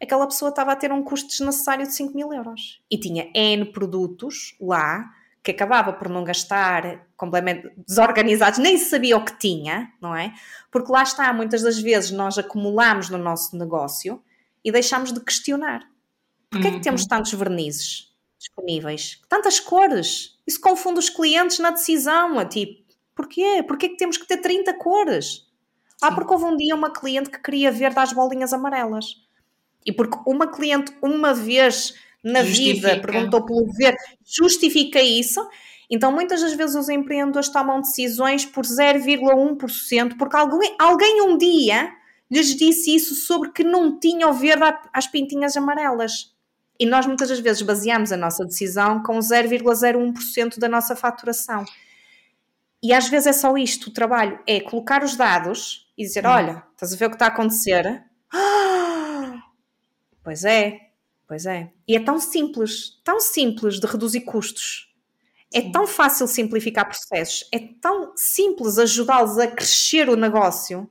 [0.00, 2.82] aquela pessoa estava a ter um custo desnecessário de 5 mil euros.
[2.90, 9.24] E tinha N produtos lá que acabava por não gastar completamente desorganizados, nem sabia o
[9.24, 10.34] que tinha, não é?
[10.70, 14.22] Porque lá está, muitas das vezes nós acumulamos no nosso negócio
[14.64, 15.88] e deixamos de questionar.
[16.50, 16.74] Porquê uhum.
[16.74, 17.08] é que temos uhum.
[17.08, 19.20] tantos vernizes disponíveis?
[19.28, 20.38] Tantas cores?
[20.46, 22.82] Isso confunde os clientes na decisão, a tipo,
[23.14, 23.62] porquê?
[23.66, 25.46] Porquê é que temos que ter 30 cores?
[26.02, 29.22] Ah, porque houve um dia uma cliente que queria verde às bolinhas amarelas.
[29.84, 32.88] E porque uma cliente uma vez na justifica.
[32.88, 33.94] vida perguntou pelo ver,
[34.24, 35.40] justifica isso.
[35.90, 41.90] Então, muitas das vezes os empreendedores tomam decisões por 0,1%, porque alguém, alguém um dia
[42.30, 46.32] lhes disse isso sobre que não tinham verde às pintinhas amarelas.
[46.78, 51.64] E nós muitas das vezes baseamos a nossa decisão com 0,01% da nossa faturação.
[52.82, 56.30] E às vezes é só isto: o trabalho é colocar os dados e dizer: hum.
[56.30, 58.04] Olha, estás a ver o que está a acontecer?
[60.30, 60.78] Pois é,
[61.26, 61.72] pois é.
[61.88, 64.88] E é tão simples, tão simples de reduzir custos.
[65.52, 70.88] É tão fácil simplificar processos, é tão simples ajudá-los a crescer o negócio.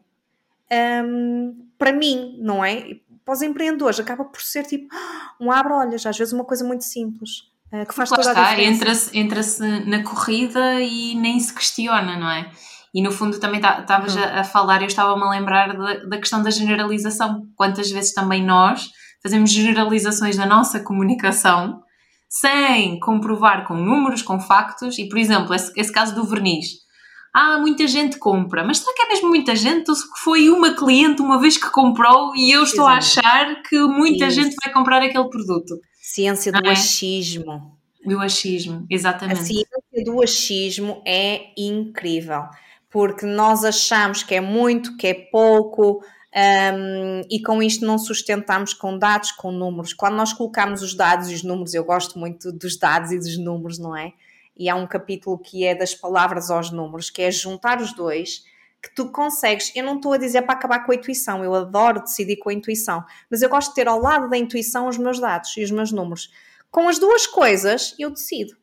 [0.69, 2.97] Um, para mim, não é?
[3.23, 4.93] Para os empreendedores, acaba por ser tipo
[5.39, 7.47] um abre-olhas, às vezes uma coisa muito simples.
[7.71, 9.09] Uh, que faz toda está, a diferença.
[9.13, 12.51] Entra-se entra na corrida e nem se questiona, não é?
[12.93, 14.35] E no fundo também estavas tá, uhum.
[14.35, 17.47] a, a, falar, eu estava-me a lembrar da, da questão da generalização.
[17.55, 21.81] Quantas vezes também nós fazemos generalizações na nossa comunicação
[22.29, 26.87] sem comprovar com números, com factos, e por exemplo, esse, esse caso do verniz.
[27.33, 29.89] Ah, muita gente compra, mas será que é mesmo muita gente?
[29.89, 33.19] Ou se foi uma cliente uma vez que comprou e eu estou Exatamente.
[33.25, 34.41] a achar que muita Isso.
[34.41, 35.79] gente vai comprar aquele produto?
[36.01, 36.71] Ciência do é?
[36.71, 37.77] achismo.
[38.03, 39.41] Do achismo, exatamente.
[39.41, 42.43] A ciência do achismo é incrível,
[42.89, 46.01] porque nós achamos que é muito, que é pouco,
[46.35, 49.93] um, e com isto não sustentamos com dados, com números.
[49.93, 53.37] Quando nós colocamos os dados e os números, eu gosto muito dos dados e dos
[53.37, 54.13] números, não é?
[54.55, 58.43] E há um capítulo que é das palavras aos números, que é juntar os dois,
[58.81, 59.71] que tu consegues.
[59.75, 62.53] Eu não estou a dizer para acabar com a intuição, eu adoro decidir com a
[62.53, 65.71] intuição, mas eu gosto de ter ao lado da intuição os meus dados e os
[65.71, 66.29] meus números.
[66.69, 68.55] Com as duas coisas, eu decido.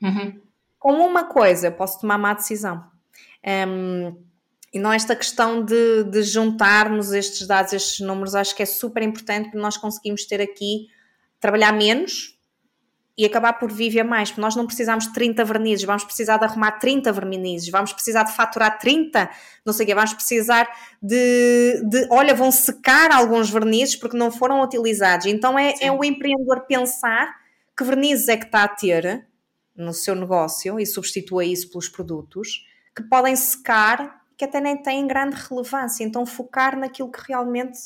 [0.00, 0.40] Uhum.
[0.78, 2.84] Com uma coisa, eu posso tomar má decisão.
[3.44, 4.16] Um,
[4.72, 9.02] e não esta questão de, de juntarmos estes dados, estes números, acho que é super
[9.02, 10.88] importante para nós conseguimos ter aqui,
[11.38, 12.38] trabalhar menos
[13.16, 16.44] e acabar por viver mais, porque nós não precisamos de 30 vernizes, vamos precisar de
[16.46, 19.28] arrumar 30 vernizes, vamos precisar de faturar 30,
[19.66, 20.66] não sei o quê, vamos precisar
[21.02, 25.26] de, de olha, vão secar alguns vernizes porque não foram utilizados.
[25.26, 27.36] Então é, é o empreendedor pensar
[27.76, 29.26] que vernizes é que está a ter
[29.76, 32.66] no seu negócio e substitua isso pelos produtos
[32.96, 36.02] que podem secar que até nem têm grande relevância.
[36.02, 37.78] Então, focar naquilo que realmente.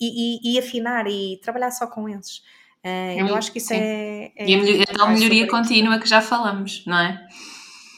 [0.00, 2.38] e, e, e afinar e trabalhar só com esses.
[2.84, 6.08] Uh, eu acho que isso é, é, E a, melhor, a tal melhoria contínua que
[6.08, 7.26] já falamos, não é?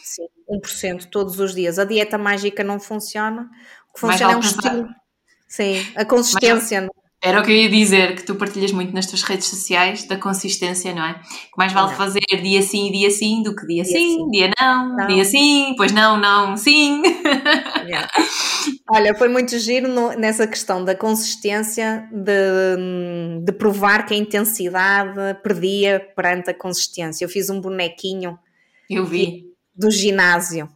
[0.03, 1.79] Sim, 1% todos os dias.
[1.79, 3.51] A dieta mágica não funciona.
[3.91, 4.89] O que funciona é um estilo.
[5.47, 6.89] Sim, a consistência.
[7.21, 10.17] Era o que eu ia dizer, que tu partilhas muito nas tuas redes sociais da
[10.17, 11.15] consistência, não é?
[11.15, 11.97] Que mais vale não.
[11.97, 15.25] fazer dia sim, dia sim, do que dia, dia sim, sim, dia não, não, dia
[15.25, 17.03] sim, pois não, não, sim.
[17.89, 18.09] Yeah.
[18.91, 25.41] Olha, foi muito giro no, nessa questão da consistência, de, de provar que a intensidade
[25.43, 27.25] perdia perante a consistência.
[27.25, 28.39] Eu fiz um bonequinho
[28.91, 29.45] eu vi.
[29.75, 30.69] do ginásio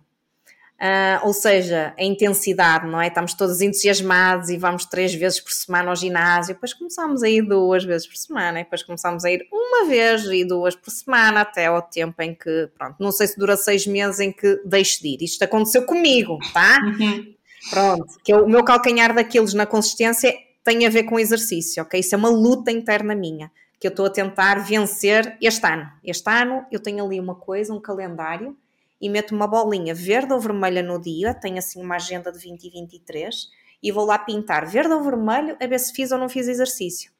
[0.82, 3.06] Uh, ou seja, a intensidade, não é?
[3.06, 7.42] Estamos todos entusiasmados e vamos três vezes por semana ao ginásio, depois começamos a ir
[7.42, 11.42] duas vezes por semana, e depois começamos a ir uma vez e duas por semana,
[11.42, 15.00] até ao tempo em que, pronto, não sei se dura seis meses em que deixo
[15.00, 15.22] de ir.
[15.22, 16.80] Isto aconteceu comigo, tá?
[16.92, 17.34] Uhum.
[17.70, 20.34] Pronto, que é o meu calcanhar daqueles na consistência
[20.64, 22.00] tem a ver com exercício, ok?
[22.00, 25.88] Isso é uma luta interna minha que eu estou a tentar vencer este ano.
[26.04, 28.56] Este ano eu tenho ali uma coisa, um calendário,
[29.02, 32.62] e meto uma bolinha verde ou vermelha no dia, tenho assim uma agenda de 20
[32.62, 33.50] e 23,
[33.82, 37.10] e vou lá pintar verde ou vermelho a ver se fiz ou não fiz exercício.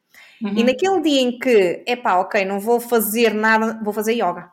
[0.41, 0.55] Uhum.
[0.57, 4.53] E naquele dia em que, epá, ok, não vou fazer nada, vou fazer yoga.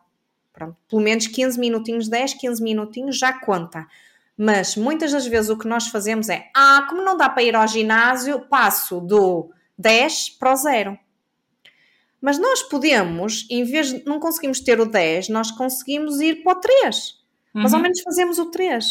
[0.51, 3.85] Pronto, pelo menos 15 minutinhos, 10, 15 minutinhos já conta.
[4.35, 7.56] Mas muitas das vezes o que nós fazemos é, ah, como não dá para ir
[7.56, 10.99] ao ginásio, passo do 10 para o 0.
[12.19, 16.57] Mas nós podemos, em vez de não conseguimos ter o 10, nós conseguimos ir para
[16.57, 17.19] o 3.
[17.54, 17.64] Uhum.
[17.64, 18.86] Mas ao menos fazemos o 3.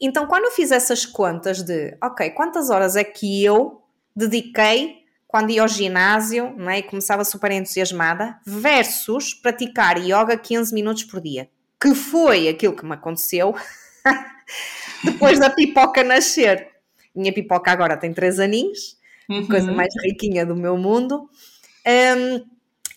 [0.00, 3.82] Então, quando eu fiz essas contas de, ok, quantas horas é que eu
[4.14, 6.78] dediquei quando ia ao ginásio não é?
[6.78, 11.48] e começava super entusiasmada, versus praticar yoga 15 minutos por dia,
[11.80, 13.52] que foi aquilo que me aconteceu
[15.02, 16.68] depois da pipoca nascer.
[17.12, 18.96] Minha pipoca agora tem 3 aninhos,
[19.28, 19.46] uhum.
[19.48, 21.28] coisa mais riquinha do meu mundo.
[21.86, 22.44] Um,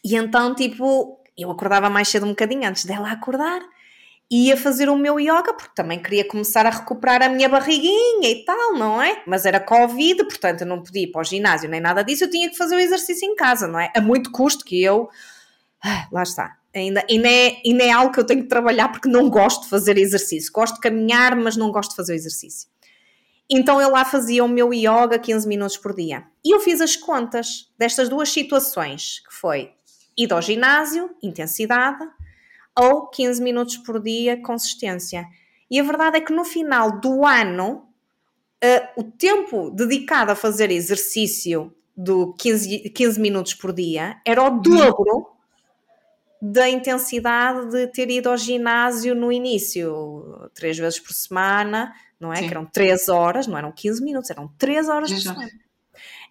[0.04, 3.62] e então, tipo, eu acordava mais cedo um bocadinho antes dela acordar
[4.30, 8.44] ia fazer o meu yoga, porque também queria começar a recuperar a minha barriguinha e
[8.44, 9.24] tal, não é?
[9.26, 12.30] Mas era Covid, portanto eu não podia ir para o ginásio nem nada disso, eu
[12.30, 13.92] tinha que fazer o exercício em casa, não é?
[13.96, 15.10] A muito custo que eu.
[15.84, 16.58] Ah, lá está.
[16.76, 19.70] Ainda, ainda, é, ainda é algo que eu tenho que trabalhar porque não gosto de
[19.70, 20.52] fazer exercício.
[20.52, 22.70] Gosto de caminhar, mas não gosto de fazer exercício.
[23.50, 26.26] Então eu lá fazia o meu yoga 15 minutos por dia.
[26.44, 29.72] E eu fiz as contas destas duas situações, que foi
[30.18, 32.06] ir ao ginásio, intensidade,
[32.78, 35.26] ou 15 minutos por dia, consistência.
[35.70, 37.88] E a verdade é que no final do ano,
[38.64, 44.62] uh, o tempo dedicado a fazer exercício do 15, 15 minutos por dia era o
[44.62, 45.28] dobro
[46.40, 52.38] da intensidade de ter ido ao ginásio no início, três vezes por semana, não é?
[52.38, 52.44] Sim.
[52.44, 55.52] Que eram 3 horas, não eram 15 minutos, eram 3 horas por semana.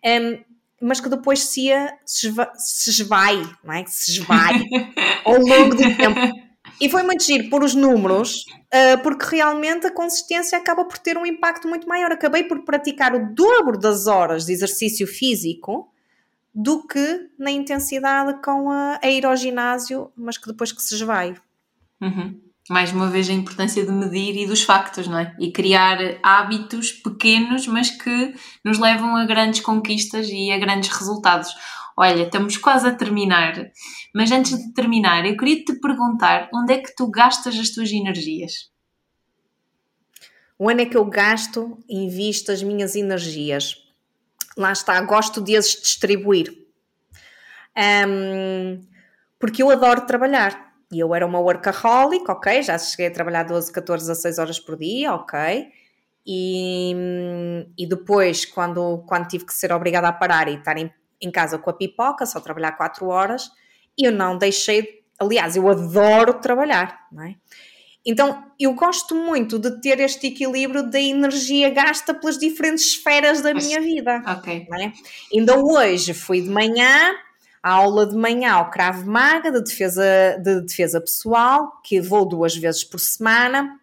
[0.04, 1.68] Um, mas que depois se,
[2.04, 3.84] se esvai, não é?
[3.86, 4.62] Se esvai
[5.24, 6.46] ao longo do tempo.
[6.80, 11.16] E foi muito giro por os números, uh, porque realmente a consistência acaba por ter
[11.16, 12.12] um impacto muito maior.
[12.12, 15.90] Acabei por praticar o dobro das horas de exercício físico
[16.54, 20.94] do que na intensidade com a, a ir ao ginásio, mas que depois que se
[20.94, 21.34] esvai.
[22.00, 25.34] Uhum mais uma vez a importância de medir e dos factos, não é?
[25.38, 28.34] E criar hábitos pequenos, mas que
[28.64, 31.54] nos levam a grandes conquistas e a grandes resultados.
[31.96, 33.70] Olha, estamos quase a terminar,
[34.14, 37.90] mas antes de terminar, eu queria te perguntar onde é que tu gastas as tuas
[37.90, 38.70] energias?
[40.58, 43.76] Onde é que eu gasto e invisto as minhas energias?
[44.56, 46.52] Lá está, gosto de as distribuir.
[48.08, 48.80] Um,
[49.38, 53.72] porque eu adoro trabalhar e eu era uma workaholic, ok, já cheguei a trabalhar 12,
[53.72, 55.66] 14, 16 horas por dia, ok.
[56.26, 56.94] E,
[57.78, 61.58] e depois, quando, quando tive que ser obrigada a parar e estar em, em casa
[61.58, 63.50] com a pipoca, só trabalhar 4 horas,
[63.98, 65.04] eu não deixei.
[65.18, 67.36] Aliás, eu adoro trabalhar, não é?
[68.04, 73.52] Então, eu gosto muito de ter este equilíbrio da energia gasta pelas diferentes esferas da
[73.52, 74.22] minha vida.
[74.24, 74.68] Ok.
[74.80, 74.92] É?
[75.34, 77.16] Ainda hoje fui de manhã,
[77.66, 82.54] a aula de manhã ao Krav Maga de defesa, de defesa pessoal, que vou duas
[82.54, 83.80] vezes por semana.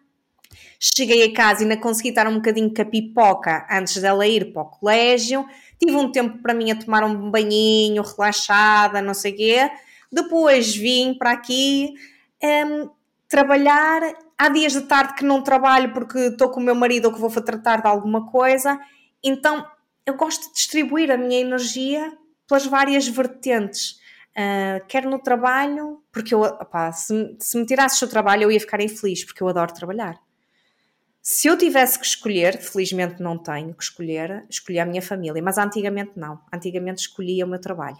[0.80, 4.54] Cheguei a casa e ainda consegui estar um bocadinho com a pipoca antes dela ir
[4.54, 5.46] para o colégio.
[5.78, 9.70] Tive um tempo para mim a tomar um banhinho, relaxada, não sei o quê.
[10.10, 11.92] Depois vim para aqui
[12.42, 12.88] um,
[13.28, 14.00] trabalhar.
[14.38, 17.20] Há dias de tarde que não trabalho porque estou com o meu marido ou que
[17.20, 18.80] vou tratar de alguma coisa.
[19.22, 19.62] Então
[20.06, 22.10] eu gosto de distribuir a minha energia
[22.46, 24.00] pelas várias vertentes.
[24.36, 28.58] Uh, quer no trabalho, porque eu, opá, se, se me tirasses o trabalho eu ia
[28.58, 30.20] ficar infeliz, porque eu adoro trabalhar.
[31.26, 35.56] Se eu tivesse que escolher, felizmente não tenho que escolher, escolhi a minha família, mas
[35.56, 36.38] antigamente não.
[36.52, 37.96] Antigamente escolhia o meu trabalho.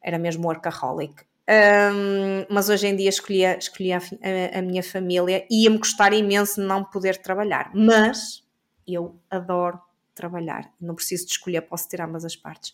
[0.00, 1.24] Era mesmo workaholic.
[1.50, 6.60] Um, mas hoje em dia escolhia, escolhia a, a, minha família e ia-me custar imenso
[6.60, 7.72] não poder trabalhar.
[7.74, 8.44] Mas
[8.86, 9.80] eu adoro
[10.14, 10.72] trabalhar.
[10.80, 12.72] Não preciso de escolher, posso ter ambas as partes.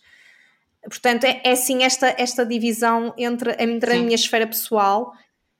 [0.88, 5.12] Portanto, é, é sim esta, esta divisão entre, entre a minha esfera pessoal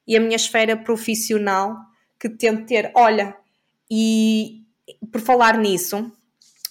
[0.06, 1.76] e a minha esfera profissional
[2.18, 2.90] que tento ter.
[2.94, 3.36] Olha,
[3.90, 4.62] e
[5.10, 6.10] por falar nisso,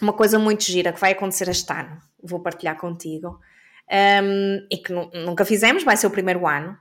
[0.02, 3.40] uma coisa muito gira que vai acontecer este ano, vou partilhar contigo,
[3.92, 6.78] um, e que nunca fizemos, vai ser o primeiro ano.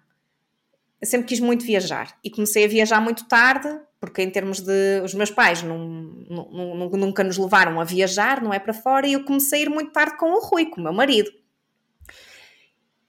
[1.00, 3.68] Eu sempre quis muito viajar e comecei a viajar muito tarde,
[4.00, 5.00] porque em termos de.
[5.04, 9.14] Os meus pais não, não, nunca nos levaram a viajar, não é para fora, e
[9.14, 11.30] eu comecei a ir muito tarde com o Rui, com o meu marido.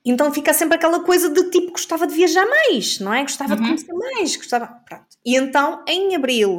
[0.04, 3.22] Então fica sempre aquela coisa de tipo, gostava de viajar mais, não é?
[3.22, 3.60] Gostava uhum.
[3.60, 4.66] de conhecer mais, gostava.
[4.86, 5.06] Pronto.
[5.24, 6.58] E então, em abril,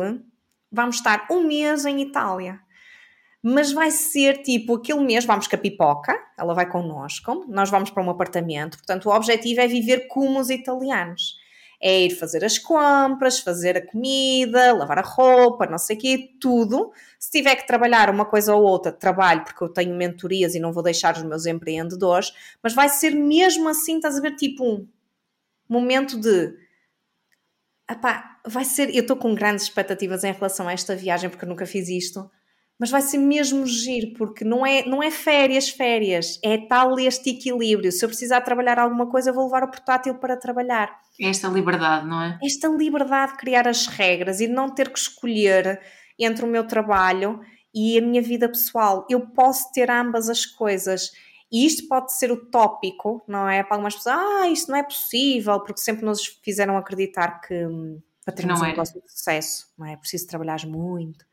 [0.72, 2.60] vamos estar um mês em Itália.
[3.48, 7.92] mas vai ser tipo aquele mês vamos com a pipoca, ela vai connosco, nós vamos
[7.92, 11.36] para um apartamento, portanto o objetivo é viver como os italianos.
[11.82, 16.30] É ir fazer as compras, fazer a comida, lavar a roupa, não sei o quê,
[16.40, 16.92] tudo.
[17.20, 20.74] Se tiver que trabalhar uma coisa ou outra, trabalho, porque eu tenho mentorias e não
[20.74, 24.88] vou deixar os meus empreendedores, mas vai ser mesmo assim, estás a ver, tipo um
[25.70, 26.54] momento de
[27.90, 28.90] Epá, vai ser.
[28.96, 32.30] Eu estou com grandes expectativas em relação a esta viagem, porque eu nunca fiz isto,
[32.80, 37.30] mas vai ser mesmo giro, porque não é, não é férias, férias, é tal este
[37.30, 37.92] equilíbrio.
[37.92, 41.00] Se eu precisar trabalhar alguma coisa, eu vou levar o portátil para trabalhar.
[41.20, 42.38] Esta liberdade, não é?
[42.44, 45.82] Esta liberdade de criar as regras e não ter que escolher
[46.20, 47.40] entre o meu trabalho
[47.74, 49.06] e a minha vida pessoal.
[49.10, 51.12] Eu posso ter ambas as coisas.
[51.52, 53.64] E isto pode ser utópico, não é?
[53.64, 58.02] Para algumas pessoas, ah, isto não é possível, porque sempre nos fizeram acreditar que hum,
[58.26, 59.94] para termos um negócio de sucesso, não é?
[59.94, 61.24] É preciso trabalhar muito,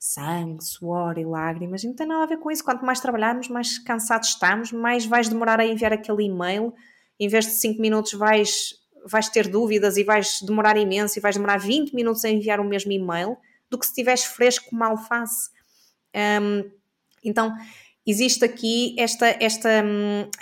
[0.00, 2.64] sangue, suor e lágrimas, não tem nada a ver com isso.
[2.64, 6.72] Quanto mais trabalharmos, mais cansados estamos, mais vais demorar a enviar aquele e-mail,
[7.18, 8.74] em vez de 5 minutos vais,
[9.04, 12.64] vais ter dúvidas e vais demorar imenso e vais demorar 20 minutos a enviar o
[12.64, 13.36] mesmo e-mail
[13.68, 15.50] do que se estiveres fresco como alface.
[16.16, 16.70] Um,
[17.22, 17.54] então,
[18.06, 19.84] existe aqui esta, esta,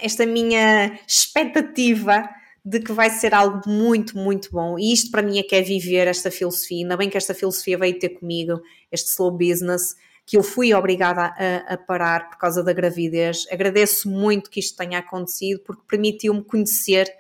[0.00, 2.30] esta minha expectativa
[2.68, 4.78] de que vai ser algo muito, muito bom.
[4.78, 6.84] E isto para mim é que é viver esta filosofia.
[6.84, 8.60] Ainda bem que esta filosofia veio ter comigo,
[8.92, 9.96] este slow business,
[10.26, 13.46] que eu fui obrigada a, a parar por causa da gravidez.
[13.50, 17.10] Agradeço muito que isto tenha acontecido, porque permitiu-me conhecer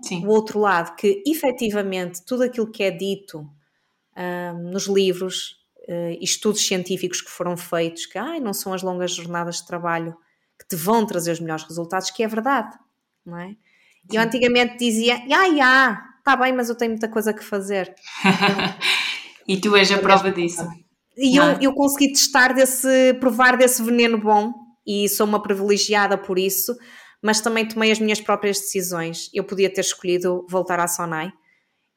[0.00, 0.24] Sim.
[0.24, 3.50] o outro lado, que efetivamente tudo aquilo que é dito
[4.16, 5.56] um, nos livros,
[5.88, 10.16] uh, estudos científicos que foram feitos, que ai, não são as longas jornadas de trabalho
[10.56, 12.78] que te vão trazer os melhores resultados, que é verdade,
[13.26, 13.56] não é?
[14.10, 17.94] E eu antigamente dizia, ah, já, está bem, mas eu tenho muita coisa que fazer.
[19.46, 20.66] e tu és a prova disso.
[21.16, 21.58] E eu, é?
[21.60, 24.52] eu consegui testar desse, provar desse veneno bom
[24.86, 26.76] e sou uma privilegiada por isso,
[27.22, 29.28] mas também tomei as minhas próprias decisões.
[29.34, 31.32] Eu podia ter escolhido voltar à Sonai,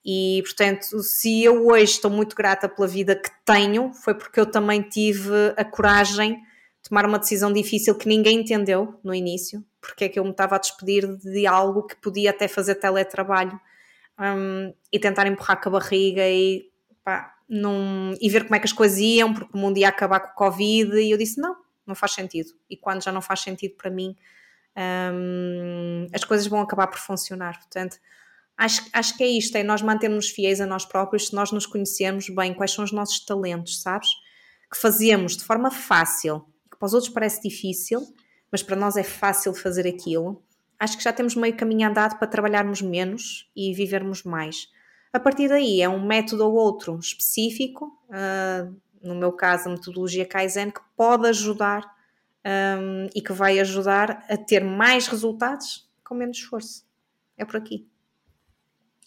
[0.03, 4.45] e, portanto, se eu hoje estou muito grata pela vida que tenho, foi porque eu
[4.45, 10.05] também tive a coragem de tomar uma decisão difícil que ninguém entendeu no início, porque
[10.05, 13.59] é que eu me estava a despedir de algo que podia até fazer teletrabalho
[14.19, 16.69] um, e tentar empurrar com a barriga e,
[17.03, 20.19] pá, num, e ver como é que as coisas iam, porque o mundo ia acabar
[20.19, 21.55] com o Covid, e eu disse: não,
[21.85, 22.51] não faz sentido.
[22.69, 24.15] E quando já não faz sentido para mim,
[25.13, 27.57] um, as coisas vão acabar por funcionar.
[27.57, 27.97] Portanto
[28.61, 31.65] Acho, acho que é isto, é nós mantermos fiéis a nós próprios se nós nos
[31.65, 34.07] conhecermos bem quais são os nossos talentos, sabes?
[34.71, 38.01] Que fazemos de forma fácil, que para os outros parece difícil,
[38.51, 40.43] mas para nós é fácil fazer aquilo.
[40.79, 44.67] Acho que já temos meio caminho andado para trabalharmos menos e vivermos mais.
[45.13, 50.25] A partir daí é um método ou outro específico, uh, no meu caso a metodologia
[50.25, 51.83] Kaizen, que pode ajudar
[52.45, 56.85] um, e que vai ajudar a ter mais resultados com menos esforço.
[57.37, 57.87] É por aqui.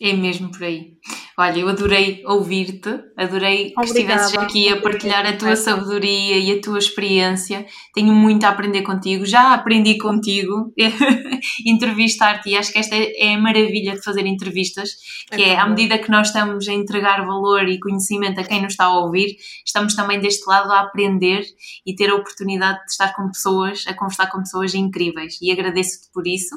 [0.00, 0.98] É mesmo por aí.
[1.36, 3.80] Olha, eu adorei ouvir-te, adorei Obrigada.
[3.80, 7.66] que estivesses aqui a partilhar a tua sabedoria e a tua experiência.
[7.92, 10.72] Tenho muito a aprender contigo, já aprendi contigo,
[11.66, 14.90] entrevistar-te e acho que esta é a maravilha de fazer entrevistas,
[15.28, 18.62] que é, é à medida que nós estamos a entregar valor e conhecimento a quem
[18.62, 19.36] nos está a ouvir,
[19.66, 21.44] estamos também deste lado a aprender
[21.84, 26.12] e ter a oportunidade de estar com pessoas, a conversar com pessoas incríveis e agradeço-te
[26.12, 26.54] por isso.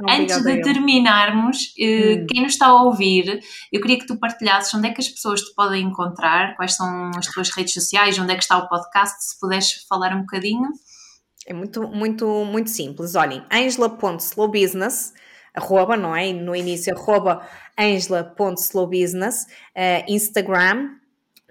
[0.00, 2.26] Obrigada Antes de terminarmos, eh, hum.
[2.28, 3.40] quem nos está a ouvir,
[3.72, 7.10] eu queria que tu partilhasses onde é que as pessoas te podem encontrar, quais são
[7.16, 10.68] as tuas redes sociais, onde é que está o podcast, se puderes falar um bocadinho.
[11.46, 13.14] É muito, muito, muito simples.
[13.14, 15.14] Olhem, angela.slowbusiness,
[15.54, 16.32] arroba, não é?
[16.32, 17.46] No início, arroba
[17.78, 20.90] angela.slowbusiness, uh, Instagram,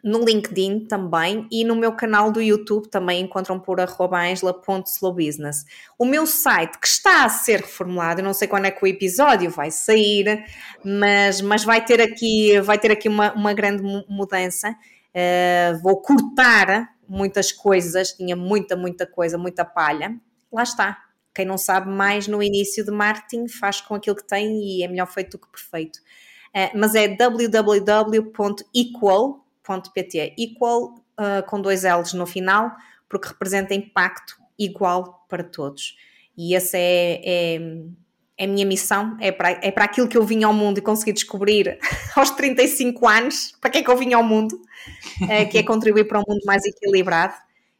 [0.04, 5.66] no LinkedIn também e no meu canal do YouTube também encontram por angela.slowbusiness.
[5.98, 8.88] O meu site que está a ser reformulado, eu não sei quando é que o
[8.88, 10.46] episódio vai sair,
[10.84, 14.70] mas, mas vai ter aqui, vai ter aqui uma, uma grande mudança.
[14.72, 20.16] Uh, vou cortar muitas coisas, tinha muita, muita coisa, muita palha.
[20.52, 20.98] Lá está.
[21.34, 24.88] Quem não sabe mais no início de marketing faz com aquilo que tem e é
[24.88, 25.98] melhor feito do que perfeito.
[26.56, 28.28] Uh, mas é www.equal
[29.68, 30.36] equal.pt.
[30.38, 32.72] Equal uh, com dois L's no final,
[33.10, 35.96] porque representa impacto igual para todos.
[36.38, 37.60] E essa é, é,
[38.38, 40.82] é a minha missão, é para, é para aquilo que eu vim ao mundo e
[40.82, 41.80] consegui descobrir
[42.16, 44.60] aos 35 anos, para que é que eu vim ao mundo,
[45.30, 47.34] é, que é contribuir para um mundo mais equilibrado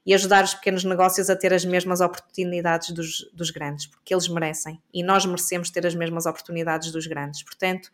[0.06, 4.28] e ajudar os pequenos negócios a ter as mesmas oportunidades dos, dos grandes, porque eles
[4.30, 7.44] merecem e nós merecemos ter as mesmas oportunidades dos grandes.
[7.44, 7.90] Portanto,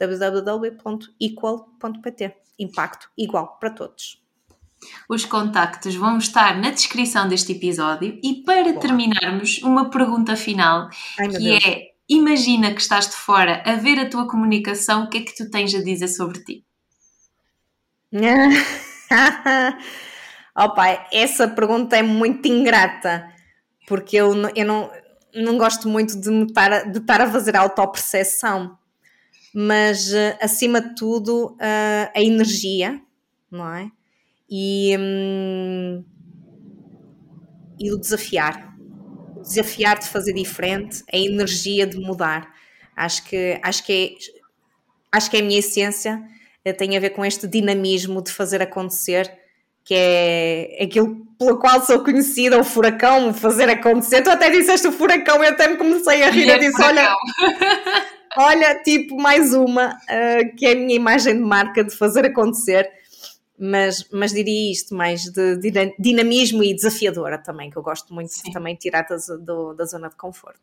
[0.00, 2.36] www.equal.pt.
[2.58, 4.20] Impacto igual para todos.
[5.08, 8.80] Os contactos vão estar na descrição deste episódio e para Boa.
[8.80, 11.64] terminarmos, uma pergunta final Ai, que Deus.
[11.64, 15.36] é imagina que estás de fora a ver a tua comunicação, o que é que
[15.36, 16.64] tu tens a dizer sobre ti?
[20.56, 23.32] oh pai, essa pergunta é muito ingrata,
[23.86, 24.90] porque eu, eu não,
[25.32, 28.76] não gosto muito de, estar, de estar a fazer autoperceção,
[29.54, 33.00] mas eh, acima de tudo eh, a energia,
[33.50, 33.90] não é?
[34.48, 36.04] E, hum,
[37.78, 38.74] e o desafiar.
[39.36, 42.52] O desafiar de fazer diferente, a energia de mudar.
[42.96, 46.22] Acho que, acho que, é, acho que é a minha essência,
[46.64, 49.40] eh, tem a ver com este dinamismo de fazer acontecer
[49.82, 54.22] que é aquilo pelo qual sou conhecida, o furacão, fazer acontecer.
[54.22, 57.12] Tu até disseste o furacão, eu até me comecei a rir, e eu disse, olha,
[58.36, 62.90] olha, tipo, mais uma, uh, que é a minha imagem de marca de fazer acontecer,
[63.58, 68.32] mas, mas diria isto, mais de, de dinamismo e desafiadora também, que eu gosto muito
[68.32, 68.44] Sim.
[68.44, 70.60] de também tirar da, do, da zona de conforto.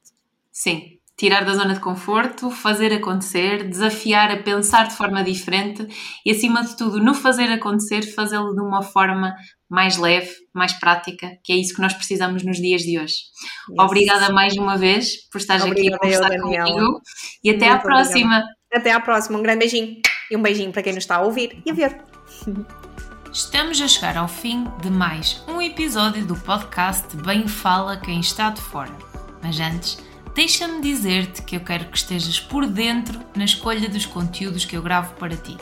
[0.51, 5.87] Sim, tirar da zona de conforto, fazer acontecer, desafiar a pensar de forma diferente
[6.23, 9.33] e, acima de tudo, no fazer acontecer, fazê-lo de uma forma
[9.69, 13.15] mais leve, mais prática, que é isso que nós precisamos nos dias de hoje.
[13.69, 13.79] Yes.
[13.79, 17.01] Obrigada mais uma vez por estar aqui a conversar eu, comigo
[17.43, 18.35] e até Muito à próxima.
[18.37, 18.57] Obrigada.
[18.73, 19.39] Até à próxima.
[19.39, 19.95] Um grande beijinho
[20.29, 22.01] e um beijinho para quem nos está a ouvir e a ver.
[23.33, 28.49] Estamos a chegar ao fim de mais um episódio do podcast Bem Fala Quem Está
[28.49, 28.95] de Fora.
[29.41, 29.97] Mas antes,
[30.37, 34.83] deixa-me dizer-te que eu quero que estejas por dentro na escolha dos conteúdos que eu
[34.83, 35.57] gravo para ti.